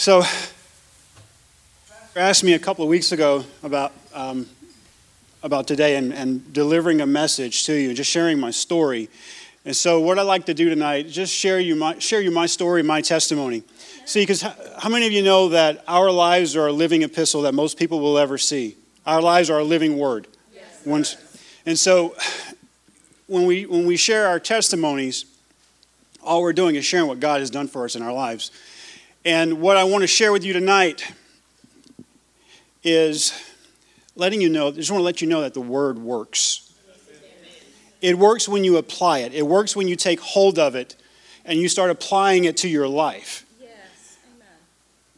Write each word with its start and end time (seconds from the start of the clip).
So, 0.00 0.22
asked 2.16 2.42
me 2.42 2.54
a 2.54 2.58
couple 2.58 2.82
of 2.82 2.88
weeks 2.88 3.12
ago 3.12 3.44
about 3.62 3.92
um, 4.14 4.46
about 5.42 5.66
today 5.68 5.96
and, 5.96 6.14
and 6.14 6.54
delivering 6.54 7.02
a 7.02 7.06
message 7.06 7.66
to 7.66 7.74
you, 7.74 7.92
just 7.92 8.10
sharing 8.10 8.40
my 8.40 8.50
story. 8.50 9.10
And 9.66 9.76
so, 9.76 10.00
what 10.00 10.18
I'd 10.18 10.22
like 10.22 10.46
to 10.46 10.54
do 10.54 10.70
tonight 10.70 11.04
is 11.04 11.14
just 11.14 11.34
share 11.34 11.60
you 11.60 11.76
my 11.76 11.98
share 11.98 12.22
you 12.22 12.30
my 12.30 12.46
story, 12.46 12.82
my 12.82 13.02
testimony. 13.02 13.62
See, 14.06 14.22
because 14.22 14.40
how 14.40 14.88
many 14.88 15.06
of 15.06 15.12
you 15.12 15.22
know 15.22 15.50
that 15.50 15.84
our 15.86 16.10
lives 16.10 16.56
are 16.56 16.68
a 16.68 16.72
living 16.72 17.02
epistle 17.02 17.42
that 17.42 17.52
most 17.52 17.78
people 17.78 18.00
will 18.00 18.16
ever 18.16 18.38
see? 18.38 18.76
Our 19.04 19.20
lives 19.20 19.50
are 19.50 19.58
a 19.58 19.64
living 19.64 19.98
word. 19.98 20.28
Yes. 20.54 20.64
Once, 20.86 21.16
and 21.66 21.78
so, 21.78 22.16
when 23.26 23.44
we 23.44 23.66
when 23.66 23.84
we 23.84 23.98
share 23.98 24.28
our 24.28 24.40
testimonies, 24.40 25.26
all 26.22 26.40
we're 26.40 26.54
doing 26.54 26.76
is 26.76 26.86
sharing 26.86 27.06
what 27.06 27.20
God 27.20 27.40
has 27.40 27.50
done 27.50 27.68
for 27.68 27.84
us 27.84 27.96
in 27.96 28.00
our 28.00 28.14
lives. 28.14 28.50
And 29.24 29.60
what 29.60 29.76
I 29.76 29.84
want 29.84 30.02
to 30.02 30.06
share 30.06 30.32
with 30.32 30.44
you 30.44 30.54
tonight 30.54 31.12
is 32.82 33.38
letting 34.16 34.40
you 34.40 34.48
know, 34.48 34.68
I 34.68 34.70
just 34.70 34.90
want 34.90 35.00
to 35.00 35.04
let 35.04 35.20
you 35.20 35.28
know 35.28 35.42
that 35.42 35.52
the 35.52 35.60
word 35.60 35.98
works. 35.98 36.72
It 38.00 38.16
works 38.16 38.48
when 38.48 38.64
you 38.64 38.78
apply 38.78 39.18
it, 39.18 39.34
it 39.34 39.46
works 39.46 39.76
when 39.76 39.86
you 39.86 39.94
take 39.94 40.20
hold 40.20 40.58
of 40.58 40.74
it 40.74 40.96
and 41.44 41.58
you 41.58 41.68
start 41.68 41.90
applying 41.90 42.44
it 42.44 42.56
to 42.58 42.68
your 42.68 42.88
life. 42.88 43.44
Yes. 43.60 44.16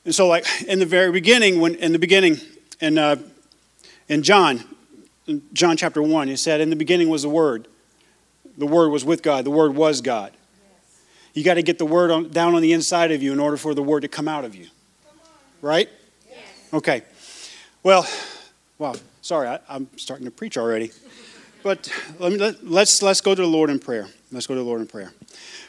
And 0.04 0.12
so, 0.12 0.26
like 0.26 0.46
in 0.66 0.80
the 0.80 0.86
very 0.86 1.12
beginning, 1.12 1.60
when 1.60 1.76
in 1.76 1.92
the 1.92 1.98
beginning, 2.00 2.38
in, 2.80 2.98
uh, 2.98 3.16
in 4.08 4.24
John, 4.24 4.64
in 5.28 5.42
John 5.52 5.76
chapter 5.76 6.02
1, 6.02 6.26
he 6.26 6.34
said, 6.34 6.60
In 6.60 6.70
the 6.70 6.76
beginning 6.76 7.08
was 7.08 7.22
the 7.22 7.28
Word. 7.28 7.68
The 8.58 8.66
Word 8.66 8.88
was 8.88 9.04
with 9.04 9.22
God. 9.22 9.44
The 9.44 9.52
Word 9.52 9.76
was 9.76 10.00
God. 10.00 10.32
You 11.34 11.44
got 11.44 11.54
to 11.54 11.62
get 11.62 11.78
the 11.78 11.86
word 11.86 12.10
on, 12.10 12.28
down 12.30 12.54
on 12.54 12.62
the 12.62 12.72
inside 12.72 13.12
of 13.12 13.22
you 13.22 13.32
in 13.32 13.40
order 13.40 13.56
for 13.56 13.74
the 13.74 13.82
word 13.82 14.00
to 14.00 14.08
come 14.08 14.28
out 14.28 14.44
of 14.44 14.54
you. 14.54 14.66
Right? 15.60 15.88
Yes. 16.28 16.38
Okay. 16.72 17.02
Well, 17.82 18.06
wow. 18.78 18.94
Sorry, 19.22 19.48
I, 19.48 19.60
am 19.68 19.88
starting 19.96 20.24
to 20.26 20.30
preach 20.30 20.58
already. 20.58 20.90
But 21.62 21.88
let 22.18 22.32
me, 22.32 22.38
let, 22.38 22.66
let's, 22.66 23.02
let's 23.02 23.20
go 23.20 23.34
to 23.34 23.40
the 23.40 23.48
Lord 23.48 23.70
in 23.70 23.78
prayer. 23.78 24.08
Let's 24.32 24.46
go 24.46 24.54
to 24.54 24.60
the 24.60 24.66
Lord 24.66 24.80
in 24.80 24.88
prayer. 24.88 25.12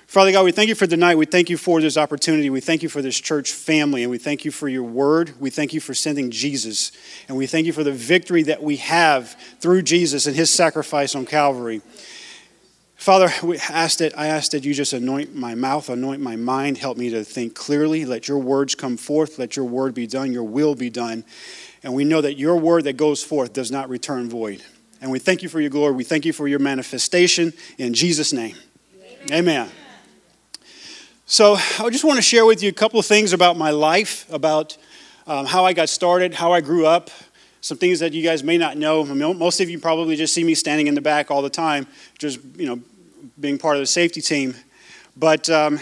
Father 0.08 0.32
God, 0.32 0.44
we 0.46 0.52
thank 0.52 0.70
you 0.70 0.76
for 0.76 0.88
tonight. 0.88 1.16
We 1.16 1.26
thank 1.26 1.50
you 1.50 1.58
for 1.58 1.82
this 1.82 1.98
opportunity. 1.98 2.50
We 2.50 2.62
thank 2.62 2.84
you 2.84 2.90
for 2.90 3.02
this 3.02 3.20
church 3.20 3.52
family, 3.52 4.04
and 4.04 4.12
we 4.12 4.18
thank 4.18 4.46
you 4.46 4.52
for 4.52 4.68
your 4.68 4.84
word. 4.84 5.34
We 5.40 5.50
thank 5.50 5.74
you 5.74 5.80
for 5.80 5.94
sending 5.94 6.32
Jesus, 6.32 6.92
and 7.28 7.38
we 7.38 7.48
thank 7.48 7.66
you 7.66 7.74
for 7.74 7.84
the 7.84 7.92
victory 7.92 8.44
that 8.44 8.62
we 8.62 8.78
have 8.78 9.36
through 9.60 9.82
Jesus 9.84 10.26
and 10.28 10.36
his 10.36 10.50
sacrifice 10.50 11.16
on 11.16 11.26
Calvary. 11.26 11.82
Father, 13.04 13.34
we 13.44 13.58
asked 13.58 14.00
it, 14.00 14.14
I 14.16 14.28
asked 14.28 14.54
that 14.54 14.64
you 14.64 14.74
just 14.74 14.94
anoint 14.94 15.36
my 15.36 15.56
mouth, 15.56 15.90
anoint 15.90 16.22
my 16.22 16.38
mind, 16.38 16.78
help 16.78 16.98
me 16.98 17.10
to 17.10 17.26
think 17.26 17.54
clearly. 17.54 18.06
Let 18.06 18.30
your 18.30 18.38
words 18.38 18.76
come 18.76 18.96
forth, 18.96 19.38
let 19.38 19.58
your 19.58 19.66
word 19.66 19.94
be 19.94 20.08
done, 20.08 20.32
your 20.32 20.46
will 20.46 20.74
be 20.74 20.90
done. 20.90 21.26
And 21.84 21.94
we 21.94 22.06
know 22.06 22.22
that 22.22 22.36
your 22.36 22.56
word 22.56 22.86
that 22.86 22.96
goes 22.96 23.22
forth 23.22 23.52
does 23.52 23.72
not 23.72 23.90
return 23.90 24.30
void. 24.30 24.64
And 25.02 25.12
we 25.12 25.20
thank 25.20 25.44
you 25.44 25.50
for 25.50 25.60
your 25.60 25.70
glory. 25.70 25.92
We 25.92 26.06
thank 26.06 26.24
you 26.24 26.32
for 26.32 26.48
your 26.48 26.60
manifestation 26.60 27.52
in 27.78 27.94
Jesus' 27.94 28.32
name. 28.32 28.56
Amen. 29.26 29.34
Amen. 29.34 29.70
So, 31.26 31.58
I 31.80 31.90
just 31.90 32.06
want 32.06 32.16
to 32.16 32.22
share 32.22 32.46
with 32.46 32.64
you 32.64 32.70
a 32.70 32.74
couple 32.74 33.02
of 33.02 33.06
things 33.06 33.34
about 33.34 33.58
my 33.58 33.72
life, 33.72 34.32
about 34.32 34.78
um, 35.28 35.46
how 35.46 35.66
I 35.66 35.74
got 35.74 35.90
started, 35.90 36.36
how 36.36 36.54
I 36.54 36.62
grew 36.62 36.86
up, 36.86 37.10
some 37.60 37.78
things 37.78 38.00
that 38.00 38.14
you 38.14 38.24
guys 38.24 38.46
may 38.46 38.58
not 38.58 38.78
know. 38.78 39.02
I 39.06 39.14
mean, 39.14 39.38
most 39.38 39.60
of 39.60 39.70
you 39.70 39.78
probably 39.78 40.16
just 40.16 40.34
see 40.34 40.46
me 40.46 40.56
standing 40.56 40.88
in 40.88 40.96
the 40.96 41.02
back 41.02 41.32
all 41.32 41.42
the 41.42 41.50
time, 41.50 41.86
just 42.18 42.40
you 42.56 42.66
know, 42.66 42.82
being 43.40 43.58
part 43.58 43.76
of 43.76 43.82
the 43.82 43.88
safety 43.88 44.22
team. 44.22 44.56
But 45.16 45.50
um, 45.50 45.80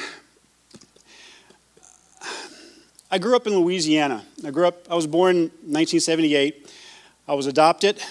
I 3.09 3.17
grew 3.17 3.35
up 3.35 3.47
in 3.47 3.53
Louisiana. 3.55 4.23
I 4.45 4.51
grew 4.51 4.67
up, 4.67 4.89
I 4.89 4.95
was 4.95 5.07
born 5.07 5.35
in 5.35 5.41
1978. 5.41 6.71
I 7.27 7.33
was 7.33 7.45
adopted. 7.45 8.01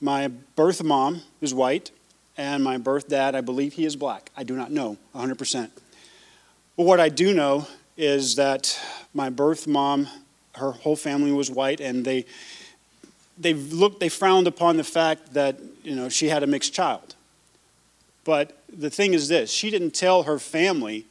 My 0.00 0.28
birth 0.28 0.82
mom 0.82 1.22
is 1.40 1.52
white, 1.52 1.90
and 2.36 2.64
my 2.64 2.78
birth 2.78 3.08
dad, 3.08 3.34
I 3.34 3.42
believe 3.42 3.74
he 3.74 3.84
is 3.84 3.96
black. 3.96 4.30
I 4.36 4.44
do 4.44 4.56
not 4.56 4.70
know 4.70 4.96
100%. 5.14 5.70
But 6.76 6.84
what 6.84 7.00
I 7.00 7.10
do 7.10 7.34
know 7.34 7.66
is 7.96 8.36
that 8.36 8.80
my 9.12 9.28
birth 9.28 9.66
mom, 9.66 10.08
her 10.54 10.72
whole 10.72 10.96
family 10.96 11.32
was 11.32 11.50
white, 11.50 11.80
and 11.80 12.04
they, 12.04 12.24
they 13.36 13.52
looked, 13.52 14.00
they 14.00 14.08
frowned 14.08 14.46
upon 14.46 14.78
the 14.78 14.84
fact 14.84 15.34
that, 15.34 15.58
you 15.82 15.94
know, 15.94 16.08
she 16.08 16.28
had 16.28 16.42
a 16.42 16.46
mixed 16.46 16.72
child. 16.72 17.14
But 18.24 18.56
the 18.76 18.90
thing 18.90 19.14
is 19.14 19.28
this 19.28 19.50
she 19.50 19.70
didn't 19.70 19.92
tell 19.92 20.24
her 20.24 20.38
family 20.38 21.06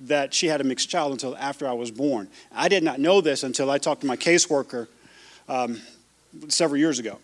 that 0.00 0.34
she 0.34 0.48
had 0.48 0.60
a 0.60 0.64
mixed 0.64 0.88
child 0.88 1.12
until 1.12 1.36
after 1.36 1.66
I 1.66 1.72
was 1.72 1.90
born. 1.90 2.28
I 2.52 2.68
did 2.68 2.82
not 2.82 3.00
know 3.00 3.20
this 3.20 3.42
until 3.42 3.70
I 3.70 3.78
talked 3.78 4.02
to 4.02 4.06
my 4.06 4.16
caseworker 4.16 4.88
um, 5.48 5.80
several 6.48 6.78
years 6.78 6.98
ago. 6.98 7.18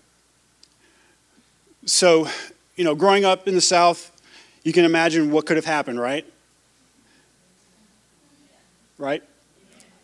So, 1.84 2.28
you 2.76 2.84
know, 2.84 2.94
growing 2.94 3.24
up 3.24 3.48
in 3.48 3.54
the 3.54 3.60
South, 3.60 4.10
you 4.62 4.72
can 4.72 4.84
imagine 4.84 5.30
what 5.30 5.46
could 5.46 5.56
have 5.56 5.64
happened, 5.64 6.00
right? 6.00 6.24
Right? 8.98 9.22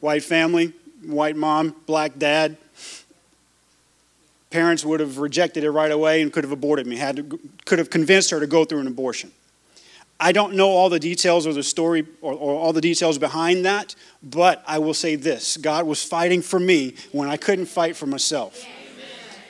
White 0.00 0.24
family, 0.24 0.72
white 1.04 1.36
mom, 1.36 1.76
black 1.86 2.18
dad, 2.18 2.56
parents 4.50 4.84
would 4.84 5.00
have 5.00 5.18
rejected 5.18 5.64
it 5.64 5.70
right 5.70 5.90
away 5.90 6.22
and 6.22 6.32
could 6.32 6.44
have 6.44 6.52
aborted 6.52 6.86
me, 6.86 6.96
had 6.96 7.16
to, 7.16 7.40
could 7.64 7.78
have 7.78 7.90
convinced 7.90 8.30
her 8.30 8.40
to 8.40 8.46
go 8.46 8.64
through 8.64 8.80
an 8.80 8.86
abortion. 8.86 9.30
I 10.18 10.32
don't 10.32 10.54
know 10.54 10.68
all 10.68 10.88
the 10.88 10.98
details 10.98 11.46
or 11.46 11.52
the 11.52 11.62
story 11.62 12.06
or, 12.22 12.32
or, 12.32 12.58
all 12.58 12.72
the 12.72 12.80
details 12.80 13.18
behind 13.18 13.66
that, 13.66 13.94
but 14.22 14.64
I 14.66 14.78
will 14.78 14.94
say 14.94 15.14
this 15.14 15.56
God 15.56 15.86
was 15.86 16.02
fighting 16.02 16.40
for 16.42 16.58
me 16.58 16.94
when 17.12 17.28
I 17.28 17.36
couldn't 17.36 17.66
fight 17.66 17.96
for 17.96 18.06
myself. 18.06 18.64
Amen. 18.64 18.74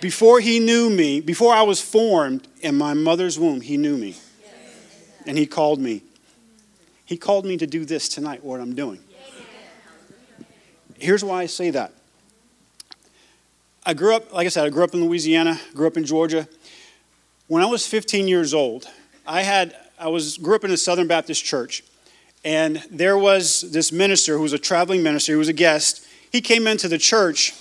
Before 0.00 0.41
He 0.41 0.59
knew 0.59 0.91
me, 0.91 1.21
before 1.21 1.54
I 1.54 1.62
was 1.62 1.81
formed 1.81 2.49
in 2.60 2.77
my 2.77 2.94
mother's 2.94 3.38
womb, 3.38 3.60
He 3.60 3.77
knew 3.77 3.97
me. 3.97 4.16
And 5.25 5.38
He 5.38 5.47
called 5.47 5.81
me. 5.81 6.03
He 7.04 7.16
called 7.16 7.47
me 7.47 7.56
to 7.59 7.66
do 7.66 7.84
this 7.84 8.09
tonight, 8.09 8.43
what 8.43 8.60
I'm 8.60 8.75
doing. 8.75 8.98
Here's 10.98 11.22
why 11.22 11.43
I 11.43 11.47
say 11.47 11.71
that 11.71 11.93
I 13.84 13.94
grew 13.94 14.16
up, 14.16 14.33
like 14.33 14.47
I 14.47 14.48
said, 14.48 14.66
I 14.66 14.71
grew 14.71 14.83
up 14.83 14.94
in 14.94 15.04
Louisiana, 15.04 15.60
grew 15.72 15.87
up 15.87 15.97
in 15.97 16.04
Georgia. 16.04 16.48
When 17.47 17.62
I 17.62 17.66
was 17.66 17.87
15 17.87 18.27
years 18.27 18.53
old, 18.53 18.88
I 19.25 19.43
had 19.43 19.77
I 19.98 20.08
was 20.08 20.36
grew 20.36 20.54
up 20.54 20.64
in 20.64 20.70
a 20.70 20.76
Southern 20.76 21.06
Baptist 21.06 21.44
church, 21.44 21.82
and 22.44 22.82
there 22.90 23.16
was 23.16 23.62
this 23.72 23.90
minister 23.90 24.36
who 24.36 24.42
was 24.42 24.52
a 24.52 24.58
traveling 24.58 25.02
minister, 25.02 25.32
who 25.32 25.38
was 25.38 25.48
a 25.48 25.54
guest. 25.54 26.06
He 26.30 26.42
came 26.42 26.66
into 26.66 26.86
the 26.86 26.98
church, 26.98 27.54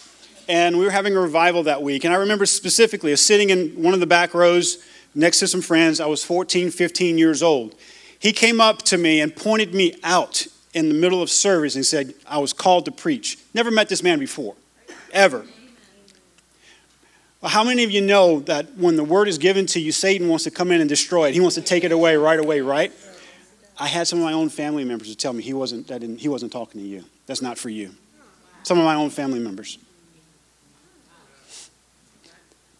and 0.49 0.77
we 0.77 0.83
were 0.83 0.91
having 0.91 1.15
a 1.15 1.19
revival 1.19 1.63
that 1.63 1.81
week. 1.81 2.03
And 2.03 2.13
I 2.13 2.17
remember 2.17 2.45
specifically 2.45 3.15
sitting 3.15 3.51
in 3.51 3.81
one 3.81 3.93
of 3.93 4.01
the 4.01 4.07
back 4.07 4.33
rows 4.33 4.83
next 5.13 5.39
to 5.39 5.47
some 5.47 5.61
friends. 5.61 6.01
I 6.01 6.07
was 6.07 6.25
14, 6.25 6.71
15 6.71 7.17
years 7.17 7.41
old. 7.41 7.73
He 8.19 8.33
came 8.33 8.59
up 8.59 8.81
to 8.83 8.97
me 8.97 9.21
and 9.21 9.33
pointed 9.33 9.73
me 9.73 9.95
out 10.03 10.45
in 10.73 10.89
the 10.89 10.95
middle 10.95 11.21
of 11.21 11.29
service 11.29 11.75
and 11.75 11.85
said, 11.85 12.13
I 12.27 12.39
was 12.39 12.51
called 12.51 12.83
to 12.85 12.91
preach. 12.91 13.37
Never 13.53 13.71
met 13.71 13.87
this 13.87 14.03
man 14.03 14.19
before, 14.19 14.55
ever. 15.13 15.45
Well, 17.45 17.53
how 17.53 17.63
many 17.63 17.83
of 17.83 17.91
you 17.91 18.01
know 18.01 18.39
that 18.39 18.75
when 18.75 18.95
the 18.95 19.03
word 19.03 19.27
is 19.27 19.37
given 19.37 19.67
to 19.67 19.79
you, 19.79 19.91
Satan 19.91 20.27
wants 20.27 20.45
to 20.45 20.49
come 20.49 20.71
in 20.71 20.81
and 20.81 20.89
destroy 20.89 21.27
it? 21.27 21.35
He 21.35 21.39
wants 21.39 21.53
to 21.53 21.61
take 21.61 21.83
it 21.83 21.91
away 21.91 22.15
right 22.15 22.39
away, 22.39 22.59
right? 22.61 22.91
I 23.77 23.85
had 23.85 24.07
some 24.07 24.17
of 24.17 24.25
my 24.25 24.33
own 24.33 24.49
family 24.49 24.83
members 24.83 25.09
to 25.09 25.15
tell 25.15 25.31
me 25.31 25.43
he 25.43 25.53
wasn't, 25.53 25.87
that 25.89 26.01
he 26.01 26.27
wasn't 26.27 26.51
talking 26.51 26.81
to 26.81 26.87
you. 26.87 27.05
That's 27.27 27.43
not 27.43 27.59
for 27.59 27.69
you. 27.69 27.91
Some 28.63 28.79
of 28.79 28.83
my 28.83 28.95
own 28.95 29.11
family 29.11 29.37
members. 29.37 29.77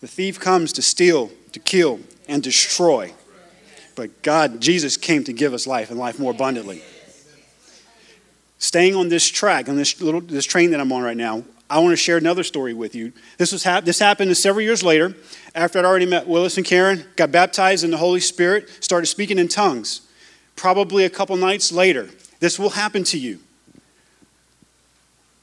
The 0.01 0.07
thief 0.07 0.39
comes 0.39 0.73
to 0.73 0.81
steal, 0.81 1.29
to 1.51 1.59
kill, 1.59 1.99
and 2.27 2.41
destroy. 2.41 3.13
But 3.93 4.23
God, 4.23 4.61
Jesus 4.61 4.97
came 4.97 5.23
to 5.25 5.31
give 5.31 5.53
us 5.53 5.67
life 5.67 5.91
and 5.91 5.99
life 5.99 6.17
more 6.17 6.31
abundantly. 6.31 6.81
Staying 8.57 8.95
on 8.95 9.09
this 9.09 9.29
track, 9.29 9.69
on 9.69 9.75
this 9.75 10.01
little 10.01 10.21
this 10.21 10.43
train 10.43 10.71
that 10.71 10.79
I'm 10.79 10.91
on 10.91 11.03
right 11.03 11.15
now, 11.15 11.43
I 11.69 11.79
want 11.79 11.93
to 11.93 11.97
share 11.97 12.17
another 12.17 12.43
story 12.43 12.73
with 12.73 12.93
you. 12.93 13.11
This, 13.37 13.51
was 13.51 13.63
hap- 13.63 13.85
this 13.85 13.97
happened 13.97 14.35
several 14.37 14.63
years 14.63 14.83
later 14.83 15.15
after 15.55 15.79
I'd 15.79 15.85
already 15.85 16.05
met 16.05 16.27
Willis 16.27 16.57
and 16.57 16.65
Karen, 16.65 17.05
got 17.15 17.31
baptized 17.31 17.83
in 17.83 17.91
the 17.91 17.97
Holy 17.97 18.19
Spirit, 18.19 18.69
started 18.83 19.07
speaking 19.07 19.39
in 19.39 19.47
tongues. 19.47 20.01
Probably 20.55 21.05
a 21.05 21.09
couple 21.09 21.35
nights 21.37 21.71
later, 21.71 22.09
this 22.39 22.59
will 22.59 22.71
happen 22.71 23.03
to 23.05 23.17
you. 23.17 23.39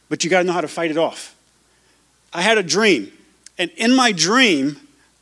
But 0.09 0.23
you 0.23 0.31
got 0.31 0.41
to 0.41 0.45
know 0.45 0.53
how 0.53 0.61
to 0.61 0.69
fight 0.69 0.91
it 0.91 0.97
off. 0.97 1.35
I 2.33 2.43
had 2.43 2.57
a 2.57 2.63
dream, 2.63 3.13
and 3.59 3.71
in 3.77 3.95
my 3.95 4.13
dream, 4.13 4.77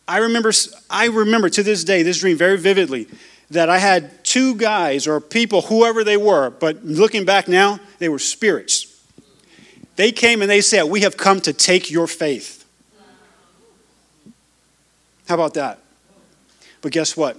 I 0.06 0.18
remember, 0.18 0.52
I 0.90 1.06
remember 1.06 1.48
to 1.48 1.62
this 1.62 1.82
day, 1.82 2.02
this 2.02 2.20
dream 2.20 2.36
very 2.36 2.58
vividly, 2.58 3.08
that 3.50 3.68
I 3.68 3.78
had 3.78 4.22
two 4.24 4.54
guys 4.54 5.06
or 5.06 5.20
people, 5.20 5.62
whoever 5.62 6.04
they 6.04 6.16
were, 6.16 6.50
but 6.50 6.84
looking 6.84 7.24
back 7.24 7.48
now, 7.48 7.80
they 7.98 8.08
were 8.08 8.18
spirits 8.18 8.89
they 10.00 10.12
came 10.12 10.40
and 10.40 10.50
they 10.50 10.62
said, 10.62 10.84
We 10.84 11.02
have 11.02 11.18
come 11.18 11.40
to 11.42 11.52
take 11.52 11.90
your 11.90 12.06
faith. 12.06 12.64
How 15.28 15.34
about 15.34 15.54
that? 15.54 15.78
But 16.80 16.92
guess 16.92 17.16
what? 17.16 17.36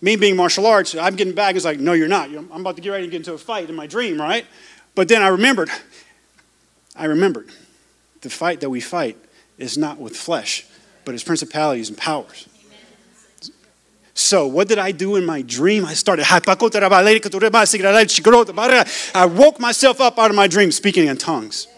Me 0.00 0.14
being 0.14 0.36
martial 0.36 0.66
arts, 0.66 0.94
I'm 0.94 1.16
getting 1.16 1.34
back. 1.34 1.56
It's 1.56 1.64
like, 1.64 1.80
No, 1.80 1.94
you're 1.94 2.06
not. 2.06 2.28
I'm 2.28 2.60
about 2.60 2.76
to 2.76 2.82
get 2.82 2.90
ready 2.90 3.06
to 3.06 3.10
get 3.10 3.18
into 3.18 3.32
a 3.32 3.38
fight 3.38 3.68
in 3.68 3.74
my 3.74 3.88
dream, 3.88 4.20
right? 4.20 4.46
But 4.94 5.08
then 5.08 5.20
I 5.20 5.28
remembered, 5.28 5.68
I 6.94 7.06
remembered 7.06 7.50
the 8.20 8.30
fight 8.30 8.60
that 8.60 8.70
we 8.70 8.80
fight 8.80 9.16
is 9.58 9.76
not 9.76 9.98
with 9.98 10.16
flesh, 10.16 10.64
but 11.04 11.14
it's 11.14 11.24
principalities 11.24 11.88
and 11.88 11.98
powers. 11.98 12.48
So, 14.18 14.48
what 14.48 14.66
did 14.66 14.78
I 14.78 14.90
do 14.90 15.14
in 15.14 15.24
my 15.24 15.42
dream? 15.42 15.84
I 15.84 15.94
started. 15.94 16.24
I 16.28 16.40
woke 19.26 19.60
myself 19.60 20.00
up 20.00 20.18
out 20.18 20.30
of 20.30 20.34
my 20.34 20.48
dream 20.48 20.72
speaking 20.72 21.06
in 21.06 21.16
tongues. 21.16 21.68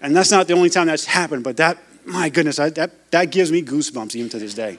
And 0.00 0.14
that's 0.14 0.30
not 0.30 0.46
the 0.46 0.54
only 0.54 0.70
time 0.70 0.86
that's 0.86 1.04
happened, 1.04 1.42
but 1.42 1.56
that, 1.56 1.78
my 2.04 2.28
goodness, 2.28 2.60
I, 2.60 2.70
that, 2.70 3.10
that 3.10 3.32
gives 3.32 3.50
me 3.50 3.60
goosebumps 3.60 4.14
even 4.14 4.30
to 4.30 4.38
this 4.38 4.54
day. 4.54 4.78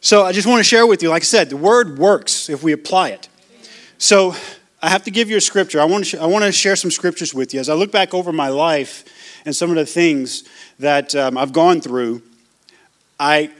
So, 0.00 0.24
I 0.24 0.32
just 0.32 0.48
want 0.48 0.58
to 0.58 0.64
share 0.64 0.88
with 0.88 1.04
you, 1.04 1.08
like 1.08 1.22
I 1.22 1.24
said, 1.24 1.48
the 1.48 1.56
word 1.56 1.96
works 1.96 2.50
if 2.50 2.64
we 2.64 2.72
apply 2.72 3.10
it. 3.10 3.28
So, 3.98 4.34
I 4.82 4.88
have 4.88 5.04
to 5.04 5.12
give 5.12 5.30
you 5.30 5.36
a 5.36 5.40
scripture. 5.40 5.80
I 5.80 5.84
want 5.84 6.02
to, 6.02 6.10
sh- 6.10 6.20
I 6.20 6.26
want 6.26 6.44
to 6.44 6.50
share 6.50 6.74
some 6.74 6.90
scriptures 6.90 7.32
with 7.32 7.54
you. 7.54 7.60
As 7.60 7.68
I 7.68 7.74
look 7.74 7.92
back 7.92 8.12
over 8.12 8.32
my 8.32 8.48
life 8.48 9.04
and 9.44 9.54
some 9.54 9.70
of 9.70 9.76
the 9.76 9.86
things 9.86 10.42
that 10.80 11.14
um, 11.14 11.38
I've 11.38 11.52
gone 11.52 11.80
through, 11.80 12.22
I 13.20 13.52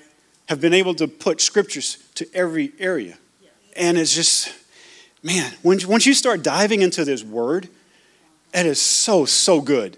have 0.50 0.60
been 0.60 0.74
able 0.74 0.94
to 0.96 1.06
put 1.06 1.40
scriptures 1.40 1.96
to 2.16 2.26
every 2.34 2.72
area. 2.80 3.16
And 3.76 3.96
it's 3.96 4.12
just, 4.12 4.52
man, 5.22 5.52
when, 5.62 5.78
once 5.86 6.06
you 6.06 6.12
start 6.12 6.42
diving 6.42 6.82
into 6.82 7.04
this 7.04 7.22
word, 7.22 7.68
it 8.52 8.66
is 8.66 8.80
so, 8.80 9.24
so 9.24 9.60
good. 9.60 9.96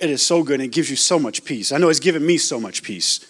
It 0.00 0.10
is 0.10 0.26
so 0.26 0.42
good, 0.42 0.54
and 0.54 0.64
it 0.64 0.72
gives 0.72 0.90
you 0.90 0.96
so 0.96 1.20
much 1.20 1.44
peace. 1.44 1.70
I 1.70 1.78
know 1.78 1.88
it's 1.88 2.00
given 2.00 2.26
me 2.26 2.36
so 2.36 2.58
much 2.58 2.82
peace. 2.82 3.24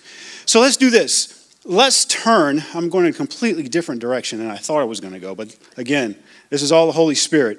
So 0.47 0.61
let's 0.61 0.79
do 0.79 0.89
this. 0.89 1.55
Let's 1.67 2.07
turn. 2.07 2.65
I'm 2.73 2.89
going 2.89 3.05
in 3.05 3.11
a 3.13 3.15
completely 3.15 3.65
different 3.65 4.01
direction 4.01 4.39
than 4.39 4.51
I 4.51 4.57
thought 4.57 4.81
I 4.81 4.85
was 4.85 4.99
going 4.99 5.13
to 5.13 5.21
go, 5.21 5.35
but 5.35 5.55
again, 5.77 6.17
this 6.49 6.63
is 6.63 6.73
all 6.73 6.87
the 6.87 6.93
Holy 6.93 7.17
Spirit. 7.17 7.59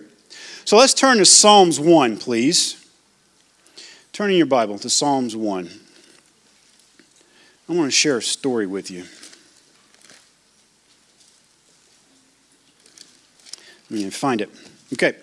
So 0.66 0.75
let's 0.75 0.95
turn 0.95 1.19
to 1.19 1.25
Psalms 1.27 1.80
1, 1.80 2.18
please. 2.18 2.84
Turn 4.12 4.31
in 4.31 4.38
your 4.38 4.48
Bible 4.48 4.80
to 4.80 4.89
Psalms 4.89 5.36
1. 5.36 5.69
I 7.71 7.73
want 7.73 7.88
to 7.88 7.91
share 7.91 8.18
a 8.18 8.21
story 8.21 8.68
with 8.68 8.91
you. 8.91 9.06
Let 13.89 14.03
me 14.03 14.09
find 14.09 14.41
it. 14.41 14.50
Okay. 14.91 15.15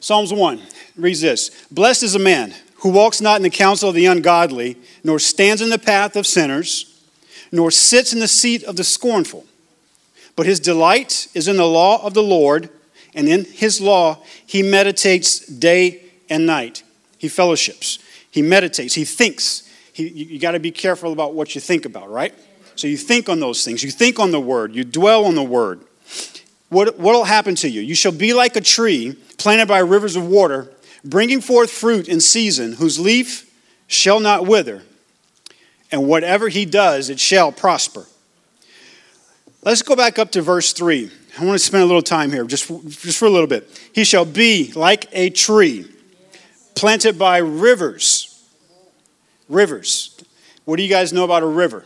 Psalms 0.00 0.32
1 0.32 0.62
reads 0.96 1.20
this 1.20 1.50
Blessed 1.70 2.02
is 2.02 2.14
a 2.14 2.18
man 2.18 2.54
who 2.76 2.88
walks 2.88 3.20
not 3.20 3.36
in 3.36 3.42
the 3.42 3.50
counsel 3.50 3.90
of 3.90 3.94
the 3.94 4.06
ungodly, 4.06 4.78
nor 5.04 5.18
stands 5.18 5.60
in 5.60 5.68
the 5.68 5.78
path 5.78 6.16
of 6.16 6.26
sinners, 6.26 6.98
nor 7.52 7.70
sits 7.70 8.14
in 8.14 8.20
the 8.20 8.26
seat 8.26 8.64
of 8.64 8.76
the 8.76 8.84
scornful. 8.84 9.44
But 10.34 10.46
his 10.46 10.60
delight 10.60 11.28
is 11.34 11.46
in 11.46 11.58
the 11.58 11.66
law 11.66 12.02
of 12.02 12.14
the 12.14 12.22
Lord, 12.22 12.70
and 13.14 13.28
in 13.28 13.44
his 13.44 13.82
law 13.82 14.24
he 14.46 14.62
meditates 14.62 15.40
day 15.40 16.04
and 16.30 16.46
night. 16.46 16.84
He 17.18 17.28
fellowships. 17.28 17.98
He 18.30 18.42
meditates, 18.42 18.94
he 18.94 19.04
thinks. 19.04 19.68
He, 19.92 20.08
you, 20.08 20.26
you 20.26 20.38
got 20.38 20.52
to 20.52 20.60
be 20.60 20.70
careful 20.70 21.12
about 21.12 21.34
what 21.34 21.54
you 21.54 21.60
think 21.60 21.84
about, 21.84 22.10
right? 22.10 22.34
So 22.76 22.86
you 22.86 22.96
think 22.96 23.28
on 23.28 23.40
those 23.40 23.64
things. 23.64 23.82
You 23.82 23.90
think 23.90 24.20
on 24.20 24.30
the 24.30 24.40
word. 24.40 24.74
You 24.74 24.84
dwell 24.84 25.24
on 25.24 25.34
the 25.34 25.42
word. 25.42 25.80
What 26.68 26.98
will 26.98 27.24
happen 27.24 27.54
to 27.56 27.68
you? 27.68 27.80
You 27.80 27.94
shall 27.94 28.12
be 28.12 28.34
like 28.34 28.54
a 28.54 28.60
tree 28.60 29.16
planted 29.38 29.66
by 29.66 29.78
rivers 29.78 30.16
of 30.16 30.26
water, 30.26 30.70
bringing 31.04 31.40
forth 31.40 31.70
fruit 31.70 32.08
in 32.08 32.20
season, 32.20 32.74
whose 32.74 33.00
leaf 33.00 33.50
shall 33.86 34.20
not 34.20 34.46
wither, 34.46 34.82
and 35.90 36.06
whatever 36.06 36.48
he 36.48 36.66
does, 36.66 37.08
it 37.08 37.18
shall 37.18 37.50
prosper. 37.50 38.06
Let's 39.62 39.82
go 39.82 39.96
back 39.96 40.18
up 40.18 40.30
to 40.32 40.42
verse 40.42 40.72
3. 40.72 41.10
I 41.38 41.44
want 41.44 41.58
to 41.58 41.64
spend 41.64 41.82
a 41.82 41.86
little 41.86 42.02
time 42.02 42.30
here, 42.32 42.44
just 42.44 42.68
just 42.88 43.18
for 43.18 43.26
a 43.26 43.30
little 43.30 43.46
bit. 43.46 43.68
He 43.94 44.04
shall 44.04 44.24
be 44.24 44.72
like 44.74 45.06
a 45.12 45.30
tree 45.30 45.86
planted 46.78 47.18
by 47.18 47.38
rivers 47.38 48.28
Rivers. 49.48 50.14
What 50.64 50.76
do 50.76 50.82
you 50.82 50.88
guys 50.88 51.12
know 51.12 51.24
about 51.24 51.42
a 51.42 51.46
river? 51.46 51.84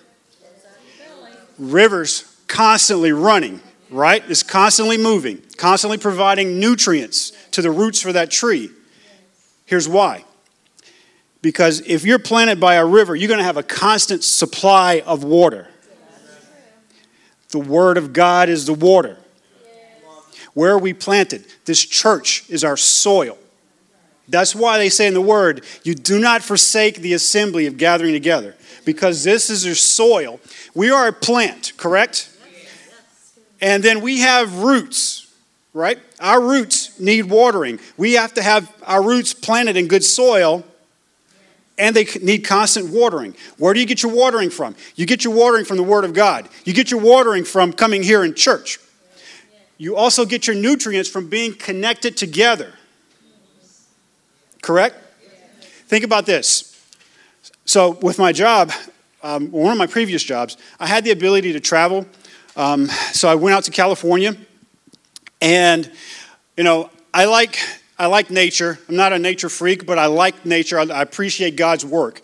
Rivers 1.58 2.36
constantly 2.48 3.12
running, 3.12 3.60
right? 3.90 4.22
It's 4.28 4.42
constantly 4.42 4.98
moving, 4.98 5.42
constantly 5.56 5.98
providing 5.98 6.58
nutrients 6.58 7.32
to 7.52 7.62
the 7.62 7.70
roots 7.70 8.00
for 8.00 8.12
that 8.12 8.30
tree. 8.30 8.70
Here's 9.66 9.88
why. 9.88 10.24
Because 11.40 11.80
if 11.80 12.04
you're 12.04 12.18
planted 12.18 12.58
by 12.58 12.74
a 12.74 12.86
river, 12.86 13.14
you're 13.14 13.28
going 13.28 13.38
to 13.38 13.44
have 13.44 13.56
a 13.56 13.62
constant 13.62 14.24
supply 14.24 15.02
of 15.06 15.24
water. 15.24 15.68
The 17.50 17.58
Word 17.58 17.96
of 17.96 18.12
God 18.12 18.48
is 18.48 18.66
the 18.66 18.74
water. 18.74 19.18
Where 20.54 20.72
are 20.72 20.78
we 20.78 20.92
planted? 20.92 21.46
This 21.64 21.84
church 21.84 22.44
is 22.48 22.64
our 22.64 22.76
soil. 22.76 23.38
That's 24.28 24.54
why 24.54 24.78
they 24.78 24.88
say 24.88 25.06
in 25.06 25.14
the 25.14 25.20
word, 25.20 25.64
you 25.82 25.94
do 25.94 26.18
not 26.18 26.42
forsake 26.42 26.96
the 26.96 27.12
assembly 27.12 27.66
of 27.66 27.76
gathering 27.76 28.12
together, 28.12 28.54
because 28.84 29.24
this 29.24 29.50
is 29.50 29.64
your 29.66 29.74
soil. 29.74 30.40
We 30.74 30.90
are 30.90 31.08
a 31.08 31.12
plant, 31.12 31.72
correct? 31.76 32.30
And 33.60 33.82
then 33.82 34.00
we 34.00 34.20
have 34.20 34.58
roots, 34.58 35.32
right? 35.72 35.98
Our 36.18 36.40
roots 36.40 36.98
need 36.98 37.24
watering. 37.24 37.78
We 37.96 38.14
have 38.14 38.34
to 38.34 38.42
have 38.42 38.72
our 38.84 39.02
roots 39.02 39.34
planted 39.34 39.76
in 39.76 39.86
good 39.88 40.04
soil, 40.04 40.64
and 41.78 41.94
they 41.96 42.04
need 42.22 42.44
constant 42.44 42.90
watering. 42.90 43.34
Where 43.58 43.74
do 43.74 43.80
you 43.80 43.86
get 43.86 44.02
your 44.02 44.12
watering 44.12 44.50
from? 44.50 44.76
You 44.94 45.06
get 45.06 45.24
your 45.24 45.34
watering 45.34 45.64
from 45.64 45.76
the 45.76 45.82
Word 45.82 46.04
of 46.04 46.14
God, 46.14 46.48
you 46.64 46.72
get 46.72 46.90
your 46.90 47.00
watering 47.00 47.44
from 47.44 47.72
coming 47.72 48.02
here 48.02 48.24
in 48.24 48.34
church. 48.34 48.78
You 49.78 49.96
also 49.96 50.24
get 50.24 50.46
your 50.46 50.54
nutrients 50.54 51.08
from 51.08 51.28
being 51.28 51.54
connected 51.54 52.16
together. 52.16 52.72
Correct? 54.62 54.96
Think 55.88 56.04
about 56.04 56.24
this. 56.24 56.68
So, 57.64 57.90
with 58.00 58.18
my 58.18 58.32
job, 58.32 58.72
um, 59.22 59.50
one 59.50 59.72
of 59.72 59.78
my 59.78 59.86
previous 59.86 60.22
jobs, 60.22 60.56
I 60.80 60.86
had 60.86 61.04
the 61.04 61.10
ability 61.10 61.52
to 61.52 61.60
travel. 61.60 62.06
Um, 62.56 62.86
so, 63.12 63.28
I 63.28 63.34
went 63.34 63.54
out 63.54 63.64
to 63.64 63.70
California, 63.70 64.36
and 65.40 65.90
you 66.56 66.64
know, 66.64 66.90
I 67.12 67.26
like 67.26 67.58
I 67.98 68.06
like 68.06 68.30
nature. 68.30 68.78
I'm 68.88 68.96
not 68.96 69.12
a 69.12 69.18
nature 69.18 69.48
freak, 69.48 69.84
but 69.84 69.98
I 69.98 70.06
like 70.06 70.46
nature. 70.46 70.78
I, 70.78 70.84
I 70.84 71.02
appreciate 71.02 71.56
God's 71.56 71.84
work. 71.84 72.20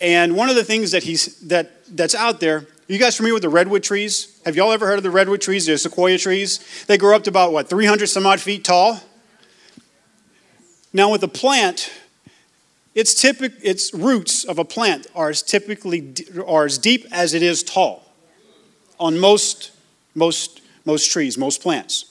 And 0.00 0.36
one 0.36 0.48
of 0.48 0.56
the 0.56 0.64
things 0.64 0.90
that 0.90 1.02
he's 1.02 1.38
that 1.48 1.70
that's 1.96 2.14
out 2.14 2.40
there. 2.40 2.66
You 2.86 2.98
guys 2.98 3.16
familiar 3.16 3.34
with 3.34 3.42
the 3.42 3.48
redwood 3.48 3.82
trees? 3.82 4.38
Have 4.44 4.56
y'all 4.56 4.72
ever 4.72 4.86
heard 4.86 4.98
of 4.98 5.02
the 5.02 5.10
redwood 5.10 5.40
trees? 5.40 5.64
The 5.64 5.78
sequoia 5.78 6.18
trees. 6.18 6.84
They 6.86 6.98
grow 6.98 7.16
up 7.16 7.24
to 7.24 7.30
about 7.30 7.52
what 7.52 7.68
300 7.68 8.06
some 8.06 8.26
odd 8.26 8.40
feet 8.40 8.64
tall. 8.64 9.00
Now, 10.94 11.10
with 11.10 11.24
a 11.24 11.28
plant, 11.28 11.92
its, 12.94 13.20
typic, 13.20 13.52
its 13.60 13.92
roots 13.92 14.44
of 14.44 14.60
a 14.60 14.64
plant 14.64 15.08
are 15.12 15.28
as 15.28 15.42
typically 15.42 16.14
are 16.46 16.64
as 16.64 16.78
deep 16.78 17.04
as 17.10 17.34
it 17.34 17.42
is 17.42 17.64
tall 17.64 18.08
on 19.00 19.18
most, 19.18 19.72
most, 20.14 20.60
most 20.84 21.10
trees, 21.10 21.36
most 21.36 21.60
plants. 21.60 22.04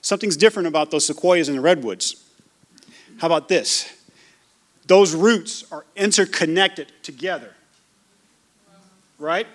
Something's 0.00 0.38
different 0.38 0.66
about 0.66 0.90
those 0.90 1.06
sequoias 1.06 1.48
and 1.48 1.58
the 1.58 1.60
redwoods. 1.60 2.24
How 3.18 3.26
about 3.26 3.48
this? 3.48 3.92
Those 4.86 5.14
roots 5.14 5.70
are 5.70 5.84
interconnected 5.94 6.90
together. 7.02 7.54
Right? 9.18 9.46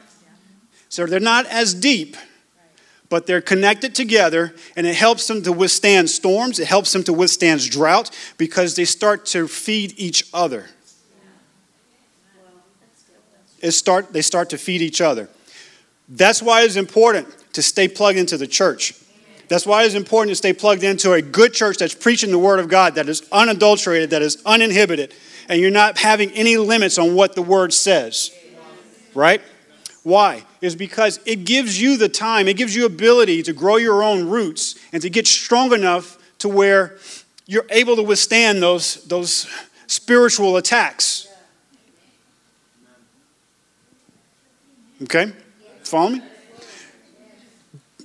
So 0.89 1.08
they're 1.08 1.20
not 1.20 1.48
as 1.48 1.74
deep, 1.74 2.15
but 3.10 3.28
they're 3.28 3.42
connected 3.42 3.94
together 3.94 4.54
and 4.76 4.88
it 4.88 4.96
helps 4.96 5.28
them 5.28 5.42
to 5.44 5.52
withstand 5.52 6.10
storms. 6.10 6.60
It 6.60 6.68
helps 6.68 6.92
them 6.92 7.04
to 7.04 7.14
withstand 7.14 7.70
drought 7.70 8.12
because 8.38 8.76
they 8.76 8.86
start 8.86 9.26
to 9.28 9.48
feed 9.48 9.94
each 9.98 10.28
other. 10.34 10.66
It 13.62 13.72
start, 13.72 14.14
they 14.14 14.22
start 14.22 14.50
to 14.52 14.58
feed 14.58 14.82
each 14.82 15.02
other. 15.02 15.30
That's 16.08 16.42
why 16.42 16.62
it's 16.64 16.76
important 16.76 17.28
to 17.54 17.64
stay 17.64 17.88
plugged 17.88 18.18
into 18.18 18.38
the 18.38 18.48
church. 18.48 18.94
That's 19.48 19.66
why 19.66 19.84
it's 19.84 19.96
important 19.96 20.32
to 20.32 20.36
stay 20.36 20.54
plugged 20.54 20.84
into 20.84 21.14
a 21.14 21.22
good 21.22 21.54
church 21.54 21.78
that's 21.78 21.94
preaching 21.94 22.32
the 22.32 22.40
word 22.40 22.60
of 22.60 22.68
god 22.68 22.96
that 22.96 23.08
is 23.08 23.28
unadulterated 23.32 24.10
that 24.10 24.22
is 24.22 24.42
uninhibited 24.46 25.14
and 25.48 25.62
you're 25.62 25.72
not 25.72 25.98
having 25.98 26.32
any 26.32 26.58
limits 26.58 26.98
on 26.98 27.16
what 27.16 27.36
the 27.36 27.42
word 27.42 27.74
says. 27.74 28.32
Right? 29.14 29.42
Why? 30.04 30.44
Is 30.66 30.76
because 30.76 31.20
it 31.26 31.46
gives 31.46 31.80
you 31.80 31.96
the 31.96 32.10
time, 32.10 32.48
it 32.48 32.58
gives 32.58 32.76
you 32.76 32.88
ability 32.88 33.44
to 33.44 33.54
grow 33.54 33.76
your 33.76 34.02
own 34.02 34.28
roots 34.28 34.76
and 34.92 35.00
to 35.04 35.12
get 35.12 35.28
strong 35.28 35.74
enough 35.74 36.18
to 36.40 36.50
where 36.50 36.98
you're 37.46 37.68
able 37.70 37.96
to 37.96 38.02
withstand 38.02 38.64
those, 38.64 39.04
those 39.04 39.48
spiritual 39.86 40.58
attacks. 40.58 41.28
Okay? 45.04 45.34
Follow 45.84 46.10
me? 46.10 46.22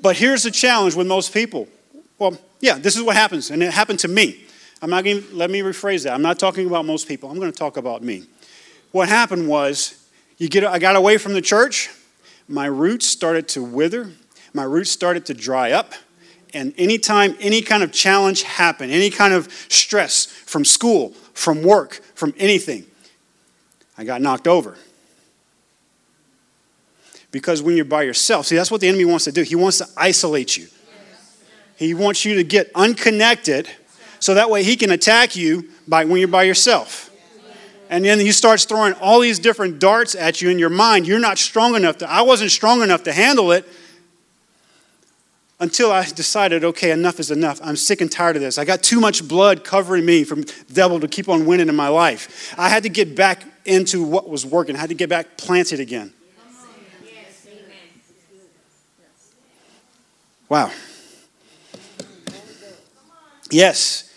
But 0.02 0.16
here's 0.16 0.42
the 0.42 0.50
challenge 0.50 0.94
with 0.94 1.06
most 1.06 1.32
people. 1.32 1.66
Well, 2.18 2.36
yeah, 2.60 2.76
this 2.76 2.94
is 2.94 3.02
what 3.02 3.16
happens, 3.16 3.50
and 3.50 3.62
it 3.62 3.72
happened 3.72 4.00
to 4.00 4.08
me. 4.08 4.44
I'm 4.82 4.90
not 4.90 5.04
going 5.04 5.22
to, 5.22 5.34
let 5.34 5.50
me 5.50 5.60
rephrase 5.60 6.04
that. 6.04 6.12
I'm 6.12 6.20
not 6.20 6.38
talking 6.38 6.66
about 6.66 6.84
most 6.84 7.08
people. 7.08 7.30
I'm 7.30 7.38
going 7.38 7.52
to 7.52 7.58
talk 7.58 7.78
about 7.78 8.02
me. 8.02 8.24
What 8.92 9.08
happened 9.08 9.48
was 9.48 10.06
you 10.36 10.50
get, 10.50 10.62
I 10.66 10.78
got 10.78 10.96
away 10.96 11.16
from 11.16 11.32
the 11.32 11.40
church. 11.40 11.88
My 12.50 12.66
roots 12.66 13.06
started 13.06 13.46
to 13.50 13.62
wither. 13.62 14.10
My 14.52 14.64
roots 14.64 14.90
started 14.90 15.24
to 15.26 15.34
dry 15.34 15.70
up. 15.70 15.94
and 16.52 16.74
anytime 16.76 17.36
any 17.38 17.62
kind 17.62 17.84
of 17.84 17.92
challenge 17.92 18.42
happened, 18.42 18.90
any 18.90 19.08
kind 19.08 19.32
of 19.32 19.48
stress 19.68 20.26
from 20.26 20.64
school, 20.64 21.10
from 21.32 21.62
work, 21.62 22.00
from 22.16 22.34
anything, 22.38 22.84
I 23.96 24.02
got 24.02 24.20
knocked 24.20 24.48
over. 24.48 24.76
Because 27.30 27.62
when 27.62 27.76
you're 27.76 27.84
by 27.84 28.02
yourself, 28.02 28.46
see, 28.46 28.56
that's 28.56 28.70
what 28.70 28.80
the 28.80 28.88
enemy 28.88 29.04
wants 29.04 29.26
to 29.26 29.32
do. 29.32 29.42
He 29.42 29.54
wants 29.54 29.78
to 29.78 29.86
isolate 29.96 30.56
you. 30.56 30.66
He 31.76 31.94
wants 31.94 32.24
you 32.24 32.34
to 32.34 32.42
get 32.42 32.72
unconnected 32.74 33.68
so 34.18 34.34
that 34.34 34.50
way 34.50 34.64
he 34.64 34.74
can 34.74 34.90
attack 34.90 35.36
you 35.36 35.70
by 35.86 36.04
when 36.04 36.18
you're 36.18 36.26
by 36.26 36.42
yourself. 36.42 37.09
And 37.90 38.04
then 38.04 38.20
he 38.20 38.30
starts 38.30 38.64
throwing 38.64 38.92
all 38.94 39.18
these 39.18 39.40
different 39.40 39.80
darts 39.80 40.14
at 40.14 40.40
you 40.40 40.48
in 40.48 40.60
your 40.60 40.70
mind. 40.70 41.08
You're 41.08 41.18
not 41.18 41.38
strong 41.38 41.74
enough 41.74 41.98
to, 41.98 42.08
I 42.08 42.22
wasn't 42.22 42.52
strong 42.52 42.82
enough 42.82 43.02
to 43.02 43.12
handle 43.12 43.50
it 43.50 43.66
until 45.58 45.90
I 45.90 46.04
decided, 46.04 46.62
okay, 46.62 46.92
enough 46.92 47.18
is 47.18 47.32
enough. 47.32 47.60
I'm 47.64 47.74
sick 47.74 48.00
and 48.00 48.10
tired 48.10 48.36
of 48.36 48.42
this. 48.42 48.58
I 48.58 48.64
got 48.64 48.84
too 48.84 49.00
much 49.00 49.26
blood 49.26 49.64
covering 49.64 50.06
me 50.06 50.22
from 50.22 50.42
the 50.42 50.72
devil 50.72 51.00
to 51.00 51.08
keep 51.08 51.28
on 51.28 51.46
winning 51.46 51.68
in 51.68 51.74
my 51.74 51.88
life. 51.88 52.54
I 52.56 52.68
had 52.68 52.84
to 52.84 52.88
get 52.88 53.16
back 53.16 53.42
into 53.64 54.04
what 54.04 54.28
was 54.28 54.46
working. 54.46 54.76
I 54.76 54.78
had 54.78 54.90
to 54.90 54.94
get 54.94 55.08
back 55.10 55.36
planted 55.36 55.80
again. 55.80 56.12
Wow. 60.48 60.70
Yes. 63.50 64.14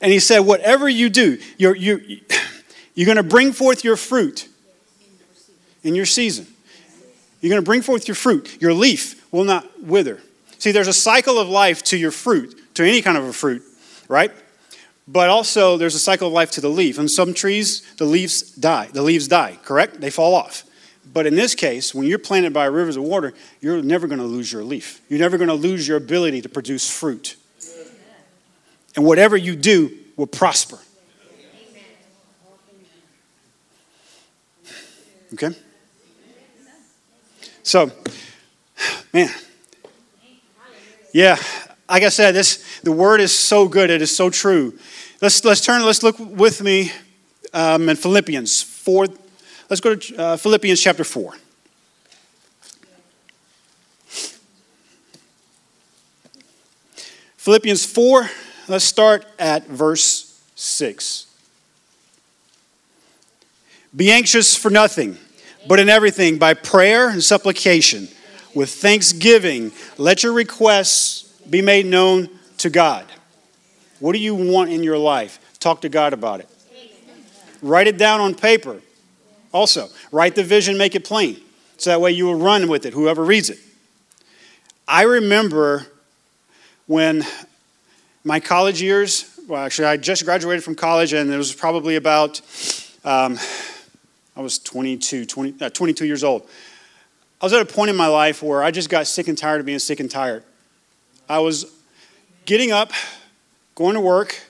And 0.00 0.10
he 0.10 0.18
said, 0.18 0.40
whatever 0.40 0.88
you 0.88 1.10
do, 1.10 1.38
you're, 1.58 1.76
you're, 1.76 2.00
you're 2.94 3.06
going 3.06 3.16
to 3.16 3.22
bring 3.22 3.52
forth 3.52 3.84
your 3.84 3.96
fruit 3.96 4.48
in 5.82 5.94
your 5.94 6.06
season. 6.06 6.46
You're 7.40 7.50
going 7.50 7.62
to 7.62 7.66
bring 7.66 7.82
forth 7.82 8.06
your 8.06 8.14
fruit. 8.14 8.60
Your 8.60 8.72
leaf 8.72 9.26
will 9.32 9.44
not 9.44 9.82
wither. 9.82 10.20
See, 10.58 10.70
there's 10.70 10.88
a 10.88 10.92
cycle 10.92 11.38
of 11.38 11.48
life 11.48 11.82
to 11.84 11.96
your 11.96 12.12
fruit, 12.12 12.74
to 12.74 12.84
any 12.84 13.02
kind 13.02 13.18
of 13.18 13.24
a 13.24 13.32
fruit, 13.32 13.62
right? 14.08 14.30
But 15.08 15.28
also 15.28 15.76
there's 15.76 15.96
a 15.96 15.98
cycle 15.98 16.28
of 16.28 16.32
life 16.32 16.52
to 16.52 16.60
the 16.60 16.68
leaf. 16.68 16.98
In 16.98 17.08
some 17.08 17.34
trees, 17.34 17.82
the 17.96 18.04
leaves 18.04 18.42
die. 18.52 18.88
The 18.92 19.02
leaves 19.02 19.26
die, 19.26 19.58
correct? 19.64 20.00
They 20.00 20.10
fall 20.10 20.34
off. 20.34 20.64
But 21.12 21.26
in 21.26 21.34
this 21.34 21.54
case, 21.54 21.94
when 21.94 22.06
you're 22.06 22.18
planted 22.18 22.52
by 22.52 22.66
rivers 22.66 22.96
of 22.96 23.02
water, 23.02 23.34
you're 23.60 23.82
never 23.82 24.06
going 24.06 24.20
to 24.20 24.24
lose 24.24 24.52
your 24.52 24.62
leaf. 24.62 25.00
You're 25.08 25.18
never 25.18 25.36
going 25.36 25.48
to 25.48 25.54
lose 25.54 25.86
your 25.86 25.96
ability 25.96 26.42
to 26.42 26.48
produce 26.48 26.88
fruit. 26.88 27.36
And 28.94 29.04
whatever 29.04 29.36
you 29.36 29.56
do 29.56 29.90
will 30.16 30.26
prosper. 30.26 30.78
Okay? 35.32 35.50
So, 37.62 37.90
man. 39.12 39.30
Yeah, 41.12 41.36
like 41.88 42.02
I 42.04 42.08
said, 42.08 42.34
this 42.34 42.80
the 42.80 42.92
word 42.92 43.20
is 43.20 43.38
so 43.38 43.68
good, 43.68 43.90
it 43.90 44.00
is 44.00 44.14
so 44.14 44.30
true. 44.30 44.78
Let's 45.20 45.44
let's 45.44 45.60
turn, 45.60 45.84
let's 45.84 46.02
look 46.02 46.18
with 46.18 46.62
me 46.62 46.90
um, 47.52 47.88
in 47.88 47.96
Philippians 47.96 48.62
4 48.62 49.06
Let's 49.72 49.80
go 49.80 49.94
to 49.94 50.16
uh, 50.18 50.36
Philippians 50.36 50.82
chapter 50.82 51.02
4. 51.02 51.32
Philippians 57.38 57.86
4, 57.86 58.28
let's 58.68 58.84
start 58.84 59.24
at 59.38 59.66
verse 59.66 60.38
6. 60.56 61.31
Be 63.94 64.10
anxious 64.10 64.56
for 64.56 64.70
nothing, 64.70 65.18
but 65.68 65.78
in 65.78 65.88
everything, 65.88 66.38
by 66.38 66.54
prayer 66.54 67.10
and 67.10 67.22
supplication, 67.22 68.08
with 68.54 68.70
thanksgiving, 68.70 69.72
let 69.98 70.22
your 70.22 70.32
requests 70.32 71.22
be 71.48 71.62
made 71.62 71.86
known 71.86 72.28
to 72.58 72.70
God. 72.70 73.06
What 74.00 74.12
do 74.12 74.18
you 74.18 74.34
want 74.34 74.70
in 74.70 74.82
your 74.82 74.98
life? 74.98 75.38
Talk 75.58 75.82
to 75.82 75.88
God 75.88 76.12
about 76.12 76.40
it. 76.40 76.48
Write 77.60 77.86
it 77.86 77.98
down 77.98 78.20
on 78.20 78.34
paper. 78.34 78.80
Also, 79.52 79.88
write 80.10 80.34
the 80.34 80.42
vision, 80.42 80.76
make 80.76 80.94
it 80.94 81.04
plain. 81.04 81.40
So 81.76 81.90
that 81.90 82.00
way 82.00 82.12
you 82.12 82.24
will 82.26 82.36
run 82.36 82.68
with 82.68 82.86
it, 82.86 82.94
whoever 82.94 83.24
reads 83.24 83.50
it. 83.50 83.58
I 84.88 85.02
remember 85.02 85.86
when 86.86 87.24
my 88.24 88.40
college 88.40 88.80
years, 88.82 89.38
well, 89.48 89.62
actually, 89.62 89.86
I 89.88 89.96
just 89.96 90.24
graduated 90.24 90.64
from 90.64 90.74
college, 90.74 91.12
and 91.12 91.32
it 91.32 91.36
was 91.36 91.52
probably 91.52 91.96
about, 91.96 92.40
um, 93.04 93.38
I 94.36 94.40
was 94.40 94.58
22, 94.58 95.26
20, 95.26 95.54
uh, 95.60 95.70
22 95.70 96.06
years 96.06 96.24
old. 96.24 96.48
I 97.40 97.44
was 97.44 97.52
at 97.52 97.60
a 97.60 97.64
point 97.64 97.90
in 97.90 97.96
my 97.96 98.06
life 98.06 98.42
where 98.42 98.62
I 98.62 98.70
just 98.70 98.88
got 98.88 99.06
sick 99.06 99.28
and 99.28 99.36
tired 99.36 99.60
of 99.60 99.66
being 99.66 99.78
sick 99.78 100.00
and 100.00 100.10
tired. 100.10 100.44
I 101.28 101.40
was 101.40 101.72
getting 102.44 102.72
up, 102.72 102.92
going 103.74 103.94
to 103.94 104.00
work, 104.00 104.40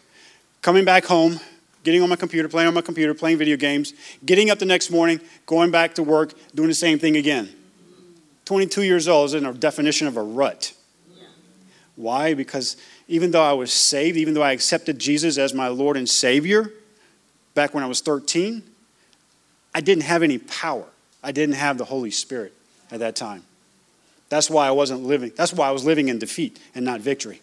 coming 0.61 0.85
back 0.85 1.05
home, 1.05 1.41
getting 1.85 2.03
on 2.03 2.09
my 2.09 2.17
computer, 2.17 2.49
playing 2.49 2.69
on 2.69 2.75
my 2.75 2.81
computer, 2.81 3.15
playing 3.15 3.39
video 3.39 3.57
games, 3.57 3.95
getting 4.25 4.51
up 4.51 4.59
the 4.59 4.67
next 4.67 4.91
morning, 4.91 5.21
going 5.47 5.71
back 5.71 5.95
to 5.95 6.03
work, 6.03 6.35
doing 6.55 6.69
the 6.69 6.75
same 6.75 6.99
thing 6.99 7.17
again. 7.17 7.49
22 8.45 8.83
years 8.83 9.09
old 9.09 9.27
is 9.27 9.35
in 9.35 9.47
a 9.47 9.53
definition 9.53 10.07
of 10.07 10.17
a 10.17 10.23
rut. 10.23 10.75
Why? 11.97 12.35
Because 12.35 12.77
even 13.09 13.31
though 13.31 13.43
I 13.43 13.53
was 13.53 13.73
saved, 13.73 14.17
even 14.17 14.35
though 14.35 14.43
I 14.43 14.53
accepted 14.53 14.99
Jesus 14.99 15.39
as 15.39 15.53
my 15.53 15.69
Lord 15.69 15.97
and 15.97 16.09
Savior 16.09 16.71
back 17.55 17.75
when 17.75 17.85
I 17.85 17.87
was 17.87 18.01
13, 18.01 18.62
I 19.75 19.81
didn't 19.81 20.05
have 20.05 20.23
any 20.23 20.38
power. 20.38 20.85
I 21.23 21.33
didn't 21.33 21.55
have 21.55 21.79
the 21.79 21.85
Holy 21.85 22.11
Spirit 22.11 22.52
at 22.91 23.00
that 23.00 23.17
time. 23.17 23.45
That's 24.29 24.49
why 24.49 24.67
I 24.67 24.71
wasn't 24.71 25.05
living. 25.05 25.33
That's 25.37 25.52
why 25.52 25.69
I 25.69 25.71
was 25.73 25.85
living 25.85 26.09
in 26.09 26.19
defeat 26.19 26.59
and 26.75 26.85
not 26.85 27.00
victory. 27.00 27.41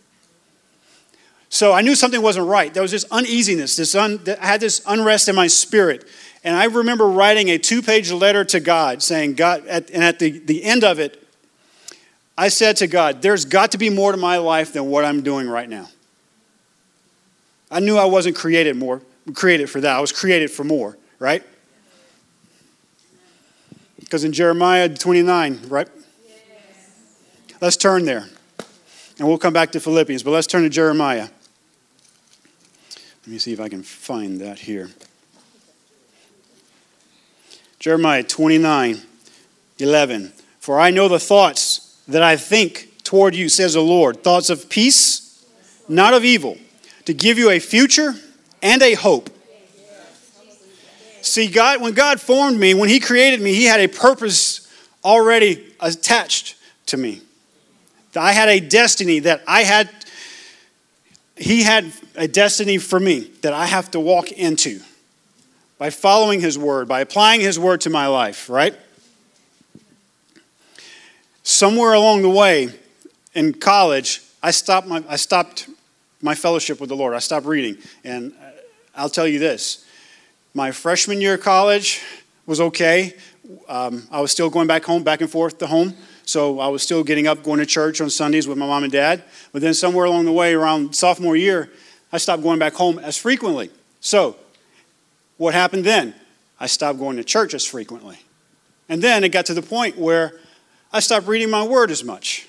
So 1.49 1.73
I 1.73 1.81
knew 1.81 1.95
something 1.95 2.21
wasn't 2.21 2.47
right. 2.47 2.73
There 2.73 2.83
was 2.83 2.91
this 2.91 3.05
uneasiness, 3.11 3.75
this 3.75 3.95
un, 3.95 4.19
I 4.39 4.45
had 4.45 4.61
this 4.61 4.81
unrest 4.87 5.27
in 5.27 5.35
my 5.35 5.47
spirit. 5.47 6.07
And 6.43 6.55
I 6.55 6.65
remember 6.65 7.07
writing 7.07 7.49
a 7.49 7.57
two 7.57 7.81
page 7.81 8.11
letter 8.11 8.45
to 8.45 8.59
God 8.59 9.01
saying, 9.01 9.33
God, 9.33 9.65
at, 9.67 9.89
and 9.89 10.03
at 10.03 10.19
the, 10.19 10.39
the 10.39 10.63
end 10.63 10.83
of 10.83 10.99
it, 10.99 11.25
I 12.37 12.47
said 12.47 12.77
to 12.77 12.87
God, 12.87 13.21
There's 13.21 13.45
got 13.45 13.71
to 13.71 13.77
be 13.77 13.89
more 13.89 14.11
to 14.11 14.17
my 14.17 14.37
life 14.37 14.73
than 14.73 14.85
what 14.89 15.03
I'm 15.03 15.21
doing 15.21 15.49
right 15.49 15.67
now. 15.67 15.89
I 17.69 17.81
knew 17.81 17.97
I 17.97 18.05
wasn't 18.05 18.35
created 18.35 18.77
more, 18.77 19.01
created 19.33 19.69
for 19.69 19.81
that. 19.81 19.95
I 19.95 19.99
was 19.99 20.11
created 20.11 20.49
for 20.49 20.63
more, 20.63 20.97
right? 21.19 21.43
Because 24.09 24.23
in 24.23 24.33
Jeremiah 24.33 24.89
29, 24.89 25.59
right? 25.67 25.87
Let's 27.61 27.77
turn 27.77 28.05
there. 28.05 28.25
And 29.19 29.27
we'll 29.27 29.37
come 29.37 29.53
back 29.53 29.71
to 29.73 29.79
Philippians, 29.79 30.23
but 30.23 30.31
let's 30.31 30.47
turn 30.47 30.63
to 30.63 30.69
Jeremiah. 30.69 31.27
Let 33.21 33.27
me 33.27 33.37
see 33.37 33.53
if 33.53 33.59
I 33.59 33.69
can 33.69 33.83
find 33.83 34.41
that 34.41 34.57
here. 34.57 34.89
Jeremiah 37.77 38.23
29 38.23 39.03
11. 39.77 40.33
For 40.59 40.79
I 40.79 40.89
know 40.89 41.07
the 41.07 41.19
thoughts 41.19 42.01
that 42.07 42.23
I 42.23 42.35
think 42.35 43.03
toward 43.03 43.35
you, 43.35 43.47
says 43.47 43.75
the 43.75 43.81
Lord 43.81 44.23
thoughts 44.23 44.49
of 44.49 44.69
peace, 44.69 45.45
not 45.87 46.15
of 46.15 46.25
evil, 46.25 46.57
to 47.05 47.13
give 47.13 47.37
you 47.37 47.51
a 47.51 47.59
future 47.59 48.15
and 48.63 48.81
a 48.81 48.95
hope. 48.95 49.29
See, 51.21 51.47
God, 51.47 51.81
when 51.81 51.93
God 51.93 52.19
formed 52.19 52.59
me, 52.59 52.73
when 52.73 52.89
He 52.89 52.99
created 52.99 53.41
me, 53.41 53.53
He 53.53 53.65
had 53.65 53.79
a 53.79 53.87
purpose 53.87 54.67
already 55.03 55.73
attached 55.79 56.55
to 56.87 56.97
me. 56.97 57.21
I 58.15 58.33
had 58.33 58.49
a 58.49 58.59
destiny 58.59 59.19
that 59.19 59.43
I 59.47 59.63
had 59.63 59.89
he 61.39 61.63
had 61.63 61.93
a 62.15 62.27
destiny 62.27 62.77
for 62.77 62.99
me 62.99 63.31
that 63.41 63.53
I 63.53 63.65
have 63.65 63.89
to 63.91 63.99
walk 63.99 64.31
into 64.33 64.81
by 65.77 65.89
following 65.89 66.41
His 66.41 66.57
word, 66.57 66.87
by 66.89 66.99
applying 66.99 67.39
His 67.39 67.57
word 67.57 67.81
to 67.81 67.89
my 67.89 68.07
life, 68.07 68.49
right? 68.49 68.77
Somewhere 71.43 71.93
along 71.93 72.23
the 72.23 72.29
way 72.29 72.69
in 73.33 73.53
college, 73.53 74.21
I 74.43 74.51
stopped 74.51 74.85
my, 74.85 75.01
I 75.07 75.15
stopped 75.15 75.69
my 76.21 76.35
fellowship 76.35 76.81
with 76.81 76.89
the 76.89 76.95
Lord. 76.95 77.13
I 77.13 77.19
stopped 77.19 77.45
reading. 77.45 77.77
And 78.03 78.33
I'll 78.93 79.09
tell 79.09 79.27
you 79.27 79.39
this 79.39 79.85
my 80.59 80.71
freshman 80.71 81.21
year 81.21 81.35
of 81.35 81.41
college 81.41 82.01
was 82.45 82.59
okay. 82.59 83.13
Um, 83.69 84.05
I 84.11 84.19
was 84.19 84.29
still 84.29 84.49
going 84.49 84.67
back 84.67 84.83
home, 84.83 85.03
back 85.03 85.21
and 85.21 85.31
forth 85.31 85.57
to 85.59 85.67
home. 85.67 85.95
So 86.25 86.59
I 86.59 86.67
was 86.67 86.83
still 86.83 87.01
getting 87.01 87.27
up, 87.27 87.43
going 87.43 87.59
to 87.59 87.65
church 87.65 88.01
on 88.01 88.09
Sundays 88.09 88.45
with 88.45 88.57
my 88.57 88.67
mom 88.67 88.83
and 88.83 88.91
dad. 88.91 89.23
But 89.53 89.61
then 89.61 89.73
somewhere 89.73 90.03
along 90.03 90.25
the 90.25 90.33
way, 90.33 90.53
around 90.53 90.93
sophomore 90.93 91.37
year, 91.37 91.71
I 92.11 92.17
stopped 92.17 92.43
going 92.43 92.59
back 92.59 92.73
home 92.73 92.99
as 92.99 93.15
frequently. 93.15 93.69
So 94.01 94.35
what 95.37 95.53
happened 95.53 95.85
then? 95.85 96.13
I 96.59 96.67
stopped 96.67 96.99
going 96.99 97.15
to 97.15 97.23
church 97.23 97.53
as 97.53 97.65
frequently. 97.65 98.17
And 98.89 99.01
then 99.01 99.23
it 99.23 99.29
got 99.29 99.45
to 99.45 99.53
the 99.53 99.61
point 99.61 99.97
where 99.97 100.33
I 100.91 100.99
stopped 100.99 101.25
reading 101.25 101.49
my 101.49 101.65
word 101.65 101.89
as 101.89 102.03
much. 102.03 102.47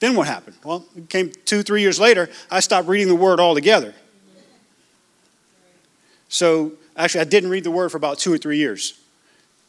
Then 0.00 0.14
what 0.14 0.26
happened? 0.26 0.56
Well, 0.62 0.84
it 0.94 1.08
came 1.08 1.32
two, 1.46 1.62
three 1.62 1.80
years 1.80 1.98
later, 1.98 2.28
I 2.50 2.60
stopped 2.60 2.86
reading 2.86 3.08
the 3.08 3.14
word 3.14 3.40
altogether. 3.40 3.94
So 6.28 6.72
actually, 6.98 7.20
I 7.20 7.24
didn't 7.24 7.50
read 7.50 7.64
the 7.64 7.70
word 7.70 7.90
for 7.90 7.96
about 7.96 8.18
two 8.18 8.32
or 8.32 8.38
three 8.38 8.58
years 8.58 8.98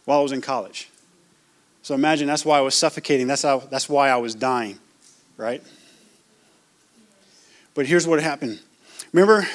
while 0.05 0.19
I 0.19 0.24
was 0.24 0.31
in 0.31 0.41
college. 0.41 0.89
So 1.81 1.95
imagine 1.95 2.27
that's 2.27 2.43
why 2.43 2.57
I 2.57 2.62
was 2.62 2.75
suffocating. 2.75 3.27
That's, 3.27 3.43
how, 3.43 3.59
that's 3.59 3.88
why 3.88 4.09
I 4.09 4.17
was 4.17 4.36
dying, 4.36 4.79
right? 5.38 5.63
But 7.74 7.86
here's 7.86 8.05
what 8.05 8.21
happened. 8.21 8.59
Remember, 9.13 9.48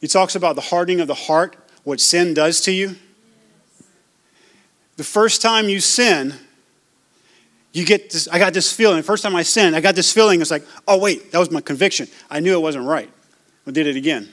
he 0.00 0.08
talks 0.08 0.34
about 0.34 0.56
the 0.56 0.62
hardening 0.62 1.00
of 1.00 1.06
the 1.06 1.14
heart, 1.14 1.56
what 1.84 2.00
sin 2.00 2.34
does 2.34 2.60
to 2.62 2.72
you. 2.72 2.96
The 4.96 5.04
first 5.04 5.42
time 5.42 5.68
you 5.68 5.80
sin, 5.80 6.34
you 7.72 7.84
get 7.84 8.10
this, 8.10 8.28
I 8.28 8.38
got 8.38 8.54
this 8.54 8.72
feeling. 8.72 8.98
The 8.98 9.02
first 9.02 9.22
time 9.22 9.34
I 9.34 9.42
sinned, 9.42 9.74
I 9.74 9.80
got 9.80 9.94
this 9.94 10.12
feeling. 10.12 10.40
It's 10.40 10.50
like, 10.50 10.64
oh, 10.86 10.98
wait, 10.98 11.32
that 11.32 11.38
was 11.38 11.50
my 11.50 11.60
conviction. 11.60 12.08
I 12.30 12.40
knew 12.40 12.54
it 12.54 12.62
wasn't 12.62 12.86
right. 12.86 13.10
I 13.66 13.70
did 13.70 13.86
it 13.86 13.96
again. 13.96 14.28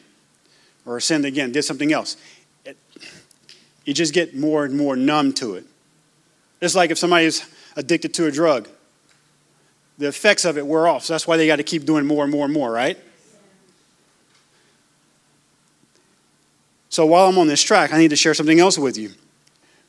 Or 0.86 1.00
sinned 1.00 1.26
again, 1.26 1.52
did 1.52 1.64
something 1.64 1.92
else. 1.94 2.18
It, 2.66 2.78
you 3.86 3.94
just 3.94 4.14
get 4.14 4.36
more 4.36 4.66
and 4.66 4.78
more 4.78 4.96
numb 4.96 5.34
to 5.34 5.56
it. 5.56 5.66
It's 6.62 6.76
like 6.76 6.92
if 6.92 6.98
somebody's 6.98 7.46
addicted 7.76 8.14
to 8.16 8.28
a 8.28 8.32
drug, 8.32 8.68
the 9.98 10.08
effects 10.08 10.46
of 10.46 10.58
it 10.58 10.66
wear 10.66 10.88
off. 10.88 11.06
So 11.06 11.14
that's 11.14 11.28
why 11.28 11.38
they 11.38 11.48
got 11.48 11.58
to 11.58 11.64
keep 11.64 11.86
doing 11.86 12.06
more 12.06 12.24
and 12.24 12.32
more 12.32 12.46
and 12.46 12.54
more, 12.54 12.72
right? 12.72 12.98
So 16.90 17.06
while 17.06 17.30
I'm 17.30 17.38
on 17.38 17.48
this 17.48 17.64
track, 17.64 17.94
I 17.94 17.98
need 17.98 18.10
to 18.10 18.16
share 18.16 18.34
something 18.34 18.60
else 18.60 18.78
with 18.78 18.98
you. 18.98 19.12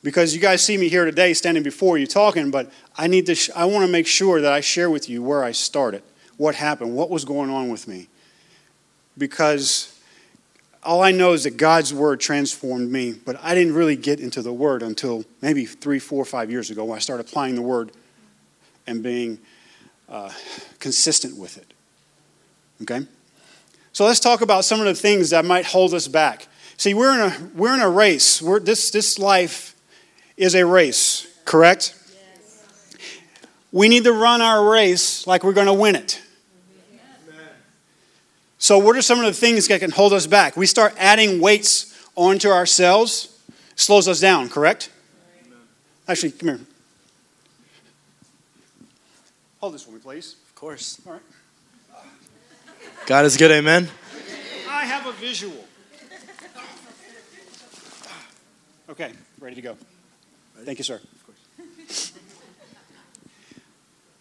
Because 0.03 0.33
you 0.33 0.41
guys 0.41 0.63
see 0.63 0.77
me 0.77 0.89
here 0.89 1.05
today 1.05 1.33
standing 1.33 1.63
before 1.63 1.97
you 1.97 2.07
talking, 2.07 2.51
but 2.51 2.71
I 2.97 3.07
need 3.07 3.25
to 3.27 3.35
sh- 3.35 3.49
I 3.55 3.65
want 3.65 3.85
to 3.85 3.91
make 3.91 4.07
sure 4.07 4.41
that 4.41 4.51
I 4.51 4.59
share 4.59 4.89
with 4.89 5.09
you 5.09 5.21
where 5.21 5.43
I 5.43 5.51
started, 5.51 6.03
what 6.37 6.55
happened, 6.55 6.95
what 6.95 7.09
was 7.09 7.25
going 7.25 7.49
on 7.49 7.69
with 7.69 7.87
me. 7.87 8.07
Because 9.17 9.92
all 10.85 11.01
I 11.01 11.11
know 11.11 11.33
is 11.33 11.43
that 11.43 11.57
God's 11.57 11.93
word 11.93 12.19
transformed 12.19 12.91
me, 12.91 13.13
but 13.13 13.37
I 13.41 13.55
didn't 13.55 13.73
really 13.73 13.95
get 13.95 14.19
into 14.19 14.41
the 14.41 14.53
word 14.53 14.83
until 14.83 15.25
maybe 15.41 15.65
three, 15.65 15.99
four, 15.99 16.25
five 16.25 16.51
years 16.51 16.69
ago 16.69 16.85
when 16.85 16.95
I 16.95 16.99
started 16.99 17.27
applying 17.27 17.55
the 17.55 17.61
word 17.61 17.91
and 18.85 19.01
being 19.01 19.39
uh, 20.09 20.31
consistent 20.79 21.37
with 21.37 21.57
it. 21.57 21.73
Okay? 22.81 23.05
So 23.93 24.05
let's 24.05 24.19
talk 24.19 24.41
about 24.41 24.65
some 24.65 24.79
of 24.79 24.85
the 24.85 24.95
things 24.95 25.29
that 25.29 25.45
might 25.45 25.65
hold 25.65 25.93
us 25.93 26.07
back. 26.07 26.47
See, 26.77 26.93
we're 26.93 27.13
in 27.13 27.19
a, 27.19 27.49
we're 27.55 27.73
in 27.73 27.81
a 27.81 27.89
race. 27.89 28.41
We're, 28.41 28.59
this, 28.59 28.89
this 28.91 29.19
life 29.19 29.75
is 30.35 30.55
a 30.55 30.65
race, 30.65 31.27
correct? 31.45 31.95
Yes. 32.11 32.97
We 33.71 33.87
need 33.87 34.03
to 34.05 34.11
run 34.11 34.41
our 34.41 34.69
race 34.69 35.27
like 35.27 35.43
we're 35.43 35.53
going 35.53 35.67
to 35.67 35.73
win 35.73 35.95
it. 35.95 36.21
So, 38.63 38.77
what 38.77 38.95
are 38.95 39.01
some 39.01 39.19
of 39.19 39.25
the 39.25 39.33
things 39.33 39.67
that 39.67 39.81
can 39.81 39.91
hold 39.91 40.13
us 40.13 40.25
back? 40.25 40.55
We 40.55 40.67
start 40.67 40.93
adding 40.97 41.41
weights 41.41 41.99
onto 42.15 42.47
ourselves, 42.47 43.37
slows 43.75 44.07
us 44.07 44.21
down, 44.21 44.47
correct? 44.47 44.89
Actually, 46.07 46.31
come 46.31 46.47
here. 46.47 46.59
Hold 49.59 49.73
this 49.73 49.83
for 49.83 49.91
me, 49.91 49.99
please. 49.99 50.37
Of 50.47 50.55
course. 50.55 51.01
All 51.05 51.11
right. 51.11 51.21
God 53.05 53.25
is 53.25 53.35
good, 53.35 53.51
amen. 53.51 53.89
I 54.69 54.85
have 54.85 55.07
a 55.07 55.11
visual. 55.11 55.65
Okay, 58.87 59.11
ready 59.41 59.55
to 59.55 59.61
go. 59.61 59.77
Thank 60.63 60.77
you, 60.77 60.85
sir. 60.85 61.01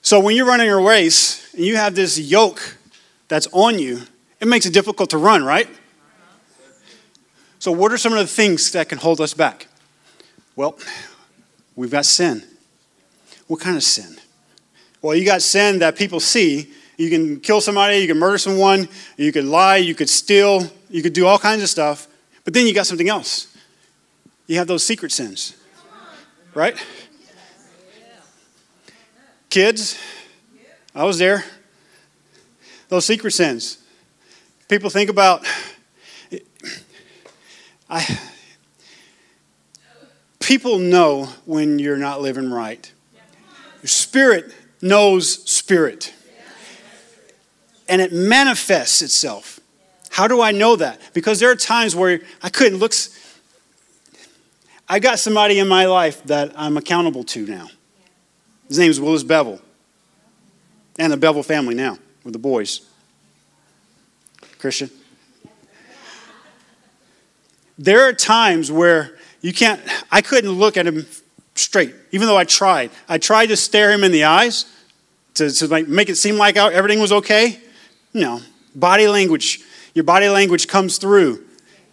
So, 0.03 0.19
when 0.19 0.35
you're 0.35 0.47
running 0.47 0.69
a 0.69 0.81
race 0.81 1.55
and 1.55 1.65
you 1.65 1.77
have 1.77 1.95
this 1.95 2.19
yoke 2.19 2.77
that's 3.29 3.47
on 3.53 3.79
you, 3.79 4.01
it 4.43 4.49
makes 4.49 4.67
it 4.67 4.75
difficult 4.75 5.11
to 5.11 5.19
run, 5.19 5.45
right? 5.45 5.69
So, 7.61 7.71
what 7.71 7.93
are 7.93 7.97
some 7.97 8.13
of 8.13 8.19
the 8.19 8.27
things 8.27 8.73
that 8.73 8.89
can 8.89 8.99
hold 8.99 9.21
us 9.21 9.35
back? 9.35 9.69
Well, 10.57 10.77
we've 11.77 11.93
got 11.93 12.05
sin. 12.05 12.43
What 13.47 13.61
kind 13.61 13.77
of 13.77 13.85
sin? 13.85 14.17
Well, 15.01 15.15
you 15.15 15.25
got 15.25 15.43
sin 15.43 15.79
that 15.79 15.97
people 15.97 16.19
see. 16.19 16.73
You 16.97 17.09
can 17.09 17.39
kill 17.39 17.61
somebody, 17.61 17.99
you 17.99 18.09
can 18.09 18.19
murder 18.19 18.37
someone, 18.37 18.89
you 19.17 19.31
could 19.31 19.45
lie, 19.45 19.77
you 19.77 19.95
could 19.95 20.11
steal, 20.11 20.67
you 20.91 21.03
could 21.03 21.13
do 21.13 21.25
all 21.25 21.39
kinds 21.39 21.63
of 21.63 21.69
stuff. 21.69 22.09
But 22.45 22.53
then 22.53 22.66
you 22.66 22.75
got 22.75 22.87
something 22.87 23.09
else. 23.09 23.57
You 24.49 24.59
have 24.59 24.66
those 24.66 24.85
secret 24.85 25.12
sins, 25.12 25.57
right? 26.53 26.77
Kids, 29.51 29.97
I 30.97 31.05
was 31.05 31.19
there. 31.19 31.45
Those 32.88 33.07
secret 33.07 33.31
sins. 33.31 33.79
People 34.73 34.89
think 34.89 35.11
about, 35.11 35.47
I, 37.91 38.19
people 40.41 40.79
know 40.79 41.27
when 41.45 41.79
you're 41.79 41.99
not 41.99 42.23
living 42.23 42.51
right. 42.51 42.91
Your 43.83 43.89
spirit 43.89 44.51
knows 44.81 45.45
spirit. 45.45 46.15
And 47.87 48.01
it 48.01 48.15
manifests 48.15 49.03
itself. 49.03 49.61
How 50.09 50.27
do 50.27 50.41
I 50.41 50.53
know 50.53 50.77
that? 50.77 51.03
Because 51.13 51.39
there 51.39 51.51
are 51.51 51.55
times 51.55 51.95
where 51.95 52.21
I 52.43 52.49
couldn't 52.49 52.79
look 52.79 52.95
I 54.89 55.01
got 55.01 55.19
somebody 55.19 55.59
in 55.59 55.69
my 55.69 55.85
life 55.85 56.25
that 56.25 56.55
I'm 56.57 56.79
accountable 56.79 57.25
to 57.25 57.45
now. 57.45 57.69
His 58.69 58.79
name 58.79 58.91
is 58.91 58.99
Willis 58.99 59.23
Bevel. 59.23 59.61
And 60.99 61.13
the 61.13 61.19
Bevel 61.19 61.43
family 61.43 61.75
now 61.75 61.99
with 62.25 62.33
the 62.33 62.39
boys. 62.39 62.89
Christian. 64.62 64.90
There 67.77 68.09
are 68.09 68.12
times 68.12 68.70
where 68.70 69.18
you 69.40 69.53
can't, 69.53 69.81
I 70.12 70.22
couldn't 70.22 70.53
look 70.53 70.77
at 70.77 70.87
him 70.87 71.05
straight, 71.57 71.92
even 72.12 72.29
though 72.29 72.37
I 72.37 72.44
tried. 72.44 72.92
I 73.09 73.18
tried 73.18 73.46
to 73.46 73.57
stare 73.57 73.90
him 73.90 74.05
in 74.05 74.12
the 74.12 74.22
eyes 74.22 74.66
to, 75.35 75.51
to 75.51 75.85
make 75.87 76.09
it 76.09 76.14
seem 76.14 76.37
like 76.37 76.57
everything 76.57 77.01
was 77.01 77.11
okay. 77.11 77.61
No. 78.14 78.40
Body 78.77 79.09
language, 79.09 79.59
your 79.94 80.05
body 80.05 80.29
language 80.29 80.68
comes 80.68 80.96
through 80.96 81.44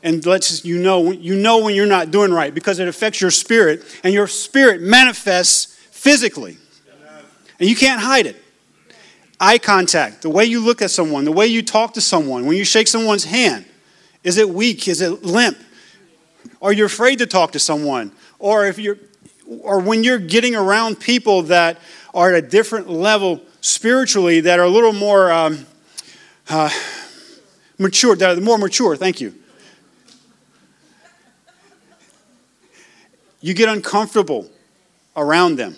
and 0.04 0.24
lets 0.28 0.64
you 0.64 0.78
know 0.78 1.12
you 1.12 1.36
know 1.36 1.64
when 1.64 1.74
you're 1.74 1.88
not 1.88 2.12
doing 2.12 2.32
right 2.32 2.54
because 2.54 2.78
it 2.78 2.88
affects 2.88 3.20
your 3.20 3.32
spirit 3.32 3.84
and 4.04 4.14
your 4.14 4.28
spirit 4.28 4.80
manifests 4.80 5.76
physically 5.90 6.58
and 7.60 7.68
you 7.68 7.76
can't 7.76 8.00
hide 8.00 8.28
it 8.28 8.42
eye 9.40 9.58
contact 9.58 10.22
the 10.22 10.30
way 10.30 10.46
you 10.46 10.60
look 10.64 10.82
at 10.82 10.92
someone 10.92 11.24
the 11.26 11.32
way 11.32 11.48
you 11.48 11.62
talk 11.62 11.94
to 11.94 12.02
someone 12.02 12.46
when 12.46 12.58
you 12.58 12.66
shake 12.66 12.88
someone's 12.88 13.26
hand 13.26 13.66
is 14.24 14.38
it 14.38 14.50
weak? 14.50 14.88
Is 14.88 15.02
it 15.02 15.24
limp? 15.24 15.58
Are 16.62 16.74
you 16.74 16.86
afraid 16.86 17.20
to 17.20 17.26
talk 17.26 17.54
to 17.54 17.60
someone? 17.60 18.12
Or 18.38 18.66
if 18.66 18.80
you're 18.80 18.98
or 19.62 19.80
when 19.80 20.04
you're 20.04 20.20
getting 20.20 20.56
around 20.56 21.00
people 21.00 21.42
that 21.44 21.80
are 22.14 22.34
at 22.34 22.44
a 22.44 22.48
different 22.48 22.88
level 22.88 23.42
spiritually 23.62 24.42
that 24.42 24.60
are 24.60 24.66
a 24.66 24.70
little 24.70 24.94
more 24.94 25.32
um, 25.32 25.66
uh, 26.50 26.70
mature 27.80 28.16
that 28.16 28.38
are 28.38 28.42
more 28.42 28.58
mature 28.58 28.96
thank 28.96 29.22
you. 29.22 29.34
You 33.42 33.54
get 33.54 33.70
uncomfortable 33.70 34.50
around 35.16 35.56
them 35.56 35.76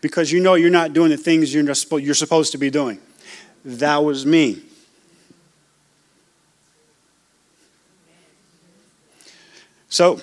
because 0.00 0.30
you 0.30 0.40
know 0.40 0.54
you're 0.54 0.70
not 0.70 0.92
doing 0.92 1.10
the 1.10 1.16
things 1.16 1.52
you're, 1.52 1.64
you're 2.00 2.14
supposed 2.14 2.52
to 2.52 2.58
be 2.58 2.70
doing. 2.70 3.00
That 3.64 4.04
was 4.04 4.24
me. 4.24 4.62
So, 9.88 10.20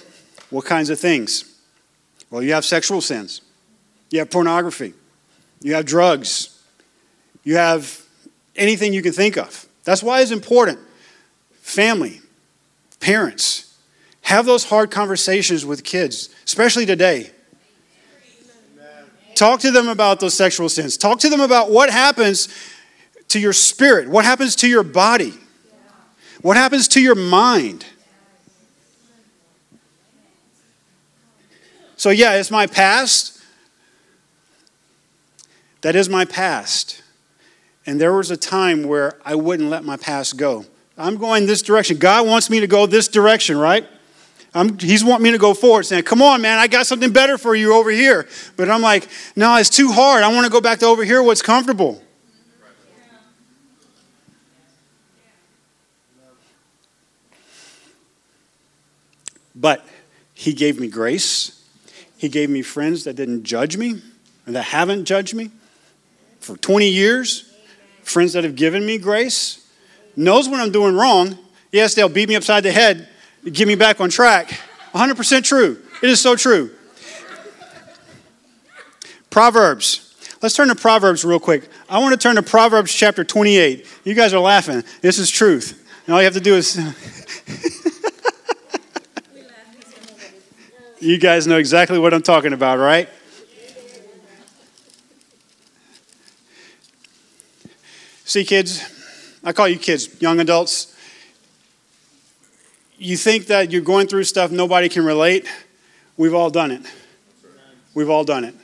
what 0.50 0.66
kinds 0.66 0.90
of 0.90 1.00
things? 1.00 1.60
Well, 2.30 2.42
you 2.42 2.54
have 2.54 2.66
sexual 2.66 3.02
sins, 3.02 3.42
you 4.10 4.20
have 4.20 4.30
pornography, 4.30 4.94
you 5.62 5.74
have 5.74 5.86
drugs, 5.86 6.62
you 7.44 7.58
have 7.58 8.02
anything 8.56 8.94
you 8.94 9.02
can 9.02 9.14
think 9.14 9.38
of. 9.38 9.68
That's 9.84 10.04
why 10.04 10.22
it's 10.22 10.32
important. 10.32 10.80
Family, 11.62 12.22
parents, 13.00 13.78
have 14.22 14.46
those 14.46 14.66
hard 14.66 14.92
conversations 14.92 15.66
with 15.66 15.84
kids, 15.84 16.30
especially 16.46 16.86
today. 16.86 17.32
Talk 19.36 19.60
to 19.62 19.72
them 19.72 19.90
about 19.90 20.20
those 20.20 20.34
sexual 20.34 20.70
sins. 20.70 20.98
Talk 20.98 21.20
to 21.20 21.30
them 21.30 21.42
about 21.42 21.70
what 21.70 21.90
happens 21.90 22.48
to 23.28 23.40
your 23.40 23.54
spirit, 23.54 24.08
what 24.08 24.26
happens 24.26 24.56
to 24.58 24.68
your 24.68 24.84
body, 24.84 25.34
what 26.42 26.58
happens 26.58 26.88
to 26.90 27.02
your 27.02 27.16
mind. 27.16 27.86
So, 31.98 32.10
yeah, 32.10 32.36
it's 32.36 32.52
my 32.52 32.68
past. 32.68 33.42
That 35.82 35.96
is 35.96 36.10
my 36.10 36.26
past. 36.26 37.02
And 37.86 38.02
there 38.02 38.14
was 38.14 38.32
a 38.32 38.38
time 38.38 38.84
where 38.84 39.20
I 39.24 39.36
wouldn't 39.36 39.70
let 39.70 39.84
my 39.84 39.98
past 39.98 40.38
go. 40.38 40.66
I'm 40.98 41.18
going 41.18 41.46
this 41.46 41.62
direction. 41.62 41.98
God 41.98 42.26
wants 42.26 42.50
me 42.50 42.60
to 42.62 42.68
go 42.68 42.86
this 42.86 43.08
direction, 43.08 43.58
right? 43.58 43.86
I'm, 44.56 44.80
he's 44.80 45.04
wanting 45.04 45.24
me 45.24 45.32
to 45.32 45.38
go 45.38 45.54
forward, 45.54 45.84
saying, 45.84 46.04
Come 46.04 46.22
on, 46.22 46.42
man, 46.42 46.58
I 46.58 46.68
got 46.68 46.88
something 46.88 47.12
better 47.12 47.38
for 47.38 47.54
you 47.56 47.74
over 47.74 47.92
here. 47.92 48.26
But 48.56 48.70
I'm 48.70 48.82
like, 48.82 49.10
No, 49.36 49.58
it's 49.58 49.70
too 49.70 49.92
hard. 49.92 50.24
I 50.24 50.34
want 50.34 50.46
to 50.46 50.52
go 50.52 50.62
back 50.62 50.80
to 50.80 50.86
over 50.86 51.04
here 51.04 51.22
what's 51.22 51.42
comfortable. 51.42 52.02
But 59.54 59.86
he 60.34 60.54
gave 60.54 60.80
me 60.80 60.88
grace. 60.88 61.64
He 62.18 62.30
gave 62.30 62.50
me 62.50 62.62
friends 62.62 63.04
that 63.04 63.16
didn't 63.16 63.44
judge 63.44 63.78
me, 63.78 64.02
and 64.46 64.56
that 64.56 64.64
haven't 64.64 65.06
judged 65.06 65.34
me 65.34 65.52
for 66.40 66.56
20 66.58 66.88
years. 66.88 67.52
Friends 68.04 68.34
that 68.34 68.44
have 68.44 68.56
given 68.56 68.86
me 68.86 68.98
grace. 68.98 69.68
knows 70.16 70.48
when 70.48 70.62
I'm 70.62 70.72
doing 70.72 70.96
wrong. 70.96 71.38
Yes, 71.72 71.94
they'll 71.94 72.08
beat 72.08 72.30
me 72.30 72.36
upside 72.36 72.64
the 72.64 72.72
head, 72.72 73.10
get 73.52 73.68
me 73.68 73.76
back 73.76 74.02
on 74.02 74.10
track. 74.10 74.60
100% 74.94 75.44
true. 75.44 75.82
It 76.02 76.10
is 76.10 76.20
so 76.20 76.36
true. 76.36 76.72
Proverbs. 79.30 80.02
Let's 80.42 80.56
turn 80.56 80.68
to 80.70 80.76
Proverbs 80.76 81.26
real 81.26 81.40
quick. 81.40 81.70
I 81.90 82.00
want 82.00 82.14
to 82.14 82.18
turn 82.18 82.36
to 82.36 82.44
Proverbs 82.44 82.94
chapter 82.94 83.24
28. 83.24 83.86
You 84.04 84.14
guys 84.14 84.34
are 84.34 84.40
laughing. 84.40 84.84
This 85.02 85.20
is 85.20 85.30
truth. 85.30 85.86
And 86.06 86.14
all 86.14 86.22
you 86.22 86.26
have 86.26 86.34
to 86.36 86.40
do 86.40 86.56
is. 86.56 86.78
you 91.00 91.18
guys 91.18 91.48
know 91.48 91.58
exactly 91.58 92.00
what 92.00 92.14
I'm 92.14 92.22
talking 92.22 92.54
about, 92.54 92.80
right? 92.80 93.10
See, 98.24 98.44
kids, 98.44 98.84
I 99.44 99.54
call 99.54 99.68
you 99.68 99.78
kids, 99.78 100.22
young 100.22 100.40
adults. 100.40 100.95
You 102.98 103.18
think 103.18 103.48
that 103.48 103.72
you're 103.72 103.82
going 103.82 104.08
through 104.08 104.24
stuff 104.24 104.52
nobody 104.52 104.90
can 104.90 105.06
relate. 105.06 105.48
We've 106.18 106.34
all 106.34 106.50
done 106.50 106.72
it. 106.72 106.82
We've 107.94 108.10
all 108.10 108.24
done 108.24 108.46
it. 108.46 108.56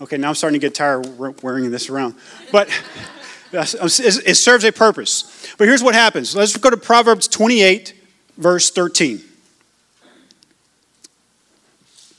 Okay, 0.00 0.16
now 0.16 0.28
I'm 0.28 0.34
starting 0.34 0.60
to 0.60 0.64
get 0.66 0.74
tired 0.74 1.06
wearing 1.42 1.70
this 1.70 1.90
around. 1.90 2.14
But 2.52 2.68
um, 3.52 3.88
it 3.88 4.36
serves 4.36 4.64
a 4.64 4.72
purpose. 4.72 5.46
But 5.58 5.68
here's 5.68 5.82
what 5.82 5.94
happens. 5.94 6.34
Let's 6.34 6.56
go 6.56 6.70
to 6.70 6.76
Proverbs 6.76 7.28
28, 7.28 7.94
verse 8.36 8.70
13. 8.70 9.20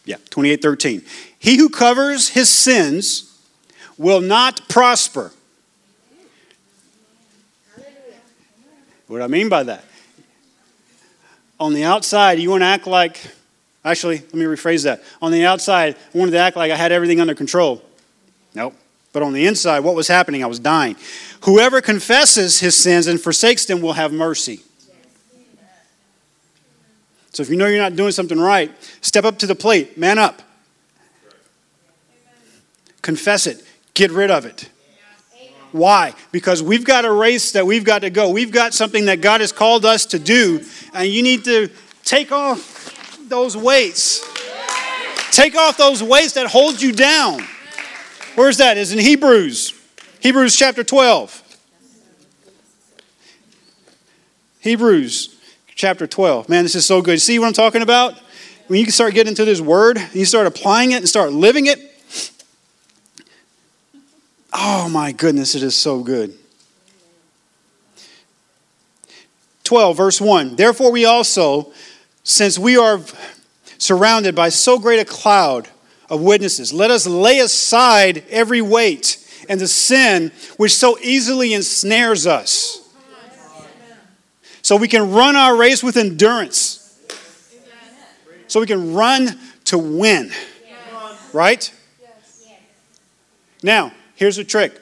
Yeah, 0.06 0.18
28, 0.30 0.62
13. 0.62 1.02
He 1.40 1.58
who 1.58 1.70
covers 1.70 2.30
his 2.30 2.50
sins 2.50 3.40
will 3.98 4.22
not 4.22 4.68
prosper 4.68 5.32
What 9.12 9.18
do 9.18 9.24
I 9.26 9.28
mean 9.28 9.50
by 9.50 9.64
that? 9.64 9.84
On 11.62 11.74
the 11.74 11.84
outside, 11.84 12.40
you 12.40 12.50
want 12.50 12.62
to 12.62 12.66
act 12.66 12.88
like, 12.88 13.22
actually, 13.86 14.18
let 14.18 14.34
me 14.34 14.46
rephrase 14.46 14.84
that. 14.86 15.04
On 15.22 15.32
the 15.32 15.46
outside, 15.46 15.96
I 15.96 16.18
wanted 16.18 16.32
to 16.32 16.40
act 16.40 16.58
like 16.58 16.72
I 16.72 16.76
had 16.76 16.92
everything 16.92 17.22
under 17.22 17.36
control. 17.36 17.84
Nope. 18.56 18.74
But 19.14 19.22
on 19.22 19.32
the 19.32 19.46
inside, 19.46 19.82
what 19.82 19.94
was 19.94 20.08
happening? 20.08 20.44
I 20.44 20.48
was 20.48 20.58
dying. 20.58 20.96
Whoever 21.42 21.80
confesses 21.80 22.62
his 22.62 22.82
sins 22.82 23.06
and 23.06 23.22
forsakes 23.22 23.66
them 23.66 23.80
will 23.80 23.94
have 23.94 24.12
mercy. 24.12 24.62
So 27.32 27.44
if 27.44 27.50
you 27.52 27.58
know 27.58 27.68
you're 27.68 27.78
not 27.78 27.96
doing 27.96 28.12
something 28.12 28.40
right, 28.40 28.72
step 29.02 29.24
up 29.24 29.38
to 29.38 29.46
the 29.46 29.56
plate, 29.56 30.00
man 30.00 30.18
up. 30.18 30.42
Confess 33.04 33.46
it, 33.46 33.64
get 33.94 34.10
rid 34.10 34.32
of 34.32 34.48
it. 34.48 34.68
Why? 35.72 36.14
Because 36.32 36.62
we've 36.62 36.84
got 36.84 37.06
a 37.06 37.12
race 37.12 37.54
that 37.54 37.66
we've 37.66 37.84
got 37.84 38.00
to 38.00 38.10
go. 38.10 38.30
We've 38.30 38.52
got 38.52 38.74
something 38.74 39.06
that 39.06 39.22
God 39.22 39.42
has 39.42 39.52
called 39.52 39.86
us 39.86 40.06
to 40.08 40.20
do, 40.20 40.64
and 40.94 41.08
you 41.08 41.24
need 41.24 41.46
to 41.46 41.70
take 42.04 42.32
off 42.32 43.18
those 43.28 43.56
weights. 43.56 44.28
Take 45.32 45.56
off 45.56 45.78
those 45.78 46.04
weights 46.04 46.34
that 46.34 46.48
hold 46.48 46.82
you 46.82 46.92
down. 46.92 47.42
Where's 48.36 48.58
that? 48.58 48.78
Is 48.78 48.92
in 48.92 49.00
Hebrews. 49.00 49.74
Hebrews 50.20 50.56
chapter 50.56 50.84
12. 50.84 51.42
Hebrews 54.60 55.40
chapter 55.74 56.06
12. 56.06 56.48
Man, 56.50 56.64
this 56.64 56.76
is 56.76 56.86
so 56.86 57.02
good. 57.02 57.20
See 57.22 57.40
what 57.40 57.48
I'm 57.48 57.54
talking 57.54 57.82
about? 57.82 58.20
When 58.68 58.80
you 58.80 58.86
can 58.86 58.92
start 58.92 59.14
getting 59.14 59.32
into 59.32 59.46
this 59.46 59.60
word, 59.60 60.00
you 60.14 60.26
start 60.26 60.48
applying 60.48 60.92
it 60.92 60.98
and 60.98 61.10
start 61.10 61.34
living 61.34 61.66
it, 61.66 61.91
Oh 64.54 64.90
my 64.90 65.12
goodness, 65.12 65.56
it 65.56 65.64
is 65.64 65.76
so 65.76 66.04
good. 66.04 66.38
12, 69.64 69.96
verse 69.96 70.20
1. 70.20 70.58
Therefore, 70.58 70.92
we 70.92 71.06
also, 71.06 71.72
since 72.24 72.60
we 72.60 72.76
are 72.76 73.00
surrounded 73.78 74.36
by 74.36 74.50
so 74.50 74.78
great 74.78 75.00
a 75.00 75.06
cloud 75.06 75.70
of 76.10 76.22
witnesses, 76.22 76.74
let 76.74 76.92
us 76.92 77.08
lay 77.08 77.40
aside 77.40 78.26
every 78.30 78.62
weight 78.62 79.18
and 79.48 79.62
the 79.62 79.68
sin 79.68 80.32
which 80.58 80.76
so 80.76 81.00
easily 81.00 81.54
ensnares 81.54 82.28
us. 82.28 82.80
So 84.62 84.76
we 84.76 84.88
can 84.88 85.12
run 85.12 85.36
our 85.36 85.56
race 85.56 85.82
with 85.82 85.98
endurance. 85.98 86.78
So 88.48 88.60
we 88.60 88.68
can 88.68 88.94
run 88.94 89.40
to 89.66 89.78
win. 89.78 90.32
Right? 91.32 91.74
Now, 93.64 93.94
Here's 94.22 94.36
the 94.36 94.44
trick 94.44 94.80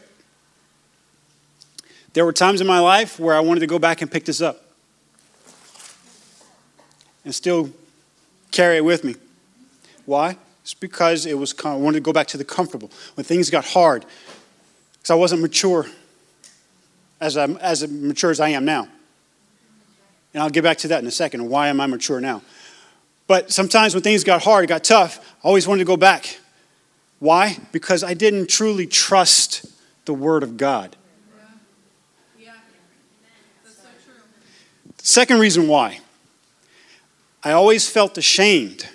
there 2.12 2.26
were 2.26 2.34
times 2.34 2.60
in 2.60 2.68
my 2.68 2.80
life 2.80 3.18
where 3.22 3.34
I 3.34 3.40
wanted 3.40 3.62
to 3.62 3.68
go 3.68 3.80
back 3.80 4.02
and 4.02 4.12
pick 4.12 4.26
this 4.26 4.42
up 4.42 4.66
and 7.24 7.34
still 7.34 7.70
carry 8.52 8.76
it 8.76 8.84
with 8.84 9.06
me. 9.06 9.16
Why? 10.06 10.36
It's 10.62 10.74
because 10.74 11.26
it 11.26 11.38
was 11.38 11.56
I 11.64 11.74
wanted 11.76 12.00
to 12.00 12.02
go 12.02 12.12
back 12.12 12.28
to 12.28 12.38
the 12.38 12.44
comfortable. 12.44 12.92
When 13.14 13.24
things 13.24 13.50
got 13.50 13.64
hard, 13.64 14.06
because 14.98 15.10
I 15.10 15.16
wasn't 15.16 15.42
mature 15.42 15.86
as, 17.22 17.38
I'm, 17.38 17.56
as 17.60 17.88
mature 17.88 18.32
as 18.32 18.42
I 18.42 18.50
am 18.50 18.66
now. 18.66 18.90
And 20.34 20.44
I'll 20.44 20.50
get 20.50 20.66
back 20.66 20.80
to 20.80 20.90
that 20.90 21.02
in 21.02 21.08
a 21.08 21.12
second. 21.12 21.48
Why 21.48 21.70
am 21.70 21.80
I 21.80 21.88
mature 21.88 22.20
now? 22.20 22.42
But 23.26 23.54
sometimes 23.54 23.94
when 23.94 24.04
things 24.04 24.26
got 24.26 24.44
hard, 24.44 24.66
it 24.66 24.68
got 24.68 24.84
tough, 24.84 25.34
I 25.42 25.48
always 25.48 25.66
wanted 25.66 25.80
to 25.80 25.88
go 25.88 25.96
back. 25.96 26.39
Why? 27.20 27.58
Because 27.72 28.04
I 28.04 28.14
didn't 28.14 28.50
truly 28.50 28.88
trust 28.88 29.66
the 30.06 30.14
Word 30.14 30.44
of 30.44 30.58
God. 30.58 30.96
Second 35.02 35.40
reason 35.40 35.68
why 35.68 36.02
I 37.44 37.52
always 37.52 37.90
felt 37.90 38.18
ashamed 38.18 38.88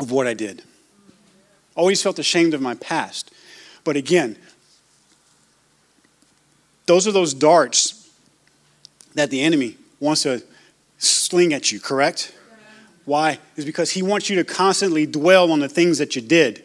of 0.00 0.10
what 0.10 0.26
I 0.26 0.34
did. 0.34 0.62
Always 1.74 2.02
felt 2.02 2.18
ashamed 2.18 2.52
of 2.54 2.60
my 2.60 2.74
past. 2.74 3.30
But 3.84 3.96
again, 3.96 4.36
those 6.86 7.06
are 7.06 7.12
those 7.12 7.34
darts 7.34 8.10
that 9.14 9.30
the 9.30 9.42
enemy 9.42 9.76
wants 10.00 10.22
to 10.22 10.42
sling 10.98 11.52
at 11.52 11.70
you, 11.70 11.78
correct? 11.78 12.34
Why? 13.04 13.38
Is 13.56 13.64
because 13.64 13.90
he 13.90 14.02
wants 14.02 14.30
you 14.30 14.36
to 14.36 14.44
constantly 14.44 15.06
dwell 15.06 15.50
on 15.50 15.60
the 15.60 15.68
things 15.68 15.98
that 15.98 16.14
you 16.14 16.22
did. 16.22 16.64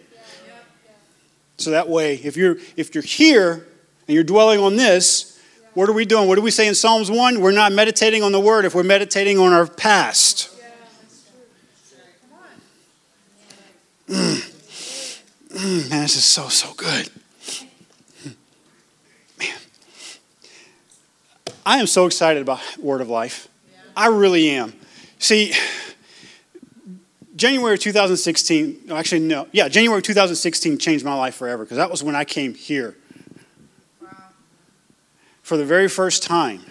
So 1.57 1.71
that 1.71 1.89
way, 1.89 2.15
if 2.15 2.37
you're 2.37 2.57
if 2.75 2.93
you're 2.93 3.03
here 3.03 3.67
and 4.07 4.13
you're 4.13 4.23
dwelling 4.23 4.59
on 4.59 4.75
this, 4.75 5.39
what 5.73 5.89
are 5.89 5.93
we 5.93 6.05
doing? 6.05 6.27
What 6.27 6.35
do 6.35 6.41
we 6.41 6.51
say 6.51 6.67
in 6.67 6.75
Psalms 6.75 7.09
1? 7.09 7.41
We're 7.41 7.51
not 7.51 7.71
meditating 7.71 8.23
on 8.23 8.31
the 8.31 8.39
word 8.39 8.65
if 8.65 8.75
we're 8.75 8.83
meditating 8.83 9.39
on 9.39 9.53
our 9.53 9.65
past. 9.65 10.49
Mm. 14.07 14.47
Mm, 15.49 15.89
man, 15.89 16.01
this 16.01 16.15
is 16.15 16.23
so, 16.23 16.49
so 16.49 16.73
good. 16.73 17.09
Man. 19.39 19.55
I 21.65 21.79
am 21.79 21.87
so 21.87 22.05
excited 22.05 22.41
about 22.41 22.61
Word 22.77 23.01
of 23.01 23.09
Life. 23.09 23.47
I 23.95 24.07
really 24.07 24.49
am. 24.51 24.73
See, 25.19 25.53
January 27.37 27.77
2016, 27.77 28.91
actually, 28.91 29.21
no, 29.21 29.47
yeah, 29.51 29.69
January 29.69 30.01
2016 30.01 30.79
changed 30.79 31.05
my 31.05 31.13
life 31.13 31.35
forever 31.35 31.63
because 31.63 31.77
that 31.77 31.91
was 31.91 32.03
when 32.03 32.15
I 32.15 32.25
came 32.25 32.55
here. 32.55 32.97
Wow. 34.01 34.09
For 35.43 35.55
the 35.55 35.63
very 35.63 35.87
first 35.87 36.23
time, 36.23 36.61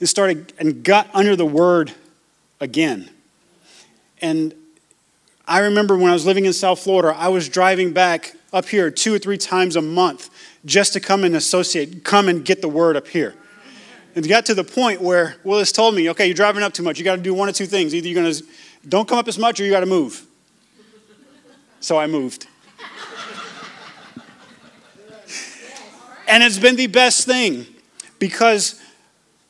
and 0.00 0.08
started 0.08 0.52
and 0.58 0.82
got 0.82 1.08
under 1.14 1.36
the 1.36 1.46
word 1.46 1.92
again. 2.60 3.08
And 4.20 4.52
I 5.46 5.60
remember 5.60 5.96
when 5.96 6.10
I 6.10 6.12
was 6.12 6.26
living 6.26 6.44
in 6.44 6.52
South 6.52 6.80
Florida, 6.80 7.16
I 7.16 7.28
was 7.28 7.48
driving 7.48 7.92
back 7.92 8.34
up 8.52 8.66
here 8.66 8.90
two 8.90 9.14
or 9.14 9.18
three 9.18 9.38
times 9.38 9.76
a 9.76 9.82
month 9.82 10.30
just 10.64 10.92
to 10.94 11.00
come 11.00 11.22
and 11.22 11.36
associate, 11.36 12.04
come 12.04 12.28
and 12.28 12.44
get 12.44 12.62
the 12.62 12.68
word 12.68 12.96
up 12.96 13.06
here. 13.06 13.34
And 14.14 14.24
it 14.24 14.28
got 14.28 14.46
to 14.46 14.54
the 14.54 14.64
point 14.64 15.00
where 15.00 15.36
Willis 15.44 15.70
told 15.70 15.94
me, 15.94 16.10
okay, 16.10 16.26
you're 16.26 16.34
driving 16.34 16.62
up 16.62 16.72
too 16.72 16.82
much. 16.82 16.98
You 16.98 17.04
got 17.04 17.16
to 17.16 17.22
do 17.22 17.32
one 17.32 17.48
of 17.48 17.54
two 17.54 17.66
things. 17.66 17.94
Either 17.94 18.08
you're 18.08 18.20
going 18.20 18.32
to 18.32 18.44
don't 18.86 19.08
come 19.08 19.18
up 19.18 19.28
as 19.28 19.38
much 19.38 19.60
or 19.60 19.64
you 19.64 19.70
got 19.70 19.80
to 19.80 19.86
move. 19.86 20.26
So 21.80 21.98
I 21.98 22.06
moved. 22.06 22.46
and 26.28 26.42
it's 26.42 26.58
been 26.58 26.76
the 26.76 26.86
best 26.86 27.26
thing 27.26 27.66
because 28.18 28.80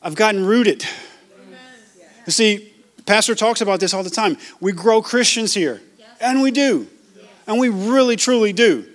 I've 0.01 0.15
gotten 0.15 0.45
rooted. 0.45 0.85
You 2.25 2.31
see, 2.31 2.73
Pastor 3.05 3.33
talks 3.33 3.61
about 3.61 3.79
this 3.79 3.93
all 3.93 4.03
the 4.03 4.09
time. 4.09 4.37
We 4.59 4.71
grow 4.71 5.01
Christians 5.01 5.53
here, 5.53 5.81
and 6.21 6.41
we 6.41 6.51
do. 6.51 6.87
And 7.47 7.59
we 7.59 7.69
really, 7.69 8.15
truly 8.15 8.53
do. 8.53 8.85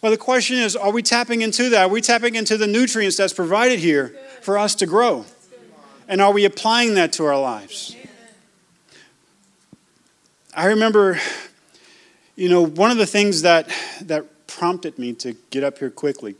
But 0.00 0.10
the 0.10 0.16
question 0.16 0.56
is 0.56 0.74
are 0.76 0.90
we 0.90 1.02
tapping 1.02 1.42
into 1.42 1.70
that? 1.70 1.82
Are 1.82 1.88
we 1.88 2.00
tapping 2.00 2.34
into 2.34 2.56
the 2.56 2.66
nutrients 2.66 3.16
that's 3.16 3.32
provided 3.32 3.78
here 3.78 4.16
for 4.42 4.58
us 4.58 4.74
to 4.76 4.86
grow? 4.86 5.24
And 6.08 6.20
are 6.20 6.32
we 6.32 6.44
applying 6.44 6.94
that 6.94 7.12
to 7.14 7.26
our 7.26 7.38
lives? 7.38 7.94
I 10.58 10.64
remember, 10.64 11.20
you 12.34 12.48
know, 12.48 12.66
one 12.66 12.90
of 12.90 12.96
the 12.96 13.06
things 13.06 13.42
that, 13.42 13.70
that 14.02 14.48
prompted 14.48 14.98
me 14.98 15.12
to 15.12 15.34
get 15.50 15.62
up 15.62 15.78
here 15.78 15.88
quickly 15.88 16.34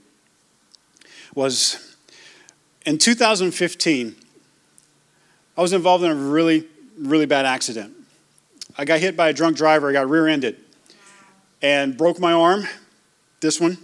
was 1.37 1.95
In 2.85 2.99
2015, 2.99 4.17
I 5.57 5.63
was 5.63 5.73
involved 5.73 6.03
in 6.03 6.11
a 6.11 6.17
really, 6.17 6.67
really 6.99 7.27
bad 7.27 7.47
accident. 7.47 7.95
I 8.77 8.85
got 8.85 8.99
hit 8.99 9.17
by 9.17 9.29
a 9.29 9.33
drunk 9.33 9.57
driver, 9.57 9.89
I 9.89 9.93
got 9.93 10.11
rear 10.11 10.27
ended, 10.27 10.57
and 11.63 11.97
broke 11.97 12.19
my 12.19 12.33
arm, 12.33 12.67
this 13.39 13.61
one, 13.61 13.79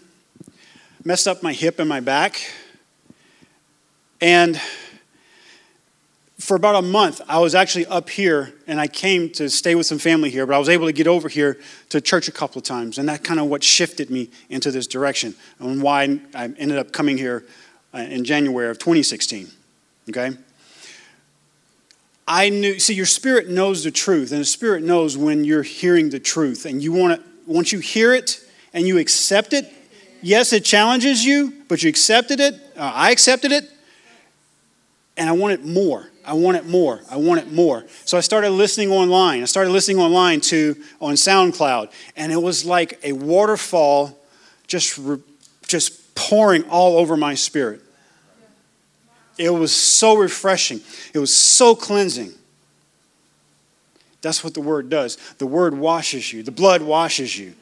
messed 1.05 1.29
up 1.29 1.44
my 1.44 1.53
hip 1.53 1.79
and 1.79 1.88
my 1.88 2.01
back. 2.01 2.40
And 4.20 4.61
for 6.38 6.57
about 6.57 6.75
a 6.75 6.83
month, 6.83 7.20
I 7.29 7.38
was 7.38 7.55
actually 7.55 7.87
up 7.87 8.11
here 8.11 8.53
and 8.66 8.81
I 8.81 8.88
came 8.88 9.31
to 9.31 9.49
stay 9.49 9.75
with 9.75 9.87
some 9.87 9.99
family 9.99 10.31
here, 10.31 10.47
but 10.47 10.55
I 10.55 10.59
was 10.59 10.68
able 10.68 10.87
to 10.87 10.92
get 10.92 11.07
over 11.07 11.29
here 11.29 11.59
to 11.90 12.01
church 12.01 12.27
a 12.27 12.33
couple 12.33 12.59
of 12.59 12.64
times. 12.64 12.99
And 12.99 13.09
that 13.09 13.23
kind 13.23 13.38
of 13.38 13.47
what 13.47 13.62
shifted 13.62 14.11
me 14.11 14.31
into 14.49 14.70
this 14.70 14.87
direction 14.87 15.37
and 15.61 15.81
why 15.81 16.20
I 16.35 16.44
ended 16.59 16.79
up 16.79 16.92
coming 16.92 17.18
here 17.18 17.44
uh, 17.94 17.99
in 17.99 18.25
January 18.25 18.68
of 18.68 18.79
2016. 18.79 19.49
Okay? 20.09 20.33
I 22.27 22.49
knew, 22.49 22.79
see, 22.79 22.94
your 22.94 23.07
spirit 23.07 23.49
knows 23.49 23.85
the 23.85 23.90
truth, 23.90 24.33
and 24.33 24.40
the 24.40 24.47
spirit 24.47 24.83
knows 24.83 25.16
when 25.16 25.44
you're 25.44 25.62
hearing 25.62 26.11
the 26.11 26.18
truth. 26.18 26.64
And 26.64 26.83
you 26.83 26.92
want 26.92 27.20
to, 27.20 27.27
once 27.47 27.70
you 27.70 27.79
hear 27.79 28.14
it 28.14 28.40
and 28.73 28.87
you 28.87 28.99
accept 28.99 29.53
it, 29.53 29.70
yes, 30.23 30.53
it 30.53 30.64
challenges 30.64 31.25
you, 31.25 31.53
but 31.68 31.83
you 31.83 31.88
accepted 31.88 32.40
it. 32.40 32.55
Uh, 32.77 32.90
I 32.94 33.11
accepted 33.11 33.53
it, 33.53 33.70
and 35.16 35.29
I 35.29 35.33
wanted 35.33 35.64
more. 35.64 36.11
I 36.27 36.33
want 36.33 36.57
it 36.57 36.67
more. 36.67 37.01
I 37.11 37.17
want 37.17 37.41
it 37.41 37.53
more. 37.53 37.85
So 38.05 38.17
I 38.17 38.21
started 38.21 38.51
listening 38.51 38.91
online. 38.91 39.43
I 39.43 39.47
started 39.47 39.71
listening 39.71 39.99
online 39.99 40.41
to 40.43 40.77
on 41.01 41.15
SoundCloud, 41.15 41.93
and 42.17 42.33
it 42.33 42.43
was 42.43 42.65
like 42.65 42.99
a 43.03 43.13
waterfall, 43.13 44.19
just 44.67 44.99
just 45.67 46.15
pouring 46.15 46.65
all 46.65 46.97
over 46.97 47.17
my 47.17 47.35
spirit. 47.35 47.81
It 49.37 49.51
was 49.51 49.73
so 49.73 50.17
refreshing. 50.17 50.81
It 51.13 51.19
was 51.19 51.35
so 51.35 51.75
cleansing. 51.75 52.33
That's 54.23 54.43
what 54.43 54.55
the 54.55 54.61
word 54.61 54.89
does. 54.89 55.17
The 55.39 55.47
word 55.47 55.75
washes 55.77 56.33
you. 56.33 56.43
The 56.43 56.53
blood 56.53 56.81
washes 56.83 57.37
you. 57.39 57.55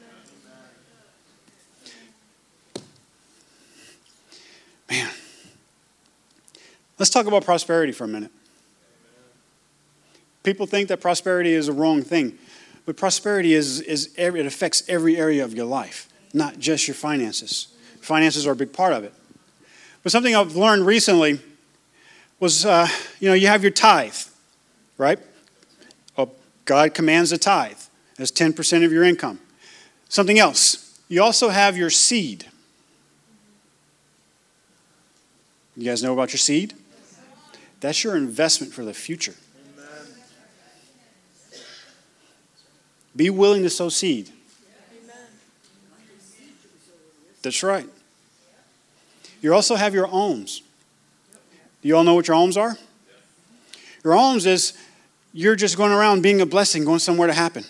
Man. 4.89 5.09
Let's 6.99 7.09
talk 7.09 7.25
about 7.25 7.43
prosperity 7.43 7.91
for 7.91 8.03
a 8.03 8.07
minute. 8.07 8.31
People 10.43 10.65
think 10.67 10.89
that 10.89 10.99
prosperity 10.99 11.53
is 11.53 11.69
a 11.69 11.73
wrong 11.73 12.01
thing, 12.01 12.37
but 12.85 12.97
prosperity 12.97 13.53
is, 13.53 13.79
is 13.79 14.13
every, 14.17 14.41
it 14.41 14.45
affects 14.45 14.83
every 14.89 15.17
area 15.17 15.43
of 15.43 15.53
your 15.53 15.65
life, 15.65 16.09
not 16.33 16.59
just 16.59 16.87
your 16.87 16.95
finances. 16.95 17.69
Finances 18.01 18.45
are 18.45 18.51
a 18.51 18.55
big 18.55 18.73
part 18.73 18.91
of 18.91 19.05
it. 19.05 19.13
But 20.03 20.11
something 20.11 20.35
I've 20.35 20.57
learned 20.57 20.85
recently 20.85 21.39
was, 22.41 22.65
uh, 22.65 22.87
you 23.21 23.29
know, 23.29 23.33
you 23.33 23.47
have 23.47 23.61
your 23.61 23.71
tithe, 23.71 24.17
right? 24.97 25.17
Oh, 26.17 26.29
God 26.65 26.93
commands 26.93 27.31
a 27.31 27.37
tithe 27.37 27.79
as 28.19 28.29
10% 28.29 28.83
of 28.83 28.91
your 28.91 29.05
income. 29.05 29.39
Something 30.09 30.39
else, 30.39 30.99
you 31.07 31.23
also 31.23 31.49
have 31.49 31.77
your 31.77 31.89
seed. 31.89 32.45
You 35.77 35.85
guys 35.85 36.03
know 36.03 36.11
about 36.13 36.33
your 36.33 36.37
seed? 36.37 36.73
That's 37.79 38.03
your 38.03 38.17
investment 38.17 38.73
for 38.73 38.83
the 38.83 38.93
future. 38.93 39.35
Be 43.15 43.29
willing 43.29 43.63
to 43.63 43.69
sow 43.69 43.89
seed. 43.89 44.29
That's 47.41 47.61
right. 47.61 47.87
You 49.41 49.53
also 49.53 49.75
have 49.75 49.93
your 49.93 50.07
alms. 50.07 50.61
Do 51.81 51.89
you 51.89 51.97
all 51.97 52.03
know 52.03 52.15
what 52.15 52.27
your 52.27 52.35
alms 52.35 52.55
are? 52.55 52.77
Your 54.03 54.15
alms 54.15 54.45
is 54.45 54.73
you're 55.33 55.55
just 55.55 55.75
going 55.75 55.91
around 55.91 56.21
being 56.21 56.39
a 56.39 56.45
blessing, 56.45 56.85
going 56.85 56.99
somewhere 56.99 57.27
to 57.27 57.33
happen. 57.33 57.65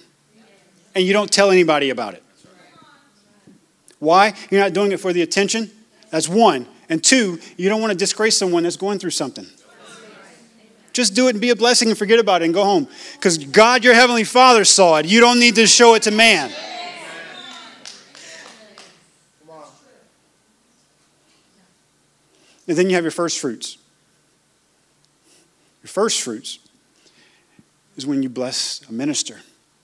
And 0.94 1.04
you 1.04 1.14
don't 1.14 1.32
tell 1.32 1.50
anybody 1.50 1.90
about 1.90 2.14
it. 2.14 2.24
Why? 3.98 4.34
You're 4.52 4.62
not 4.62 4.74
doing 4.74 4.92
it 4.92 5.00
for 5.00 5.14
the 5.14 5.24
attention. 5.24 5.72
That's 6.12 6.30
one. 6.30 6.68
And 6.90 7.04
two, 7.04 7.40
you 7.58 7.70
don't 7.70 7.82
want 7.82 7.92
to 7.92 7.98
disgrace 7.98 8.38
someone 8.38 8.64
that's 8.64 8.78
going 8.78 9.00
through 9.00 9.12
something. 9.12 9.48
Just 10.94 11.16
do 11.16 11.28
it 11.28 11.32
and 11.32 11.42
be 11.42 11.50
a 11.50 11.56
blessing 11.56 11.90
and 11.90 11.98
forget 11.98 12.20
about 12.20 12.44
it 12.44 12.46
and 12.46 12.54
go 12.54 12.64
home. 12.64 12.88
Because 13.14 13.40
God, 13.40 13.84
your 13.84 13.96
Heavenly 13.96 14.24
Father, 14.24 14.64
saw 14.64 14.98
it. 14.98 15.08
You 15.08 15.20
don't 15.20 15.40
need 15.40 15.56
to 15.56 15.68
show 15.68 15.96
it 15.96 16.04
to 16.04 16.12
man. 16.12 16.52
And 22.68 22.78
then 22.78 22.90
you 22.90 22.96
have 22.96 23.04
your 23.04 23.12
first 23.12 23.40
fruits. 23.40 23.78
Your 25.82 25.90
first 25.90 26.22
fruits 26.22 26.60
is 27.98 28.08
when 28.08 28.24
you 28.24 28.30
bless 28.30 28.88
a 28.88 28.94
minister 28.94 29.42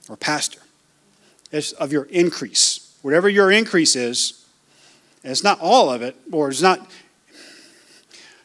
or 0.08 0.16
pastor. 0.16 0.60
It's 1.52 1.72
of 1.72 1.92
your 1.92 2.04
increase. 2.04 2.96
Whatever 3.02 3.28
your 3.28 3.50
increase 3.50 3.96
is, 3.96 4.46
it's 5.22 5.44
not 5.44 5.58
all 5.60 5.90
of 5.90 6.00
it, 6.00 6.16
or 6.32 6.48
it's 6.48 6.62
not. 6.62 6.90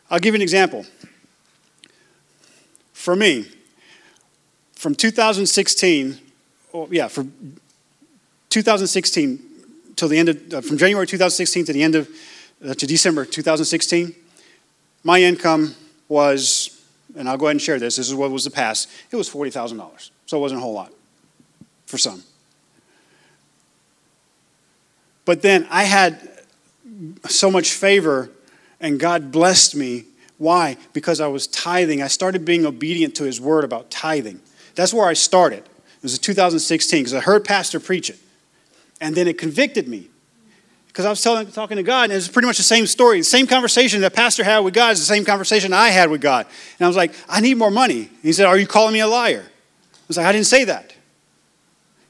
I'll 0.10 0.20
give 0.20 0.34
you 0.34 0.40
an 0.40 0.42
example 0.42 0.86
for 3.06 3.16
me, 3.16 3.46
from 4.74 4.96
2016, 4.96 6.18
oh, 6.74 6.88
yeah, 6.90 7.08
from 7.08 7.32
2016 8.50 9.40
till 9.96 10.08
the 10.08 10.18
end 10.18 10.30
of, 10.30 10.54
uh, 10.56 10.62
from 10.62 10.76
January 10.80 11.06
2016 11.06 11.66
to 11.66 11.72
the 11.74 11.84
end 11.84 11.94
of, 11.94 12.10
uh, 12.68 12.74
to 12.74 12.88
December 12.88 13.24
2016, 13.24 14.16
my 15.04 15.22
income 15.22 15.76
was, 16.08 16.82
and 17.16 17.30
I'll 17.30 17.38
go 17.38 17.46
ahead 17.46 17.54
and 17.54 17.62
share 17.62 17.78
this, 17.78 17.98
this 17.98 18.08
is 18.08 18.16
what 18.16 18.32
was 18.32 18.44
the 18.44 18.50
past, 18.50 18.90
it 19.12 19.16
was 19.16 19.30
$40,000. 19.30 20.10
So 20.26 20.40
it 20.40 20.42
wasn't 20.42 20.62
a 20.62 20.64
whole 20.64 20.74
lot 20.74 20.92
for 21.86 22.00
some. 22.00 22.24
But 25.26 25.44
then 25.44 25.68
I 25.70 25.84
had 25.84 26.28
so 27.28 27.52
much 27.52 27.70
favor, 27.70 28.32
and 28.80 29.00
God 29.00 29.32
blessed 29.32 29.76
me 29.76 30.06
why? 30.38 30.78
Because 30.94 31.22
I 31.22 31.28
was 31.28 31.48
tithing. 31.48 32.02
I 32.02 32.08
started 32.08 32.44
being 32.46 32.66
obedient 32.66 33.16
to 33.16 33.24
his 33.24 33.40
word 33.40 33.64
about 33.64 33.90
tithing. 33.90 34.42
That's 34.76 34.94
where 34.94 35.08
I 35.08 35.14
started. 35.14 35.60
It 35.60 36.04
was 36.04 36.16
in 36.16 36.22
2016 36.22 37.00
because 37.00 37.14
I 37.14 37.22
heard 37.22 37.46
Pastor 37.46 37.80
preach 37.80 38.10
it. 38.10 38.20
And 39.00 39.16
then 39.16 39.28
it 39.28 39.38
convicted 39.38 39.88
me. 39.88 40.10
Because 40.88 41.06
I 41.06 41.10
was 41.10 41.22
telling, 41.22 41.52
talking 41.52 41.76
to 41.76 41.84
God, 41.84 42.04
and 42.04 42.14
it 42.14 42.16
was 42.16 42.30
pretty 42.30 42.46
much 42.46 42.56
the 42.56 42.64
same 42.64 42.88
story. 42.88 43.20
The 43.20 43.26
same 43.26 43.48
conversation 43.48 44.00
that 44.02 44.14
Pastor 44.14 44.46
had 44.46 44.60
with 44.60 44.74
God 44.74 44.94
is 44.94 45.00
the 45.00 45.06
same 45.06 45.26
conversation 45.26 45.74
I 45.74 45.90
had 45.90 46.10
with 46.10 46.22
God. 46.22 46.46
And 46.80 46.86
I 46.86 46.88
was 46.88 46.96
like, 46.96 47.14
I 47.28 47.42
need 47.42 47.58
more 47.58 47.72
money. 47.72 48.04
And 48.04 48.22
he 48.22 48.32
said, 48.32 48.46
Are 48.46 48.58
you 48.58 48.66
calling 48.66 48.94
me 48.94 49.02
a 49.02 49.08
liar? 49.08 49.44
I 49.46 50.04
was 50.08 50.16
like, 50.16 50.26
I 50.26 50.32
didn't 50.32 50.48
say 50.48 50.64
that. 50.66 50.96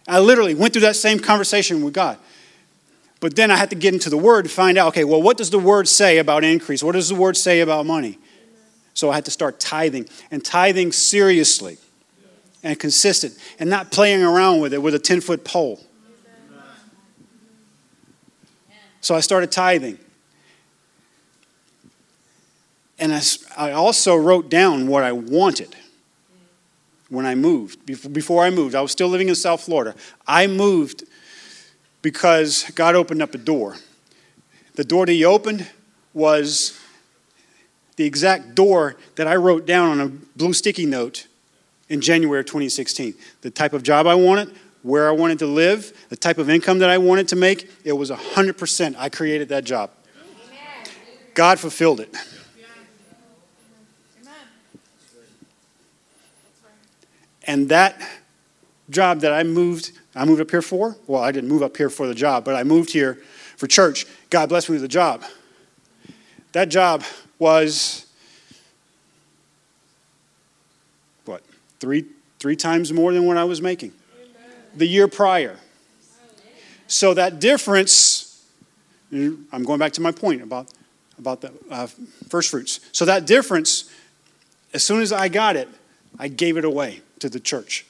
I 0.08 0.20
literally 0.20 0.54
went 0.54 0.74
through 0.74 0.84
that 0.84 0.96
same 0.96 1.18
conversation 1.18 1.84
with 1.84 1.96
God. 1.96 2.20
But 3.26 3.36
then 3.36 3.50
I 3.50 3.56
had 3.56 3.72
to 3.72 3.76
get 3.76 3.92
into 3.92 4.12
the 4.12 4.20
Word 4.20 4.44
to 4.44 4.50
find 4.50 4.78
out 4.78 4.90
okay, 4.90 5.04
well, 5.04 5.20
what 5.20 5.36
does 5.36 5.50
the 5.50 5.58
Word 5.58 5.88
say 5.88 6.20
about 6.20 6.44
increase? 6.44 6.84
What 6.84 6.92
does 6.92 7.10
the 7.10 7.16
Word 7.16 7.36
say 7.36 7.62
about 7.62 7.88
money? 7.88 8.20
So 8.94 9.10
I 9.10 9.16
had 9.16 9.26
to 9.26 9.32
start 9.32 9.60
tithing 9.60 10.08
and 10.30 10.46
tithing 10.46 10.92
seriously 10.92 11.80
and 12.62 12.80
consistent 12.80 13.36
and 13.58 13.68
not 13.68 13.90
playing 13.90 14.22
around 14.22 14.62
with 14.62 14.76
it 14.76 14.78
with 14.84 14.94
a 14.94 15.00
10 15.00 15.22
foot 15.22 15.44
pole. 15.44 15.84
So 19.02 19.16
I 19.16 19.22
started 19.22 19.52
tithing. 19.52 19.98
And 23.00 23.12
I, 23.12 23.22
I 23.58 23.72
also 23.72 24.16
wrote 24.16 24.52
down 24.52 24.86
what 24.86 25.04
I 25.04 25.14
wanted 25.14 25.76
when 27.10 27.26
I 27.26 27.34
moved. 27.34 27.88
Before 27.88 28.44
I 28.44 28.52
moved, 28.52 28.76
I 28.76 28.82
was 28.82 28.92
still 28.92 29.08
living 29.08 29.30
in 29.30 29.36
South 29.36 29.62
Florida. 29.62 29.96
I 30.28 30.46
moved 30.46 31.06
because 32.06 32.70
God 32.76 32.94
opened 32.94 33.24
up 33.24 33.34
a 33.34 33.40
door. 33.40 33.78
The 34.76 34.84
door 34.84 35.08
that 35.08 35.12
He 35.12 35.26
opened 35.26 35.68
was 36.14 36.80
the 37.96 38.04
exact 38.04 38.54
door 38.54 38.96
that 39.16 39.26
I 39.26 39.38
wrote 39.38 39.66
down 39.66 39.90
on 39.90 40.00
a 40.00 40.10
blue 40.38 40.54
sticky 40.54 40.86
note 40.86 41.26
in 41.90 42.02
January 42.02 42.42
of 42.42 42.46
2016. 42.46 43.16
The 43.42 43.50
type 43.50 43.74
of 43.74 43.82
job 43.82 44.06
I 44.06 44.14
wanted, 44.14 44.56
where 44.84 45.10
I 45.10 45.14
wanted 45.14 45.40
to 45.40 45.48
live, 45.48 46.06
the 46.10 46.16
type 46.16 46.38
of 46.38 46.48
income 46.48 46.78
that 46.78 46.92
I 46.92 47.00
wanted 47.00 47.28
to 47.30 47.36
make, 47.36 47.72
it 47.84 47.94
was 47.94 48.12
100% 48.12 48.96
I 49.00 49.10
created 49.10 49.50
that 49.50 49.64
job. 49.64 49.90
God 51.34 51.58
fulfilled 51.58 52.02
it. 52.02 52.16
And 57.48 57.68
that 57.70 58.00
job 58.92 59.22
that 59.22 59.34
I 59.34 59.42
moved 59.42 59.92
I 60.16 60.26
moved 60.26 60.42
up 60.42 60.50
here 60.50 60.62
for? 60.62 60.96
Well, 61.08 61.22
I 61.22 61.32
didn't 61.32 61.50
move 61.50 61.62
up 61.62 61.76
here 61.76 61.90
for 61.90 62.08
the 62.08 62.16
job, 62.16 62.46
but 62.46 62.56
I 62.56 62.64
moved 62.64 62.92
here 62.92 63.20
for 63.58 63.68
church. 63.68 64.06
God 64.30 64.50
blessed 64.50 64.70
me 64.70 64.76
with 64.76 64.84
a 64.84 64.90
job. 64.90 65.24
That 66.54 66.70
job 66.70 67.04
was 67.38 68.06
what? 71.26 71.44
Three 71.80 72.06
three 72.40 72.56
times 72.56 72.94
more 72.94 73.12
than 73.12 73.26
what 73.26 73.38
I 73.38 73.44
was 73.44 73.62
making 73.62 73.92
the 74.76 74.86
year 74.86 75.08
prior. 75.08 75.58
So 76.88 77.14
that 77.14 77.40
difference 77.40 78.26
I'm 79.12 79.64
going 79.64 79.80
back 79.80 79.94
to 79.94 80.02
my 80.02 80.12
point 80.12 80.42
about 80.42 80.68
about 81.18 81.42
the 81.42 81.54
uh, 81.70 81.88
first 82.28 82.50
fruits. 82.50 82.82
So 82.92 83.06
that 83.06 83.26
difference, 83.26 83.90
as 84.74 84.84
soon 84.84 85.02
as 85.02 85.14
I 85.14 85.30
got 85.30 85.56
it, 85.56 85.70
I 86.20 86.28
gave 86.28 86.58
it 86.58 86.66
away 86.66 87.02
to 87.20 87.30
the 87.30 87.40
church. 87.40 87.86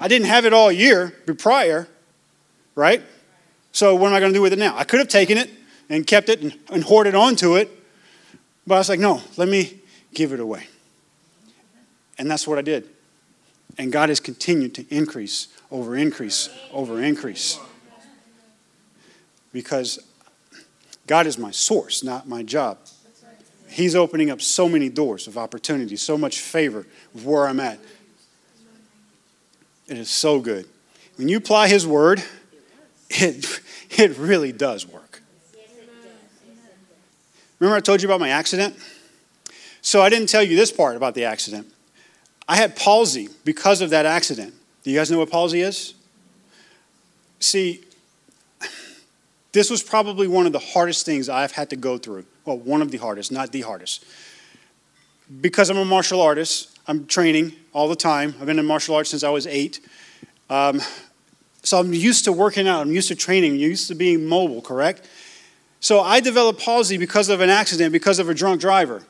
I 0.00 0.08
didn't 0.08 0.28
have 0.28 0.46
it 0.46 0.54
all 0.54 0.72
year 0.72 1.10
prior, 1.38 1.86
right? 2.74 3.02
So 3.72 3.94
what 3.94 4.08
am 4.08 4.14
I 4.14 4.20
going 4.20 4.32
to 4.32 4.36
do 4.36 4.42
with 4.42 4.54
it 4.54 4.58
now? 4.58 4.76
I 4.76 4.84
could 4.84 4.98
have 4.98 5.08
taken 5.08 5.36
it 5.36 5.50
and 5.90 6.06
kept 6.06 6.30
it 6.30 6.40
and, 6.40 6.58
and 6.72 6.82
hoarded 6.82 7.14
onto 7.14 7.56
it, 7.56 7.70
but 8.66 8.76
I 8.76 8.78
was 8.78 8.88
like, 8.88 8.98
no, 8.98 9.20
let 9.36 9.48
me 9.48 9.78
give 10.14 10.32
it 10.32 10.40
away. 10.40 10.66
And 12.18 12.30
that's 12.30 12.48
what 12.48 12.58
I 12.58 12.62
did. 12.62 12.88
And 13.78 13.92
God 13.92 14.08
has 14.08 14.20
continued 14.20 14.74
to 14.74 14.86
increase 14.94 15.48
over 15.70 15.96
increase 15.96 16.48
over 16.72 17.02
increase. 17.02 17.58
Because 19.52 19.98
God 21.06 21.26
is 21.26 21.38
my 21.38 21.50
source, 21.50 22.02
not 22.02 22.28
my 22.28 22.42
job. 22.42 22.78
He's 23.68 23.94
opening 23.94 24.30
up 24.30 24.40
so 24.40 24.68
many 24.68 24.88
doors 24.88 25.26
of 25.26 25.38
opportunity, 25.38 25.96
so 25.96 26.18
much 26.18 26.40
favor 26.40 26.86
of 27.14 27.26
where 27.26 27.46
I'm 27.46 27.60
at. 27.60 27.78
It 29.90 29.98
is 29.98 30.08
so 30.08 30.38
good. 30.38 30.68
When 31.16 31.28
you 31.28 31.36
apply 31.36 31.66
His 31.66 31.84
word, 31.84 32.22
it, 33.10 33.60
it 33.90 34.16
really 34.16 34.52
does 34.52 34.86
work. 34.86 35.20
Remember, 37.58 37.76
I 37.76 37.80
told 37.80 38.00
you 38.00 38.08
about 38.08 38.20
my 38.20 38.28
accident? 38.28 38.76
So 39.82 40.00
I 40.00 40.08
didn't 40.08 40.28
tell 40.28 40.44
you 40.44 40.56
this 40.56 40.70
part 40.70 40.96
about 40.96 41.14
the 41.14 41.24
accident. 41.24 41.66
I 42.48 42.56
had 42.56 42.76
palsy 42.76 43.28
because 43.44 43.80
of 43.80 43.90
that 43.90 44.06
accident. 44.06 44.54
Do 44.84 44.90
you 44.90 44.96
guys 44.96 45.10
know 45.10 45.18
what 45.18 45.30
palsy 45.30 45.60
is? 45.60 45.94
See, 47.40 47.82
this 49.52 49.70
was 49.70 49.82
probably 49.82 50.28
one 50.28 50.46
of 50.46 50.52
the 50.52 50.60
hardest 50.60 51.04
things 51.04 51.28
I've 51.28 51.52
had 51.52 51.68
to 51.70 51.76
go 51.76 51.98
through. 51.98 52.26
Well, 52.44 52.58
one 52.58 52.80
of 52.80 52.92
the 52.92 52.98
hardest, 52.98 53.32
not 53.32 53.50
the 53.50 53.62
hardest. 53.62 54.04
Because 55.40 55.68
I'm 55.68 55.78
a 55.78 55.84
martial 55.84 56.20
artist, 56.20 56.69
I'm 56.86 57.06
training 57.06 57.52
all 57.72 57.88
the 57.88 57.96
time. 57.96 58.34
I've 58.40 58.46
been 58.46 58.58
in 58.58 58.66
martial 58.66 58.94
arts 58.94 59.10
since 59.10 59.22
I 59.22 59.30
was 59.30 59.46
eight. 59.46 59.80
Um, 60.48 60.80
so 61.62 61.78
I'm 61.78 61.92
used 61.92 62.24
to 62.24 62.32
working 62.32 62.66
out, 62.66 62.80
I'm 62.80 62.92
used 62.92 63.08
to 63.08 63.14
training, 63.14 63.52
I'm 63.52 63.58
used 63.58 63.88
to 63.88 63.94
being 63.94 64.26
mobile, 64.26 64.62
correct? 64.62 65.08
So 65.78 66.00
I 66.00 66.20
developed 66.20 66.60
palsy 66.60 66.96
because 66.96 67.28
of 67.28 67.40
an 67.40 67.50
accident, 67.50 67.92
because 67.92 68.18
of 68.18 68.28
a 68.28 68.34
drunk 68.34 68.60
driver 68.60 69.02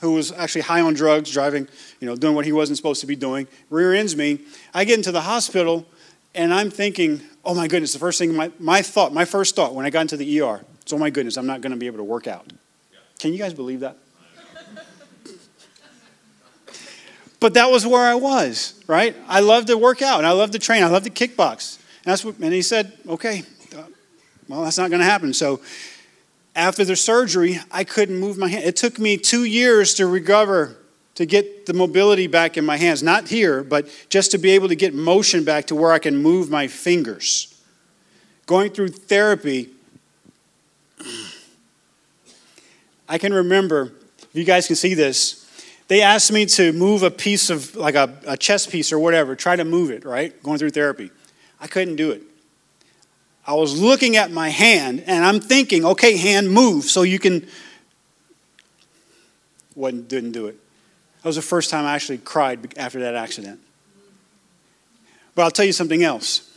who 0.00 0.12
was 0.12 0.30
actually 0.32 0.60
high 0.62 0.80
on 0.80 0.94
drugs, 0.94 1.30
driving, 1.30 1.68
you 2.00 2.06
know, 2.06 2.16
doing 2.16 2.34
what 2.34 2.44
he 2.44 2.52
wasn't 2.52 2.76
supposed 2.76 3.00
to 3.00 3.06
be 3.06 3.16
doing, 3.16 3.48
rear 3.70 3.94
ends 3.94 4.14
me. 4.14 4.40
I 4.74 4.84
get 4.84 4.98
into 4.98 5.12
the 5.12 5.22
hospital 5.22 5.86
and 6.34 6.52
I'm 6.52 6.70
thinking, 6.70 7.22
oh 7.44 7.54
my 7.54 7.66
goodness, 7.66 7.92
the 7.92 7.98
first 7.98 8.18
thing, 8.18 8.34
my, 8.34 8.50
my 8.58 8.82
thought, 8.82 9.14
my 9.14 9.24
first 9.24 9.56
thought 9.56 9.74
when 9.74 9.86
I 9.86 9.90
got 9.90 10.02
into 10.02 10.16
the 10.16 10.40
ER, 10.40 10.64
is, 10.84 10.92
oh 10.92 10.98
my 10.98 11.10
goodness, 11.10 11.38
I'm 11.38 11.46
not 11.46 11.60
going 11.60 11.72
to 11.72 11.78
be 11.78 11.86
able 11.86 11.98
to 11.98 12.04
work 12.04 12.26
out. 12.26 12.52
Can 13.18 13.32
you 13.32 13.38
guys 13.38 13.54
believe 13.54 13.80
that? 13.80 13.96
But 17.40 17.54
that 17.54 17.70
was 17.70 17.86
where 17.86 18.02
I 18.02 18.14
was, 18.14 18.82
right? 18.86 19.14
I 19.28 19.40
love 19.40 19.66
to 19.66 19.76
work 19.76 20.02
out 20.02 20.18
and 20.18 20.26
I 20.26 20.32
love 20.32 20.52
to 20.52 20.58
train. 20.58 20.82
I 20.82 20.88
love 20.88 21.02
to 21.04 21.10
kickbox. 21.10 21.76
And, 21.76 22.12
that's 22.12 22.24
what, 22.24 22.38
and 22.38 22.52
he 22.52 22.62
said, 22.62 22.92
okay, 23.06 23.42
uh, 23.76 23.82
well, 24.48 24.62
that's 24.62 24.78
not 24.78 24.90
going 24.90 25.00
to 25.00 25.06
happen. 25.06 25.34
So 25.34 25.60
after 26.54 26.84
the 26.84 26.96
surgery, 26.96 27.60
I 27.70 27.84
couldn't 27.84 28.16
move 28.16 28.38
my 28.38 28.48
hand. 28.48 28.64
It 28.64 28.76
took 28.76 28.98
me 28.98 29.16
two 29.18 29.44
years 29.44 29.94
to 29.94 30.06
recover 30.06 30.76
to 31.16 31.26
get 31.26 31.66
the 31.66 31.74
mobility 31.74 32.26
back 32.26 32.56
in 32.56 32.64
my 32.64 32.76
hands. 32.76 33.02
Not 33.02 33.28
here, 33.28 33.62
but 33.62 33.88
just 34.08 34.30
to 34.30 34.38
be 34.38 34.50
able 34.50 34.68
to 34.68 34.76
get 34.76 34.94
motion 34.94 35.44
back 35.44 35.66
to 35.66 35.74
where 35.74 35.92
I 35.92 35.98
can 35.98 36.16
move 36.16 36.50
my 36.50 36.68
fingers. 36.68 37.60
Going 38.46 38.70
through 38.70 38.88
therapy, 38.88 39.70
I 43.08 43.18
can 43.18 43.32
remember, 43.32 43.92
you 44.32 44.44
guys 44.44 44.66
can 44.66 44.76
see 44.76 44.94
this, 44.94 45.45
they 45.88 46.02
asked 46.02 46.32
me 46.32 46.46
to 46.46 46.72
move 46.72 47.02
a 47.02 47.10
piece 47.10 47.48
of, 47.50 47.76
like 47.76 47.94
a, 47.94 48.18
a 48.26 48.36
chess 48.36 48.66
piece 48.66 48.92
or 48.92 48.98
whatever, 48.98 49.36
try 49.36 49.56
to 49.56 49.64
move 49.64 49.90
it, 49.90 50.04
right? 50.04 50.40
Going 50.42 50.58
through 50.58 50.70
therapy. 50.70 51.10
I 51.60 51.66
couldn't 51.66 51.96
do 51.96 52.10
it. 52.10 52.22
I 53.46 53.54
was 53.54 53.80
looking 53.80 54.16
at 54.16 54.32
my 54.32 54.48
hand 54.48 55.04
and 55.06 55.24
I'm 55.24 55.38
thinking, 55.38 55.84
okay, 55.84 56.16
hand, 56.16 56.50
move 56.50 56.84
so 56.84 57.02
you 57.02 57.18
can. 57.18 57.46
Wasn't, 59.76 60.08
didn't 60.08 60.32
do 60.32 60.46
it. 60.46 60.58
That 61.22 61.28
was 61.28 61.36
the 61.36 61.42
first 61.42 61.70
time 61.70 61.84
I 61.84 61.94
actually 61.94 62.18
cried 62.18 62.76
after 62.76 63.00
that 63.00 63.14
accident. 63.14 63.60
But 65.34 65.42
I'll 65.42 65.50
tell 65.50 65.64
you 65.64 65.72
something 65.72 66.02
else. 66.02 66.50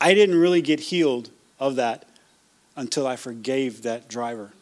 I 0.00 0.14
didn't 0.14 0.36
really 0.36 0.62
get 0.62 0.80
healed 0.80 1.30
of 1.60 1.76
that 1.76 2.06
until 2.76 3.06
I 3.06 3.16
forgave 3.16 3.82
that 3.82 4.08
driver. 4.08 4.52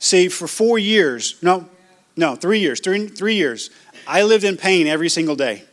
See, 0.00 0.28
for 0.28 0.48
four 0.48 0.78
years, 0.78 1.36
no, 1.40 1.68
no, 2.16 2.34
three 2.34 2.58
years, 2.58 2.80
three, 2.80 3.06
three 3.06 3.36
years, 3.36 3.70
I 4.06 4.24
lived 4.24 4.42
in 4.42 4.56
pain 4.56 4.88
every 4.88 5.08
single 5.08 5.36
day 5.36 5.64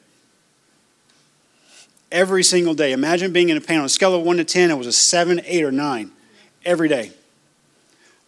every 2.11 2.43
single 2.43 2.73
day. 2.73 2.91
Imagine 2.91 3.31
being 3.31 3.49
in 3.49 3.59
pain 3.61 3.79
on 3.79 3.85
a 3.85 3.89
scale 3.89 4.15
of 4.15 4.23
1 4.23 4.37
to 4.37 4.43
10, 4.43 4.71
it 4.71 4.77
was 4.77 4.87
a 4.87 4.91
7, 4.91 5.41
8, 5.43 5.63
or 5.63 5.71
9 5.71 6.11
every 6.65 6.87
day. 6.87 7.11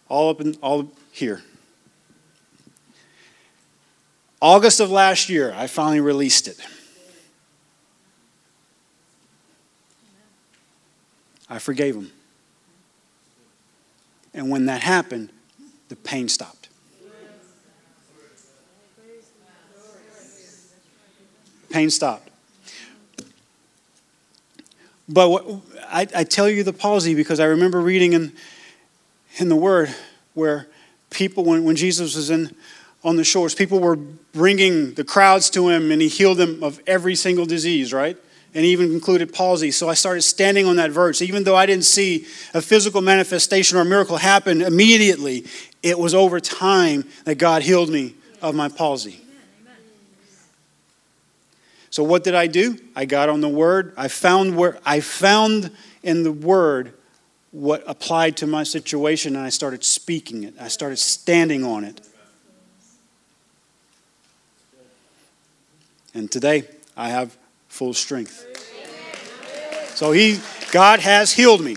All 0.08 0.30
up 0.30 0.40
in 0.40 0.56
all 0.56 0.90
here. 1.12 1.42
August 4.42 4.80
of 4.80 4.90
last 4.90 5.28
year, 5.28 5.52
I 5.54 5.66
finally 5.66 6.00
released 6.00 6.48
it. 6.48 6.58
I 11.48 11.58
forgave 11.58 11.94
him. 11.94 12.10
And 14.32 14.50
when 14.50 14.66
that 14.66 14.82
happened, 14.82 15.30
the 15.90 15.96
pain 15.96 16.28
stopped. 16.28 16.68
Pain 21.68 21.90
stopped. 21.90 22.30
But 25.08 25.28
what, 25.28 25.44
I, 25.88 26.06
I 26.14 26.24
tell 26.24 26.48
you 26.48 26.62
the 26.62 26.72
palsy 26.72 27.14
because 27.14 27.40
I 27.40 27.46
remember 27.46 27.80
reading 27.80 28.12
in, 28.12 28.32
in 29.38 29.48
the 29.48 29.56
Word 29.56 29.92
where 30.34 30.68
people, 31.10 31.44
when, 31.44 31.64
when 31.64 31.74
Jesus 31.74 32.14
was 32.14 32.30
in, 32.30 32.54
on 33.02 33.16
the 33.16 33.24
shores, 33.24 33.54
people 33.54 33.80
were 33.80 33.96
bringing 33.96 34.94
the 34.94 35.04
crowds 35.04 35.50
to 35.50 35.68
him 35.68 35.90
and 35.90 36.00
he 36.00 36.08
healed 36.08 36.38
them 36.38 36.62
of 36.62 36.80
every 36.86 37.16
single 37.16 37.46
disease, 37.46 37.92
right? 37.92 38.16
And 38.54 38.64
he 38.64 38.72
even 38.72 38.92
included 38.92 39.32
palsy. 39.32 39.70
So 39.70 39.88
I 39.88 39.94
started 39.94 40.22
standing 40.22 40.66
on 40.66 40.76
that 40.76 40.90
verse. 40.90 41.22
Even 41.22 41.44
though 41.44 41.56
I 41.56 41.66
didn't 41.66 41.84
see 41.84 42.26
a 42.52 42.60
physical 42.60 43.00
manifestation 43.00 43.78
or 43.78 43.84
miracle 43.84 44.16
happen 44.16 44.60
immediately, 44.60 45.44
it 45.82 45.98
was 45.98 46.14
over 46.14 46.40
time 46.40 47.04
that 47.24 47.36
God 47.36 47.62
healed 47.62 47.88
me 47.88 48.14
of 48.42 48.54
my 48.54 48.68
palsy. 48.68 49.20
So 51.90 52.04
what 52.04 52.22
did 52.22 52.34
I 52.34 52.46
do? 52.46 52.78
I 52.94 53.04
got 53.04 53.28
on 53.28 53.40
the 53.40 53.48
word. 53.48 53.92
I 53.96 54.08
found 54.08 54.56
where 54.56 54.78
I 54.86 55.00
found 55.00 55.70
in 56.02 56.22
the 56.22 56.32
word 56.32 56.94
what 57.50 57.82
applied 57.86 58.36
to 58.38 58.46
my 58.46 58.62
situation 58.62 59.34
and 59.34 59.44
I 59.44 59.48
started 59.48 59.82
speaking 59.82 60.44
it. 60.44 60.54
I 60.60 60.68
started 60.68 60.98
standing 60.98 61.64
on 61.64 61.84
it. 61.84 62.00
And 66.14 66.30
today 66.30 66.64
I 66.96 67.08
have 67.08 67.36
full 67.68 67.94
strength. 67.94 68.46
So 69.96 70.12
he 70.12 70.40
God 70.70 71.00
has 71.00 71.32
healed 71.32 71.60
me. 71.60 71.76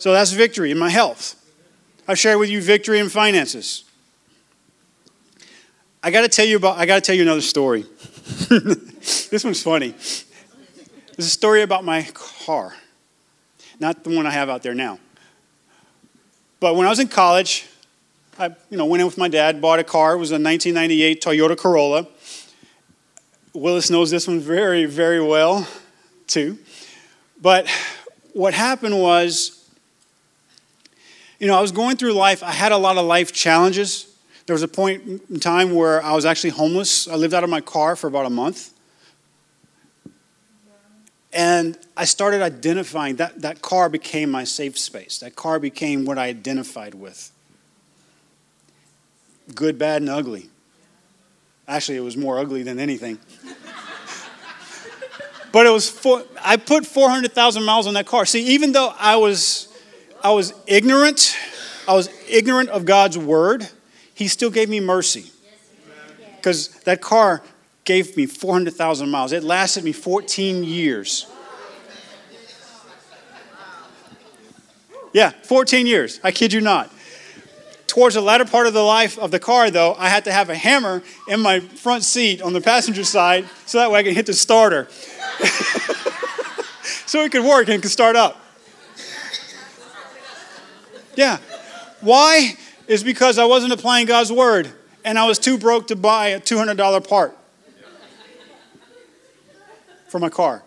So 0.00 0.14
that's 0.14 0.32
victory 0.32 0.70
in 0.70 0.78
my 0.78 0.88
health. 0.88 1.36
I've 2.08 2.18
shared 2.18 2.38
with 2.38 2.48
you 2.48 2.62
victory 2.62 2.98
in 2.98 3.10
finances. 3.10 3.84
I 6.02 6.10
got 6.10 6.22
to 6.22 6.28
tell 6.28 6.46
you 6.46 6.56
about. 6.56 6.78
I 6.78 6.86
got 6.86 6.94
to 6.94 7.00
tell 7.02 7.14
you 7.14 7.20
another 7.20 7.42
story. 7.42 7.82
this 8.48 9.44
one's 9.44 9.62
funny. 9.62 9.90
There's 9.90 11.26
a 11.26 11.30
story 11.30 11.60
about 11.60 11.84
my 11.84 12.08
car, 12.14 12.74
not 13.78 14.02
the 14.02 14.16
one 14.16 14.26
I 14.26 14.30
have 14.30 14.48
out 14.48 14.62
there 14.62 14.72
now. 14.72 14.98
But 16.60 16.76
when 16.76 16.86
I 16.86 16.90
was 16.90 16.98
in 16.98 17.08
college, 17.08 17.68
I 18.38 18.56
you 18.70 18.78
know 18.78 18.86
went 18.86 19.02
in 19.02 19.06
with 19.06 19.18
my 19.18 19.28
dad, 19.28 19.60
bought 19.60 19.80
a 19.80 19.84
car. 19.84 20.14
It 20.14 20.18
was 20.18 20.30
a 20.30 20.40
1998 20.40 21.20
Toyota 21.20 21.58
Corolla. 21.58 22.08
Willis 23.52 23.90
knows 23.90 24.10
this 24.10 24.26
one 24.26 24.40
very, 24.40 24.86
very 24.86 25.20
well, 25.20 25.68
too. 26.26 26.58
But 27.42 27.68
what 28.32 28.54
happened 28.54 28.98
was, 28.98 29.59
you 31.40 31.48
know, 31.48 31.56
I 31.56 31.60
was 31.60 31.72
going 31.72 31.96
through 31.96 32.12
life. 32.12 32.44
I 32.44 32.52
had 32.52 32.70
a 32.70 32.78
lot 32.78 32.96
of 32.96 33.04
life 33.04 33.32
challenges 33.32 34.06
there 34.50 34.54
was 34.54 34.64
a 34.64 34.68
point 34.68 35.22
in 35.30 35.38
time 35.38 35.76
where 35.76 36.02
I 36.02 36.12
was 36.12 36.24
actually 36.24 36.50
homeless. 36.50 37.06
I 37.06 37.14
lived 37.14 37.34
out 37.34 37.44
of 37.44 37.50
my 37.50 37.60
car 37.60 37.94
for 37.94 38.08
about 38.08 38.26
a 38.26 38.30
month. 38.30 38.74
And 41.32 41.78
I 41.96 42.04
started 42.04 42.42
identifying 42.42 43.14
that 43.14 43.42
that 43.42 43.62
car 43.62 43.88
became 43.88 44.28
my 44.28 44.42
safe 44.42 44.76
space. 44.76 45.20
That 45.20 45.36
car 45.36 45.60
became 45.60 46.04
what 46.04 46.18
I 46.18 46.26
identified 46.26 46.96
with. 46.96 47.30
Good, 49.54 49.78
bad, 49.78 50.02
and 50.02 50.10
ugly. 50.10 50.48
Actually, 51.68 51.98
it 51.98 52.00
was 52.00 52.16
more 52.16 52.40
ugly 52.40 52.64
than 52.64 52.80
anything. 52.80 53.20
but 55.52 55.64
it 55.64 55.70
was 55.70 55.88
four, 55.88 56.24
I 56.42 56.56
put 56.56 56.84
400,000 56.84 57.62
miles 57.62 57.86
on 57.86 57.94
that 57.94 58.06
car. 58.06 58.26
See, 58.26 58.46
even 58.46 58.72
though 58.72 58.92
I 58.98 59.14
was 59.14 59.68
I 60.22 60.32
was 60.32 60.52
ignorant, 60.66 61.36
I 61.88 61.94
was 61.94 62.10
ignorant 62.28 62.68
of 62.70 62.84
God's 62.84 63.16
word, 63.16 63.68
he 64.14 64.28
still 64.28 64.50
gave 64.50 64.68
me 64.68 64.80
mercy. 64.80 65.30
Cuz 66.42 66.68
that 66.84 67.00
car 67.00 67.42
gave 67.84 68.16
me 68.16 68.26
400,000 68.26 69.08
miles. 69.10 69.32
It 69.32 69.42
lasted 69.42 69.84
me 69.84 69.92
14 69.92 70.62
years. 70.64 71.26
Yeah, 75.12 75.30
14 75.42 75.86
years. 75.86 76.20
I 76.22 76.30
kid 76.30 76.52
you 76.52 76.60
not. 76.60 76.92
Towards 77.88 78.14
the 78.14 78.20
latter 78.20 78.44
part 78.44 78.68
of 78.68 78.74
the 78.74 78.82
life 78.82 79.18
of 79.18 79.32
the 79.32 79.40
car, 79.40 79.68
though, 79.70 79.94
I 79.98 80.08
had 80.08 80.24
to 80.26 80.32
have 80.32 80.48
a 80.48 80.54
hammer 80.54 81.02
in 81.26 81.40
my 81.40 81.58
front 81.58 82.04
seat 82.04 82.40
on 82.40 82.52
the 82.52 82.60
passenger 82.60 83.02
side 83.02 83.46
so 83.66 83.78
that 83.78 83.90
way 83.90 83.98
I 83.98 84.02
could 84.04 84.14
hit 84.14 84.26
the 84.26 84.32
starter. 84.32 84.86
so 87.06 87.24
it 87.24 87.32
could 87.32 87.44
work 87.44 87.66
and 87.66 87.74
it 87.74 87.82
could 87.82 87.90
start 87.90 88.14
up. 88.14 88.39
Yeah. 91.14 91.38
Why? 92.00 92.56
Is 92.86 93.04
because 93.04 93.38
I 93.38 93.44
wasn't 93.44 93.72
applying 93.72 94.06
God's 94.06 94.32
word 94.32 94.72
and 95.04 95.18
I 95.18 95.26
was 95.26 95.38
too 95.38 95.58
broke 95.58 95.88
to 95.88 95.96
buy 95.96 96.28
a 96.28 96.40
$200 96.40 97.08
part 97.08 97.36
for 100.08 100.18
my 100.18 100.28
car. 100.28 100.62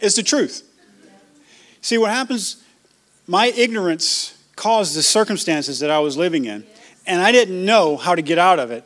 It's 0.00 0.16
the 0.16 0.22
truth. 0.22 0.62
See, 1.80 1.98
what 1.98 2.10
happens, 2.10 2.62
my 3.26 3.46
ignorance 3.46 4.36
caused 4.56 4.96
the 4.96 5.02
circumstances 5.02 5.80
that 5.80 5.90
I 5.90 5.98
was 5.98 6.16
living 6.16 6.44
in, 6.44 6.64
and 7.06 7.22
I 7.22 7.32
didn't 7.32 7.64
know 7.64 7.96
how 7.96 8.14
to 8.14 8.22
get 8.22 8.38
out 8.38 8.58
of 8.58 8.70
it 8.70 8.84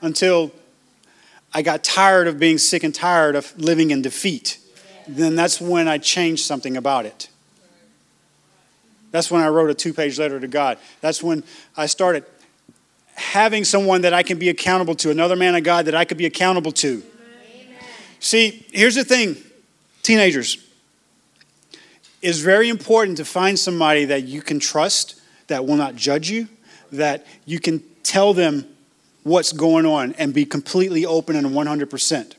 until 0.00 0.52
I 1.54 1.62
got 1.62 1.84
tired 1.84 2.28
of 2.28 2.38
being 2.38 2.58
sick 2.58 2.82
and 2.84 2.94
tired 2.94 3.36
of 3.36 3.56
living 3.58 3.90
in 3.90 4.02
defeat. 4.02 4.58
Then 5.06 5.34
that's 5.34 5.60
when 5.60 5.88
I 5.88 5.98
changed 5.98 6.44
something 6.44 6.76
about 6.76 7.06
it. 7.06 7.28
That's 9.12 9.30
when 9.30 9.40
I 9.40 9.48
wrote 9.48 9.70
a 9.70 9.74
two 9.74 9.94
page 9.94 10.18
letter 10.18 10.40
to 10.40 10.48
God. 10.48 10.78
That's 11.00 11.22
when 11.22 11.44
I 11.76 11.86
started 11.86 12.24
having 13.14 13.64
someone 13.64 14.00
that 14.00 14.12
I 14.12 14.22
can 14.22 14.38
be 14.38 14.48
accountable 14.48 14.94
to, 14.96 15.10
another 15.10 15.36
man 15.36 15.54
of 15.54 15.62
God 15.62 15.84
that 15.84 15.94
I 15.94 16.04
could 16.04 16.16
be 16.16 16.26
accountable 16.26 16.72
to. 16.72 16.88
Amen. 16.88 17.76
See, 18.18 18.66
here's 18.72 18.96
the 18.96 19.04
thing, 19.04 19.36
teenagers 20.02 20.58
it's 22.22 22.38
very 22.38 22.68
important 22.68 23.16
to 23.16 23.24
find 23.24 23.58
somebody 23.58 24.04
that 24.06 24.22
you 24.22 24.42
can 24.42 24.60
trust, 24.60 25.20
that 25.48 25.66
will 25.66 25.74
not 25.74 25.96
judge 25.96 26.30
you, 26.30 26.48
that 26.92 27.26
you 27.44 27.58
can 27.58 27.82
tell 28.04 28.32
them 28.32 28.64
what's 29.24 29.52
going 29.52 29.84
on 29.84 30.12
and 30.14 30.32
be 30.32 30.44
completely 30.44 31.04
open 31.04 31.34
and 31.34 31.48
100%. 31.48 32.34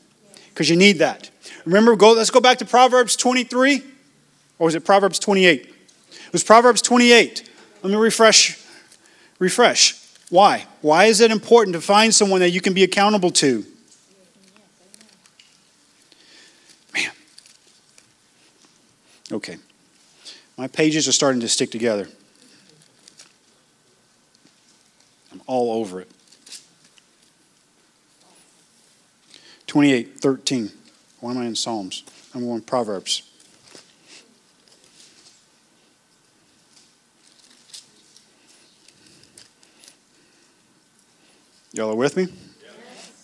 Because 0.48 0.70
you 0.70 0.76
need 0.76 0.98
that. 0.98 1.30
Remember, 1.66 1.96
go, 1.96 2.12
let's 2.12 2.30
go 2.30 2.40
back 2.40 2.58
to 2.58 2.64
Proverbs 2.64 3.14
23, 3.14 3.82
or 4.58 4.64
was 4.66 4.74
it 4.74 4.84
Proverbs 4.84 5.18
28? 5.18 5.73
Was 6.34 6.42
Proverbs 6.42 6.82
28. 6.82 7.48
Let 7.84 7.90
me 7.90 7.96
refresh. 7.96 8.60
Refresh. 9.38 9.94
Why? 10.30 10.66
Why 10.80 11.04
is 11.04 11.20
it 11.20 11.30
important 11.30 11.74
to 11.74 11.80
find 11.80 12.12
someone 12.12 12.40
that 12.40 12.50
you 12.50 12.60
can 12.60 12.74
be 12.74 12.82
accountable 12.82 13.30
to? 13.30 13.64
Man. 16.92 17.12
Okay. 19.30 19.58
My 20.58 20.66
pages 20.66 21.06
are 21.06 21.12
starting 21.12 21.40
to 21.40 21.48
stick 21.48 21.70
together. 21.70 22.08
I'm 25.30 25.40
all 25.46 25.78
over 25.78 26.00
it. 26.00 26.10
28, 29.68 30.18
13. 30.18 30.72
Why 31.20 31.30
am 31.30 31.38
I 31.38 31.44
in 31.46 31.54
Psalms? 31.54 32.02
I'm 32.34 32.44
going 32.44 32.62
Proverbs. 32.62 33.22
Y'all 41.74 41.90
are 41.90 41.96
with 41.96 42.16
me? 42.16 42.28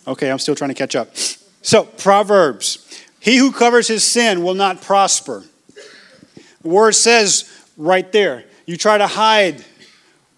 Okay, 0.05 0.29
I'm 0.29 0.37
still 0.37 0.55
trying 0.55 0.71
to 0.71 0.75
catch 0.75 0.93
up. 0.95 1.15
So, 1.61 1.85
Proverbs. 1.85 2.85
He 3.21 3.37
who 3.37 3.51
covers 3.51 3.87
his 3.87 4.03
sin 4.03 4.43
will 4.43 4.55
not 4.55 4.81
prosper. 4.81 5.43
The 6.61 6.67
word 6.67 6.91
says 6.93 7.49
right 7.77 8.11
there, 8.11 8.43
you 8.65 8.75
try 8.77 8.97
to 8.97 9.07
hide 9.07 9.63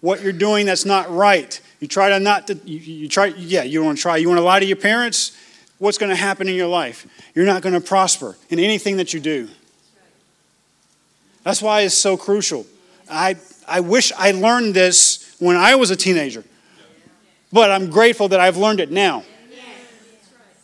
what 0.00 0.22
you're 0.22 0.32
doing 0.32 0.66
that's 0.66 0.84
not 0.84 1.10
right. 1.10 1.60
You 1.80 1.88
try 1.88 2.10
to 2.10 2.20
not, 2.20 2.46
to, 2.46 2.54
you, 2.64 2.78
you 2.78 3.08
try, 3.08 3.26
yeah, 3.26 3.64
you 3.64 3.82
want 3.82 3.98
to 3.98 4.02
try. 4.02 4.16
You 4.18 4.28
want 4.28 4.38
to 4.38 4.44
lie 4.44 4.60
to 4.60 4.66
your 4.66 4.76
parents? 4.76 5.36
What's 5.78 5.98
going 5.98 6.10
to 6.10 6.16
happen 6.16 6.46
in 6.46 6.54
your 6.54 6.68
life? 6.68 7.06
You're 7.34 7.46
not 7.46 7.62
going 7.62 7.74
to 7.74 7.80
prosper 7.80 8.36
in 8.48 8.60
anything 8.60 8.98
that 8.98 9.12
you 9.12 9.18
do. 9.18 9.48
That's 11.42 11.60
why 11.60 11.80
it's 11.80 11.96
so 11.96 12.16
crucial. 12.16 12.64
I, 13.10 13.36
I 13.66 13.80
wish 13.80 14.12
I 14.12 14.30
learned 14.30 14.74
this 14.74 15.34
when 15.40 15.56
I 15.56 15.74
was 15.74 15.90
a 15.90 15.96
teenager, 15.96 16.44
but 17.54 17.70
I'm 17.70 17.88
grateful 17.88 18.26
that 18.30 18.40
I've 18.40 18.56
learned 18.56 18.80
it 18.80 18.90
now. 18.90 19.22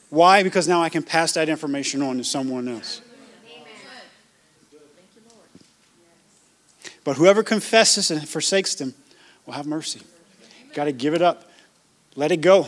Why? 0.09 0.43
Because 0.43 0.66
now 0.66 0.82
I 0.82 0.88
can 0.88 1.05
pass 1.05 1.32
that 1.34 1.49
information 1.49 2.03
on 2.03 2.16
to 2.16 2.24
someone 2.24 2.66
else. 2.66 3.01
But 7.05 7.16
whoever 7.16 7.45
confesses 7.45 8.11
and 8.11 8.28
forsakes 8.28 8.74
them 8.74 8.95
will 9.47 9.55
have 9.55 9.66
mercy. 9.66 10.01
Got 10.74 10.86
to 10.86 10.93
give 10.93 11.14
it 11.14 11.22
up. 11.22 11.49
Let 12.16 12.32
it 12.32 12.38
go. 12.38 12.66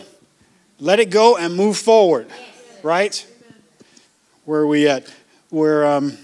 Let 0.78 1.00
it 1.00 1.10
go 1.10 1.36
and 1.36 1.56
move 1.56 1.76
forward. 1.76 2.28
Right? 2.84 3.26
Where 4.44 4.60
are 4.60 4.66
we 4.68 4.86
at? 4.86 5.12
We're 5.50 5.84
um, 5.84 6.16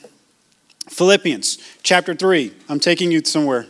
Philippians 0.88 1.58
chapter 1.82 2.14
3. 2.14 2.52
I'm 2.68 2.78
taking 2.78 3.10
you 3.10 3.24
somewhere. 3.24 3.66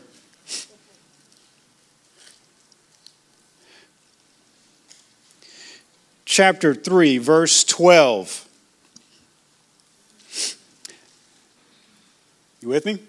Chapter 6.38 6.72
3, 6.72 7.18
verse 7.18 7.64
12. 7.64 8.48
You 12.60 12.68
with 12.68 12.86
me? 12.86 13.00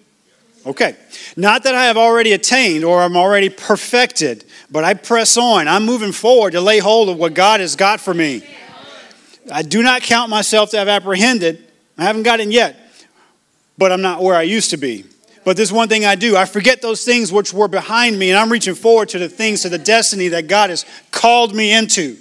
Okay. 0.66 0.96
Not 1.36 1.62
that 1.62 1.76
I 1.76 1.84
have 1.84 1.96
already 1.96 2.32
attained 2.32 2.82
or 2.82 3.00
I'm 3.00 3.16
already 3.16 3.48
perfected, 3.48 4.44
but 4.68 4.82
I 4.82 4.94
press 4.94 5.36
on. 5.36 5.68
I'm 5.68 5.86
moving 5.86 6.10
forward 6.10 6.54
to 6.54 6.60
lay 6.60 6.80
hold 6.80 7.08
of 7.08 7.18
what 7.18 7.34
God 7.34 7.60
has 7.60 7.76
got 7.76 8.00
for 8.00 8.12
me. 8.12 8.42
I 9.52 9.62
do 9.62 9.80
not 9.84 10.02
count 10.02 10.28
myself 10.28 10.70
to 10.70 10.78
have 10.78 10.88
apprehended. 10.88 11.64
I 11.96 12.02
haven't 12.02 12.24
gotten 12.24 12.50
yet, 12.50 12.80
but 13.78 13.92
I'm 13.92 14.02
not 14.02 14.24
where 14.24 14.34
I 14.34 14.42
used 14.42 14.70
to 14.70 14.76
be. 14.76 15.04
But 15.44 15.56
there's 15.56 15.72
one 15.72 15.86
thing 15.86 16.04
I 16.04 16.16
do 16.16 16.36
I 16.36 16.46
forget 16.46 16.82
those 16.82 17.04
things 17.04 17.32
which 17.32 17.54
were 17.54 17.68
behind 17.68 18.18
me, 18.18 18.30
and 18.30 18.38
I'm 18.40 18.50
reaching 18.50 18.74
forward 18.74 19.10
to 19.10 19.20
the 19.20 19.28
things, 19.28 19.62
to 19.62 19.68
the 19.68 19.78
destiny 19.78 20.26
that 20.26 20.48
God 20.48 20.70
has 20.70 20.84
called 21.12 21.54
me 21.54 21.72
into. 21.72 22.18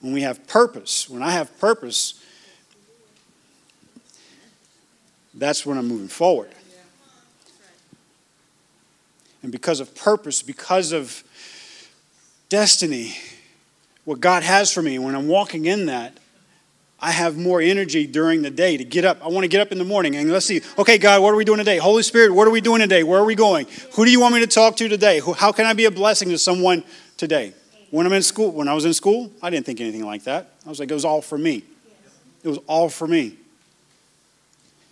When 0.00 0.12
we 0.12 0.22
have 0.22 0.46
purpose, 0.46 1.08
when 1.08 1.22
I 1.22 1.30
have 1.30 1.58
purpose, 1.58 2.22
that's 5.34 5.66
when 5.66 5.78
I'm 5.78 5.88
moving 5.88 6.08
forward. 6.08 6.50
And 9.42 9.52
because 9.52 9.80
of 9.80 9.94
purpose, 9.94 10.42
because 10.42 10.92
of 10.92 11.22
destiny, 12.48 13.16
what 14.04 14.20
God 14.20 14.42
has 14.42 14.72
for 14.72 14.82
me, 14.82 14.98
when 14.98 15.14
I'm 15.14 15.28
walking 15.28 15.66
in 15.66 15.86
that, 15.86 16.18
I 16.98 17.10
have 17.10 17.36
more 17.36 17.60
energy 17.60 18.06
during 18.06 18.42
the 18.42 18.50
day 18.50 18.76
to 18.76 18.84
get 18.84 19.04
up. 19.04 19.22
I 19.22 19.28
want 19.28 19.44
to 19.44 19.48
get 19.48 19.60
up 19.60 19.70
in 19.70 19.78
the 19.78 19.84
morning 19.84 20.16
and 20.16 20.30
let's 20.32 20.46
see, 20.46 20.62
okay, 20.78 20.96
God, 20.96 21.22
what 21.22 21.34
are 21.34 21.36
we 21.36 21.44
doing 21.44 21.58
today? 21.58 21.76
Holy 21.76 22.02
Spirit, 22.02 22.32
what 22.32 22.48
are 22.48 22.50
we 22.50 22.62
doing 22.62 22.80
today? 22.80 23.02
Where 23.02 23.20
are 23.20 23.24
we 23.24 23.34
going? 23.34 23.66
Who 23.94 24.04
do 24.04 24.10
you 24.10 24.18
want 24.18 24.34
me 24.34 24.40
to 24.40 24.46
talk 24.46 24.76
to 24.76 24.88
today? 24.88 25.20
How 25.36 25.52
can 25.52 25.66
I 25.66 25.74
be 25.74 25.84
a 25.84 25.90
blessing 25.90 26.30
to 26.30 26.38
someone 26.38 26.84
today? 27.18 27.52
When 27.96 28.06
I'm 28.06 28.12
in 28.12 28.22
school, 28.22 28.52
when 28.52 28.68
I 28.68 28.74
was 28.74 28.84
in 28.84 28.92
school, 28.92 29.30
I 29.42 29.50
didn't 29.50 29.66
think 29.66 29.80
anything 29.80 30.04
like 30.04 30.24
that. 30.24 30.50
I 30.64 30.68
was 30.68 30.78
like, 30.78 30.90
it 30.90 30.94
was 30.94 31.04
all 31.04 31.22
for 31.22 31.38
me. 31.38 31.64
It 32.42 32.48
was 32.48 32.58
all 32.66 32.88
for 32.88 33.06
me 33.06 33.36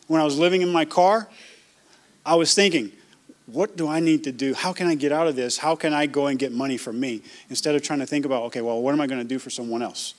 when 0.06 0.20
I 0.20 0.24
was 0.24 0.38
living 0.38 0.62
in 0.62 0.70
my 0.70 0.84
car, 0.84 1.28
I 2.24 2.34
was 2.34 2.54
thinking, 2.54 2.92
what 3.46 3.76
do 3.76 3.88
I 3.88 4.00
need 4.00 4.24
to 4.24 4.32
do? 4.32 4.54
How 4.54 4.72
can 4.72 4.86
I 4.86 4.94
get 4.94 5.12
out 5.12 5.26
of 5.26 5.36
this? 5.36 5.58
How 5.58 5.76
can 5.76 5.92
I 5.92 6.06
go 6.06 6.26
and 6.26 6.38
get 6.38 6.52
money 6.52 6.76
for 6.76 6.92
me? 6.92 7.22
Instead 7.50 7.74
of 7.74 7.82
trying 7.82 7.98
to 7.98 8.06
think 8.06 8.24
about, 8.24 8.44
okay, 8.44 8.60
well, 8.60 8.80
what 8.80 8.92
am 8.92 9.00
I 9.00 9.06
going 9.06 9.20
to 9.20 9.28
do 9.28 9.38
for 9.38 9.50
someone 9.50 9.82
else? 9.82 10.14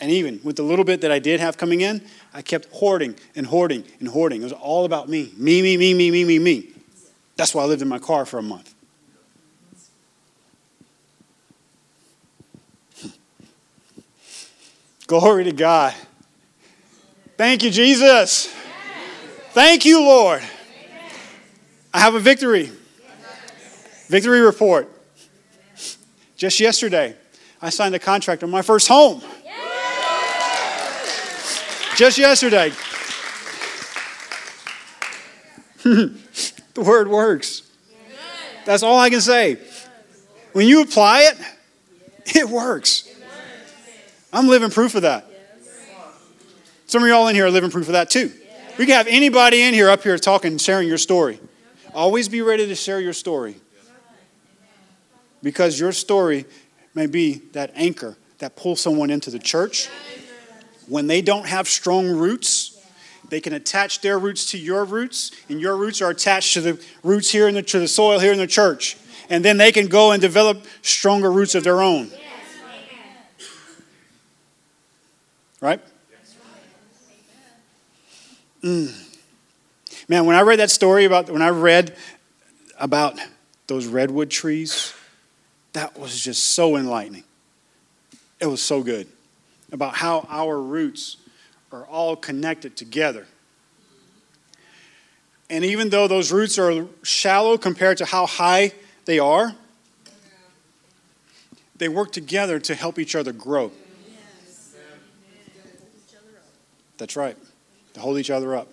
And 0.00 0.10
even 0.10 0.40
with 0.42 0.56
the 0.56 0.62
little 0.62 0.84
bit 0.84 1.00
that 1.02 1.12
I 1.12 1.18
did 1.18 1.38
have 1.38 1.56
coming 1.56 1.82
in, 1.82 2.02
I 2.34 2.42
kept 2.42 2.66
hoarding 2.72 3.14
and 3.36 3.46
hoarding 3.46 3.84
and 4.00 4.08
hoarding. 4.08 4.40
It 4.40 4.44
was 4.44 4.52
all 4.52 4.84
about 4.84 5.08
me. 5.08 5.32
Me, 5.36 5.62
me, 5.62 5.76
me, 5.76 5.94
me, 5.94 6.10
me, 6.10 6.24
me, 6.24 6.38
me. 6.38 6.68
That's 7.36 7.54
why 7.54 7.62
I 7.62 7.66
lived 7.66 7.82
in 7.82 7.88
my 7.88 7.98
car 7.98 8.26
for 8.26 8.38
a 8.38 8.42
month. 8.42 8.71
Glory 15.12 15.44
to 15.44 15.52
God. 15.52 15.92
Thank 17.36 17.62
you, 17.62 17.70
Jesus. 17.70 18.46
Thank 19.50 19.84
you, 19.84 20.00
Lord. 20.00 20.40
I 21.92 22.00
have 22.00 22.14
a 22.14 22.18
victory. 22.18 22.72
Victory 24.08 24.40
report. 24.40 24.88
Just 26.34 26.58
yesterday, 26.60 27.14
I 27.60 27.68
signed 27.68 27.94
a 27.94 27.98
contract 27.98 28.42
on 28.42 28.48
my 28.48 28.62
first 28.62 28.88
home. 28.88 29.20
Just 31.94 32.16
yesterday. 32.16 32.72
the 35.82 36.14
word 36.78 37.08
works. 37.08 37.70
That's 38.64 38.82
all 38.82 38.98
I 38.98 39.10
can 39.10 39.20
say. 39.20 39.58
When 40.52 40.66
you 40.66 40.80
apply 40.80 41.24
it, 41.24 41.38
it 42.34 42.48
works. 42.48 43.11
I'm 44.32 44.48
living 44.48 44.70
proof 44.70 44.94
of 44.94 45.02
that. 45.02 45.26
Some 46.86 47.02
of 47.02 47.08
y'all 47.08 47.28
in 47.28 47.34
here 47.34 47.46
are 47.46 47.50
living 47.50 47.70
proof 47.70 47.86
of 47.88 47.92
that 47.92 48.10
too. 48.10 48.32
We 48.78 48.86
can 48.86 48.94
have 48.94 49.06
anybody 49.06 49.62
in 49.62 49.74
here 49.74 49.90
up 49.90 50.02
here 50.02 50.16
talking, 50.18 50.56
sharing 50.58 50.88
your 50.88 50.98
story. 50.98 51.38
Always 51.94 52.28
be 52.28 52.40
ready 52.40 52.66
to 52.66 52.74
share 52.74 53.00
your 53.00 53.12
story. 53.12 53.56
Because 55.42 55.78
your 55.78 55.92
story 55.92 56.46
may 56.94 57.06
be 57.06 57.42
that 57.52 57.72
anchor 57.74 58.16
that 58.38 58.56
pulls 58.56 58.80
someone 58.80 59.10
into 59.10 59.30
the 59.30 59.38
church. 59.38 59.88
When 60.88 61.06
they 61.06 61.20
don't 61.20 61.46
have 61.46 61.68
strong 61.68 62.08
roots, 62.08 62.78
they 63.28 63.40
can 63.40 63.52
attach 63.52 64.00
their 64.00 64.18
roots 64.18 64.50
to 64.50 64.58
your 64.58 64.84
roots, 64.84 65.30
and 65.48 65.60
your 65.60 65.76
roots 65.76 66.02
are 66.02 66.10
attached 66.10 66.54
to 66.54 66.60
the 66.60 66.84
roots 67.02 67.30
here 67.30 67.48
in 67.48 67.54
the, 67.54 67.62
to 67.62 67.78
the 67.78 67.88
soil 67.88 68.18
here 68.18 68.32
in 68.32 68.38
the 68.38 68.46
church. 68.46 68.96
And 69.30 69.44
then 69.44 69.56
they 69.56 69.72
can 69.72 69.88
go 69.88 70.12
and 70.12 70.20
develop 70.20 70.66
stronger 70.82 71.30
roots 71.30 71.54
of 71.54 71.64
their 71.64 71.80
own. 71.80 72.10
Right? 75.62 75.80
Mm. 78.64 78.92
Man, 80.08 80.26
when 80.26 80.34
I 80.34 80.40
read 80.40 80.58
that 80.58 80.72
story 80.72 81.04
about 81.04 81.30
when 81.30 81.40
I 81.40 81.50
read 81.50 81.96
about 82.78 83.16
those 83.68 83.86
redwood 83.86 84.28
trees, 84.28 84.92
that 85.72 85.96
was 85.96 86.20
just 86.20 86.42
so 86.56 86.76
enlightening. 86.76 87.22
It 88.40 88.46
was 88.46 88.60
so 88.60 88.82
good 88.82 89.06
about 89.70 89.94
how 89.94 90.26
our 90.28 90.60
roots 90.60 91.16
are 91.70 91.86
all 91.86 92.16
connected 92.16 92.76
together. 92.76 93.28
And 95.48 95.64
even 95.64 95.90
though 95.90 96.08
those 96.08 96.32
roots 96.32 96.58
are 96.58 96.88
shallow 97.04 97.56
compared 97.56 97.98
to 97.98 98.04
how 98.04 98.26
high 98.26 98.72
they 99.04 99.20
are, 99.20 99.54
they 101.76 101.88
work 101.88 102.10
together 102.10 102.58
to 102.58 102.74
help 102.74 102.98
each 102.98 103.14
other 103.14 103.32
grow. 103.32 103.70
That's 107.02 107.16
right, 107.16 107.36
to 107.94 108.00
hold 108.00 108.16
each 108.16 108.30
other 108.30 108.54
up. 108.54 108.68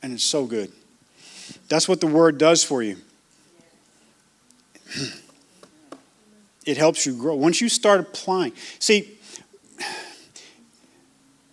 And 0.00 0.12
it's 0.12 0.22
so 0.22 0.46
good. 0.46 0.70
That's 1.68 1.88
what 1.88 2.00
the 2.00 2.06
word 2.06 2.38
does 2.38 2.62
for 2.62 2.84
you. 2.84 2.98
It 6.64 6.76
helps 6.76 7.04
you 7.04 7.16
grow. 7.16 7.34
Once 7.34 7.60
you 7.60 7.68
start 7.68 7.98
applying, 7.98 8.52
see, 8.78 9.18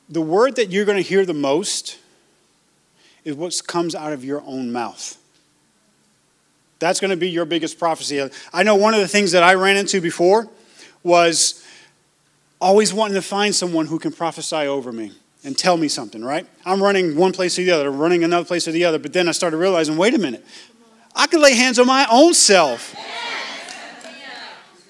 the 0.09 0.21
word 0.21 0.57
that 0.57 0.69
you're 0.69 0.85
going 0.85 1.01
to 1.01 1.09
hear 1.09 1.25
the 1.25 1.33
most 1.33 1.97
is 3.23 3.33
what 3.35 3.59
comes 3.65 3.95
out 3.95 4.13
of 4.13 4.23
your 4.23 4.43
own 4.45 4.71
mouth. 4.71 5.17
That's 6.77 6.99
going 6.99 7.09
to 7.09 7.17
be 7.17 7.31
your 7.31 7.45
biggest 7.45 7.79
prophecy. 7.79 8.29
I 8.53 8.61
know 8.61 8.75
one 8.75 8.93
of 8.93 8.99
the 8.99 9.07
things 9.07 9.31
that 9.31 9.41
I 9.41 9.55
ran 9.55 9.75
into 9.75 10.01
before 10.01 10.47
was 11.01 11.65
always 12.59 12.93
wanting 12.93 13.15
to 13.15 13.21
find 13.21 13.53
someone 13.53 13.85
who 13.85 13.99
can 13.99 14.11
prophesy 14.11 14.55
over 14.55 14.91
me 14.91 15.11
and 15.43 15.57
tell 15.57 15.77
me 15.77 15.87
something, 15.87 16.23
right? 16.23 16.47
I'm 16.65 16.81
running 16.81 17.15
one 17.15 17.31
place 17.31 17.59
or 17.59 17.63
the 17.63 17.71
other, 17.71 17.91
running 17.91 18.23
another 18.23 18.45
place 18.45 18.67
or 18.67 18.71
the 18.71 18.85
other, 18.85 18.99
but 18.99 19.13
then 19.13 19.27
I 19.27 19.31
started 19.31 19.57
realizing 19.57 19.97
wait 19.97 20.13
a 20.13 20.17
minute, 20.17 20.45
I 21.15 21.27
can 21.27 21.41
lay 21.41 21.53
hands 21.53 21.79
on 21.79 21.87
my 21.87 22.07
own 22.11 22.33
self. 22.33 22.95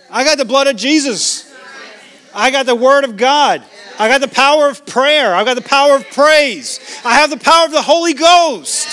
I 0.09 0.23
got 0.23 0.37
the 0.37 0.45
blood 0.45 0.67
of 0.67 0.77
Jesus, 0.77 1.53
I 2.33 2.51
got 2.51 2.65
the 2.65 2.75
Word 2.75 3.03
of 3.03 3.17
God. 3.17 3.63
I 3.97 4.09
got 4.09 4.19
the 4.19 4.27
power 4.27 4.67
of 4.67 4.85
prayer. 4.85 5.33
I 5.33 5.45
got 5.45 5.53
the 5.53 5.61
power 5.61 5.95
of 5.95 6.09
praise. 6.11 6.81
I 7.05 7.13
have 7.13 7.29
the 7.29 7.37
power 7.37 7.65
of 7.65 7.71
the 7.71 7.81
Holy 7.81 8.13
Ghost. 8.13 8.89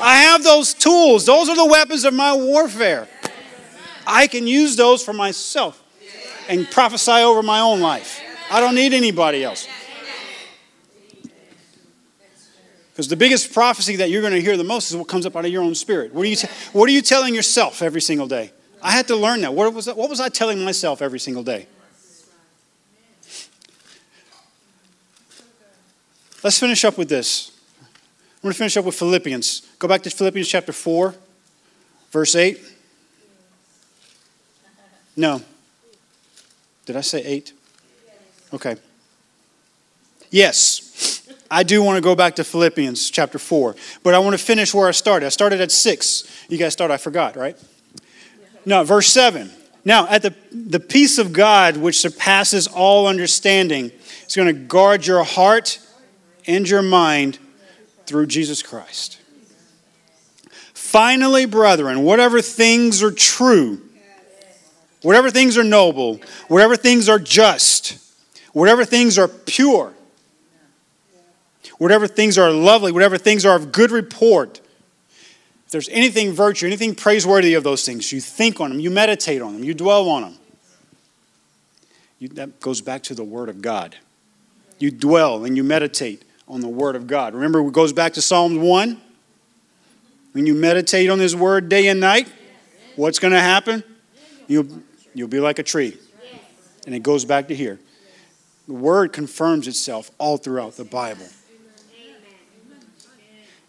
I 0.00 0.16
have 0.16 0.42
those 0.42 0.74
tools. 0.74 1.24
Those 1.24 1.48
are 1.48 1.56
the 1.56 1.64
weapons 1.64 2.04
of 2.04 2.12
my 2.12 2.34
warfare. 2.34 3.08
I 4.06 4.26
can 4.26 4.46
use 4.46 4.76
those 4.76 5.02
for 5.02 5.14
myself 5.14 5.82
and 6.48 6.70
prophesy 6.70 7.12
over 7.12 7.42
my 7.42 7.60
own 7.60 7.80
life. 7.80 8.20
I 8.50 8.60
don't 8.60 8.74
need 8.74 8.92
anybody 8.92 9.44
else. 9.44 9.66
Because 12.92 13.08
the 13.08 13.16
biggest 13.16 13.52
prophecy 13.52 13.96
that 13.96 14.10
you're 14.10 14.20
going 14.20 14.34
to 14.34 14.40
hear 14.40 14.56
the 14.56 14.62
most 14.62 14.90
is 14.90 14.96
what 14.96 15.08
comes 15.08 15.26
up 15.26 15.34
out 15.34 15.44
of 15.44 15.50
your 15.50 15.62
own 15.62 15.74
spirit. 15.74 16.14
What 16.14 16.22
are 16.22 16.28
you, 16.28 16.36
t- 16.36 16.48
what 16.72 16.88
are 16.88 16.92
you 16.92 17.02
telling 17.02 17.34
yourself 17.34 17.82
every 17.82 18.00
single 18.00 18.28
day? 18.28 18.52
I 18.80 18.92
had 18.92 19.08
to 19.08 19.16
learn 19.16 19.40
that. 19.40 19.52
What 19.52 19.72
was, 19.74 19.86
that. 19.86 19.96
what 19.96 20.08
was 20.08 20.20
I 20.20 20.28
telling 20.28 20.64
myself 20.64 21.02
every 21.02 21.18
single 21.18 21.42
day? 21.42 21.66
Let's 26.44 26.58
finish 26.58 26.84
up 26.84 26.98
with 26.98 27.08
this. 27.08 27.50
I'm 27.80 28.42
going 28.42 28.52
to 28.52 28.58
finish 28.58 28.76
up 28.76 28.84
with 28.84 28.94
Philippians. 28.94 29.62
Go 29.78 29.88
back 29.88 30.02
to 30.02 30.10
Philippians 30.10 30.46
chapter 30.46 30.72
4, 30.72 31.14
verse 32.12 32.36
8. 32.36 32.60
No. 35.16 35.40
Did 36.86 36.96
I 36.96 37.00
say 37.00 37.24
8? 37.24 37.52
Okay. 38.52 38.76
Yes. 40.30 41.22
I 41.50 41.62
do 41.62 41.82
want 41.82 41.96
to 41.96 42.02
go 42.02 42.14
back 42.14 42.36
to 42.36 42.44
Philippians 42.44 43.10
chapter 43.10 43.38
4, 43.38 43.76
but 44.02 44.14
I 44.14 44.18
want 44.18 44.36
to 44.36 44.44
finish 44.44 44.74
where 44.74 44.88
I 44.88 44.90
started. 44.90 45.26
I 45.26 45.28
started 45.28 45.60
at 45.60 45.70
6. 45.70 46.46
You 46.48 46.58
guys 46.58 46.72
started, 46.72 46.94
I 46.94 46.96
forgot, 46.96 47.36
right? 47.36 47.56
No, 48.66 48.82
verse 48.82 49.08
7. 49.08 49.50
Now, 49.84 50.08
at 50.08 50.22
the, 50.22 50.34
the 50.50 50.80
peace 50.80 51.18
of 51.18 51.32
God, 51.32 51.76
which 51.76 51.98
surpasses 51.98 52.66
all 52.66 53.06
understanding, 53.06 53.92
is 54.26 54.34
going 54.34 54.48
to 54.48 54.60
guard 54.60 55.06
your 55.06 55.22
heart 55.22 55.78
and 56.46 56.68
your 56.68 56.82
mind 56.82 57.38
through 58.06 58.26
Jesus 58.26 58.62
Christ. 58.62 59.20
Finally, 60.72 61.46
brethren, 61.46 62.02
whatever 62.02 62.40
things 62.40 63.02
are 63.02 63.10
true, 63.10 63.80
whatever 65.04 65.30
things 65.30 65.56
are 65.56 65.64
noble, 65.64 66.20
whatever 66.48 66.76
things 66.76 67.08
are 67.08 67.18
just, 67.18 67.98
whatever 68.52 68.84
things 68.84 69.18
are 69.18 69.28
pure, 69.28 69.92
whatever 71.78 72.06
things 72.06 72.38
are 72.38 72.50
lovely, 72.50 72.90
whatever 72.90 73.18
things 73.18 73.44
are 73.44 73.54
of 73.54 73.70
good 73.70 73.90
report, 73.90 74.60
if 75.66 75.70
there's 75.70 75.88
anything 75.90 76.32
virtue, 76.32 76.66
anything 76.66 76.94
praiseworthy 76.94 77.54
of 77.54 77.64
those 77.64 77.84
things, 77.84 78.10
you 78.12 78.20
think 78.20 78.60
on 78.60 78.70
them, 78.70 78.80
you 78.80 78.90
meditate 78.90 79.42
on 79.42 79.52
them, 79.52 79.62
you 79.62 79.74
dwell 79.74 80.08
on 80.08 80.22
them. 80.22 80.38
You, 82.18 82.28
that 82.28 82.60
goes 82.60 82.80
back 82.80 83.02
to 83.04 83.14
the 83.14 83.24
Word 83.24 83.48
of 83.50 83.60
God. 83.60 83.96
You 84.78 84.90
dwell 84.90 85.44
and 85.44 85.56
you 85.56 85.64
meditate 85.64 86.24
on 86.48 86.60
the 86.60 86.68
Word 86.68 86.96
of 86.96 87.06
God. 87.06 87.34
Remember, 87.34 87.60
it 87.60 87.72
goes 87.72 87.92
back 87.92 88.14
to 88.14 88.22
Psalms 88.22 88.58
1. 88.58 89.00
When 90.32 90.46
you 90.46 90.54
meditate 90.54 91.10
on 91.10 91.18
His 91.18 91.36
Word 91.36 91.68
day 91.68 91.88
and 91.88 92.00
night, 92.00 92.32
what's 92.96 93.18
going 93.18 93.34
to 93.34 93.40
happen? 93.40 93.84
You'll, 94.46 94.66
you'll 95.14 95.28
be 95.28 95.40
like 95.40 95.58
a 95.58 95.62
tree. 95.62 95.96
And 96.86 96.94
it 96.94 97.02
goes 97.02 97.24
back 97.24 97.48
to 97.48 97.54
here. 97.54 97.80
The 98.66 98.74
Word 98.74 99.12
confirms 99.12 99.68
itself 99.68 100.10
all 100.18 100.36
throughout 100.36 100.76
the 100.76 100.84
Bible. 100.84 101.26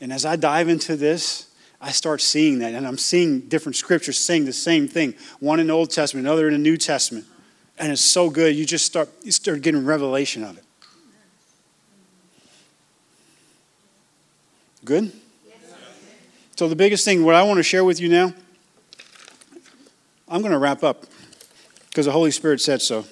And 0.02 0.12
as 0.12 0.26
I 0.26 0.36
dive 0.36 0.68
into 0.68 0.96
this, 0.96 1.50
I 1.82 1.92
start 1.92 2.22
seeing 2.22 2.60
that, 2.60 2.74
and 2.74 2.88
I'm 2.88 2.98
seeing 2.98 3.42
different 3.42 3.76
scriptures 3.76 4.18
saying 4.18 4.46
the 4.46 4.54
same 4.54 4.88
thing. 4.88 5.14
One 5.40 5.60
in 5.60 5.68
the 5.68 5.74
Old 5.74 5.92
Testament, 5.92 6.26
another 6.26 6.48
in 6.48 6.54
the 6.54 6.60
New 6.60 6.78
Testament. 6.78 7.26
And 7.78 7.92
it's 7.92 8.02
so 8.02 8.30
good. 8.30 8.56
You 8.56 8.66
just 8.66 8.86
start, 8.86 9.10
you 9.24 9.32
start 9.32 9.62
getting 9.62 9.86
revelation 9.86 10.44
of 10.44 10.58
it. 10.58 10.64
Good? 14.84 15.12
So, 16.56 16.70
the 16.70 16.76
biggest 16.76 17.04
thing, 17.04 17.26
what 17.26 17.36
I 17.36 17.44
want 17.44 17.58
to 17.58 17.64
share 17.64 17.84
with 17.84 18.00
you 18.00 18.08
now, 18.08 18.34
I'm 20.30 20.42
going 20.42 20.54
to 20.54 20.60
wrap 20.60 20.84
up 20.84 21.06
because 21.96 22.08
the 22.08 22.12
Holy 22.12 22.32
Spirit 22.32 22.60
said 22.60 22.82
so. 22.82 23.06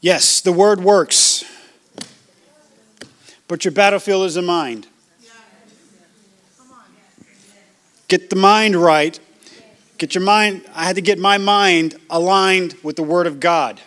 Yes, 0.00 0.40
the 0.40 0.50
word 0.50 0.80
works, 0.80 1.44
but 3.46 3.66
your 3.66 3.72
battlefield 3.72 4.24
is 4.24 4.36
the 4.36 4.40
mind. 4.40 4.86
Get 8.08 8.30
the 8.30 8.36
mind 8.36 8.74
right. 8.74 9.20
Get 9.98 10.14
your 10.14 10.24
mind, 10.24 10.64
I 10.74 10.84
had 10.84 10.96
to 10.96 11.02
get 11.02 11.18
my 11.18 11.36
mind 11.36 12.00
aligned 12.08 12.76
with 12.82 12.96
the 12.96 13.02
Word 13.02 13.26
of 13.26 13.40
God. 13.40 13.78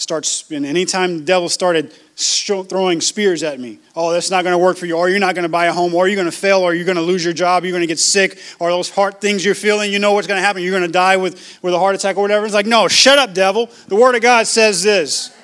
Starts, 0.00 0.50
and 0.50 0.64
anytime 0.64 1.18
the 1.18 1.24
devil 1.24 1.48
started 1.48 1.92
throwing 2.16 3.00
spears 3.00 3.42
at 3.42 3.60
me, 3.60 3.78
oh, 3.94 4.12
that's 4.12 4.30
not 4.30 4.44
going 4.44 4.52
to 4.54 4.58
work 4.58 4.76
for 4.76 4.86
you, 4.86 4.96
or 4.96 5.08
you're 5.08 5.18
not 5.18 5.34
going 5.34 5.42
to 5.42 5.48
buy 5.50 5.66
a 5.66 5.72
home, 5.72 5.94
or 5.94 6.08
you're 6.08 6.16
going 6.16 6.30
to 6.30 6.36
fail, 6.36 6.60
or 6.60 6.74
you're 6.74 6.84
going 6.84 6.96
to 6.96 7.02
lose 7.02 7.24
your 7.24 7.34
job, 7.34 7.64
you're 7.64 7.72
going 7.72 7.82
to 7.82 7.86
get 7.86 7.98
sick, 7.98 8.38
or 8.58 8.70
those 8.70 8.90
heart 8.90 9.20
things 9.20 9.44
you're 9.44 9.54
feeling, 9.54 9.92
you 9.92 9.98
know 9.98 10.12
what's 10.12 10.26
going 10.26 10.38
to 10.38 10.44
happen, 10.44 10.62
you're 10.62 10.72
going 10.72 10.82
to 10.82 10.92
die 10.92 11.16
with, 11.16 11.58
with 11.62 11.74
a 11.74 11.78
heart 11.78 11.94
attack 11.94 12.16
or 12.16 12.22
whatever. 12.22 12.46
It's 12.46 12.54
like, 12.54 12.66
no, 12.66 12.88
shut 12.88 13.18
up, 13.18 13.34
devil. 13.34 13.70
The 13.88 13.96
Word 13.96 14.14
of 14.14 14.22
God 14.22 14.46
says 14.46 14.82
this. 14.82 15.36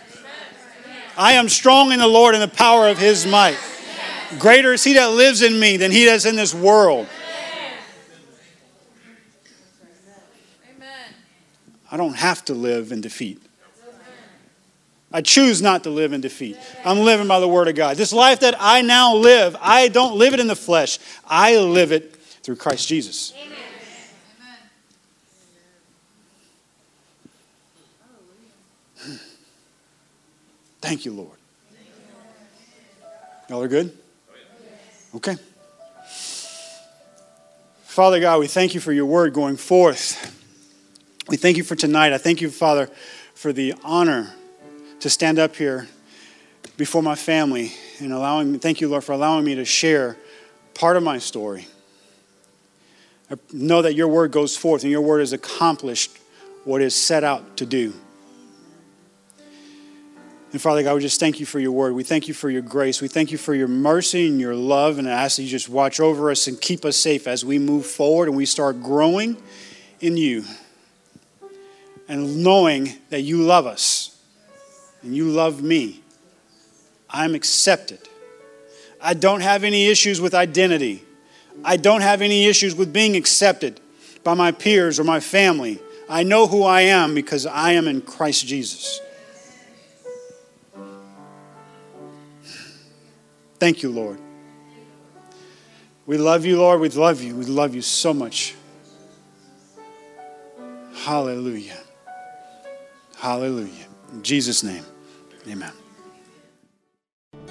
I 1.17 1.35
am 1.35 1.49
strong 1.49 1.93
in 1.93 1.99
the 1.99 2.07
Lord 2.07 2.35
and 2.35 2.43
the 2.43 2.49
power 2.49 2.89
of 2.89 2.99
his 2.99 3.27
might. 3.27 3.59
Greater 4.39 4.73
is 4.73 4.85
he 4.85 4.95
that 4.95 5.13
lives 5.13 5.41
in 5.41 5.59
me 5.59 5.77
than 5.77 5.91
he 5.91 6.05
that 6.07 6.15
is 6.15 6.27
in 6.27 6.37
this 6.37 6.55
world. 6.55 7.07
I 11.91 11.97
don't 11.97 12.17
have 12.17 12.45
to 12.47 12.55
live 12.55 12.91
in 12.91 13.01
defeat. 13.01 13.46
I 15.13 15.23
choose 15.23 15.63
not 15.63 15.85
to 15.85 15.91
live 15.91 16.13
in 16.13 16.21
defeat. 16.21 16.59
I'm 16.85 16.99
living 16.99 17.29
by 17.29 17.41
the 17.41 17.49
word 17.49 17.69
of 17.69 17.75
God. 17.75 17.97
This 17.97 18.13
life 18.13 18.41
that 18.41 18.57
I 18.59 18.83
now 18.83 19.15
live, 19.15 19.57
I 19.61 19.89
don't 19.89 20.17
live 20.17 20.35
it 20.35 20.41
in 20.41 20.49
the 20.49 20.57
flesh. 20.57 20.99
I 21.25 21.57
live 21.59 21.93
it 21.93 22.17
through 22.17 22.57
Christ 22.57 22.89
Jesus. 22.89 23.33
Amen. 29.05 29.19
Thank 30.81 31.05
you, 31.05 31.13
Lord. 31.13 31.31
Y'all 33.49 33.63
are 33.63 33.69
good? 33.69 33.97
Okay. 35.15 35.37
Father 37.85 38.21
God, 38.21 38.41
we 38.41 38.49
thank 38.49 38.75
you 38.75 38.81
for 38.81 38.93
your 38.93 39.07
word 39.07 39.33
going 39.33 39.57
forth. 39.57 40.33
We 41.29 41.37
thank 41.37 41.57
you 41.57 41.63
for 41.63 41.77
tonight. 41.77 42.13
I 42.13 42.19
thank 42.19 42.41
you, 42.41 42.51
Father, 42.51 42.91
for 43.35 43.53
the 43.53 43.75
honor 43.85 44.35
to 45.01 45.11
stand 45.11 45.39
up 45.39 45.57
here 45.57 45.89
before 46.77 47.03
my 47.03 47.15
family 47.15 47.73
and 48.01 48.13
allowing 48.13 48.53
me, 48.53 48.59
thank 48.59 48.81
you, 48.81 48.89
Lord, 48.89 49.05
for 49.05 49.13
allowing 49.13 49.45
me 49.45 49.55
to 49.55 49.65
share 49.65 50.17
part 50.75 50.97
of 50.97 51.03
my 51.03 51.19
story. 51.19 51.67
I 53.31 53.37
know 53.53 53.83
that 53.83 53.95
your 53.95 54.09
word 54.09 54.31
goes 54.31 54.57
forth 54.57 54.83
and 54.83 54.91
your 54.91 55.01
word 55.01 55.21
has 55.21 55.33
accomplished 55.33 56.17
what 56.65 56.83
is 56.83 56.95
set 56.95 57.25
out 57.25 57.57
to 57.59 57.67
do. 57.67 57.93
And 60.53 60.61
Father 60.61 60.83
God, 60.83 60.95
we 60.95 61.01
just 61.01 61.21
thank 61.21 61.41
you 61.41 61.47
for 61.47 61.59
your 61.59 61.73
word. 61.73 61.95
We 61.95 62.05
thank 62.05 62.29
you 62.29 62.35
for 62.35 62.49
your 62.49 62.63
grace. 62.63 63.03
We 63.03 63.09
thank 63.09 63.31
you 63.31 63.39
for 63.39 63.55
your 63.55 63.69
mercy 63.69 64.29
and 64.29 64.41
your 64.41 64.55
love. 64.55 64.99
And 64.99 65.09
I 65.09 65.13
ask 65.13 65.37
that 65.37 65.43
you 65.43 65.49
just 65.49 65.69
watch 65.69 66.01
over 66.01 66.31
us 66.31 66.47
and 66.47 66.61
keep 66.61 66.85
us 66.85 66.97
safe 66.97 67.27
as 67.27 67.45
we 67.45 67.59
move 67.59 67.85
forward 67.85 68.29
and 68.29 68.37
we 68.37 68.47
start 68.47 68.83
growing 68.83 69.37
in 70.01 70.17
you 70.17 70.45
and 72.09 72.43
knowing 72.43 72.93
that 73.11 73.23
you 73.23 73.43
love 73.43 73.67
us 73.67 74.16
and 75.07 75.17
you 75.17 75.29
love 75.29 75.63
me. 75.63 76.03
I'm 77.09 77.35
accepted. 77.35 78.01
I 79.01 79.15
don't 79.15 79.41
have 79.41 79.63
any 79.63 79.87
issues 79.87 80.21
with 80.21 80.35
identity. 80.35 81.05
I 81.65 81.77
don't 81.77 82.01
have 82.01 82.23
any 82.23 82.47
issues 82.47 82.75
with 82.75 82.93
being 82.93 83.15
accepted 83.17 83.81
by 84.25 84.35
my 84.35 84.51
peers 84.51 84.99
or 84.99 85.05
my 85.05 85.21
family. 85.21 85.79
I 86.09 86.25
know 86.25 86.49
who 86.49 86.65
I 86.65 86.83
am 86.83 87.15
because 87.15 87.47
I 87.47 87.73
am 87.73 87.87
in 87.87 88.03
Christ 88.03 88.47
Jesus. 88.47 89.01
Thank 93.59 93.83
you, 93.83 93.91
Lord. 93.91 94.19
We 96.05 96.19
love 96.19 96.45
you, 96.45 96.59
Lord. 96.59 96.81
We 96.81 96.89
love 96.89 97.23
you. 97.23 97.37
We 97.37 97.45
love 97.45 97.75
you 97.75 97.83
so 97.83 98.13
much. 98.13 98.55
Hallelujah. 100.95 101.79
Hallelujah. 103.17 103.87
In 104.13 104.23
Jesus' 104.23 104.63
name, 104.63 104.85
amen. 105.49 105.73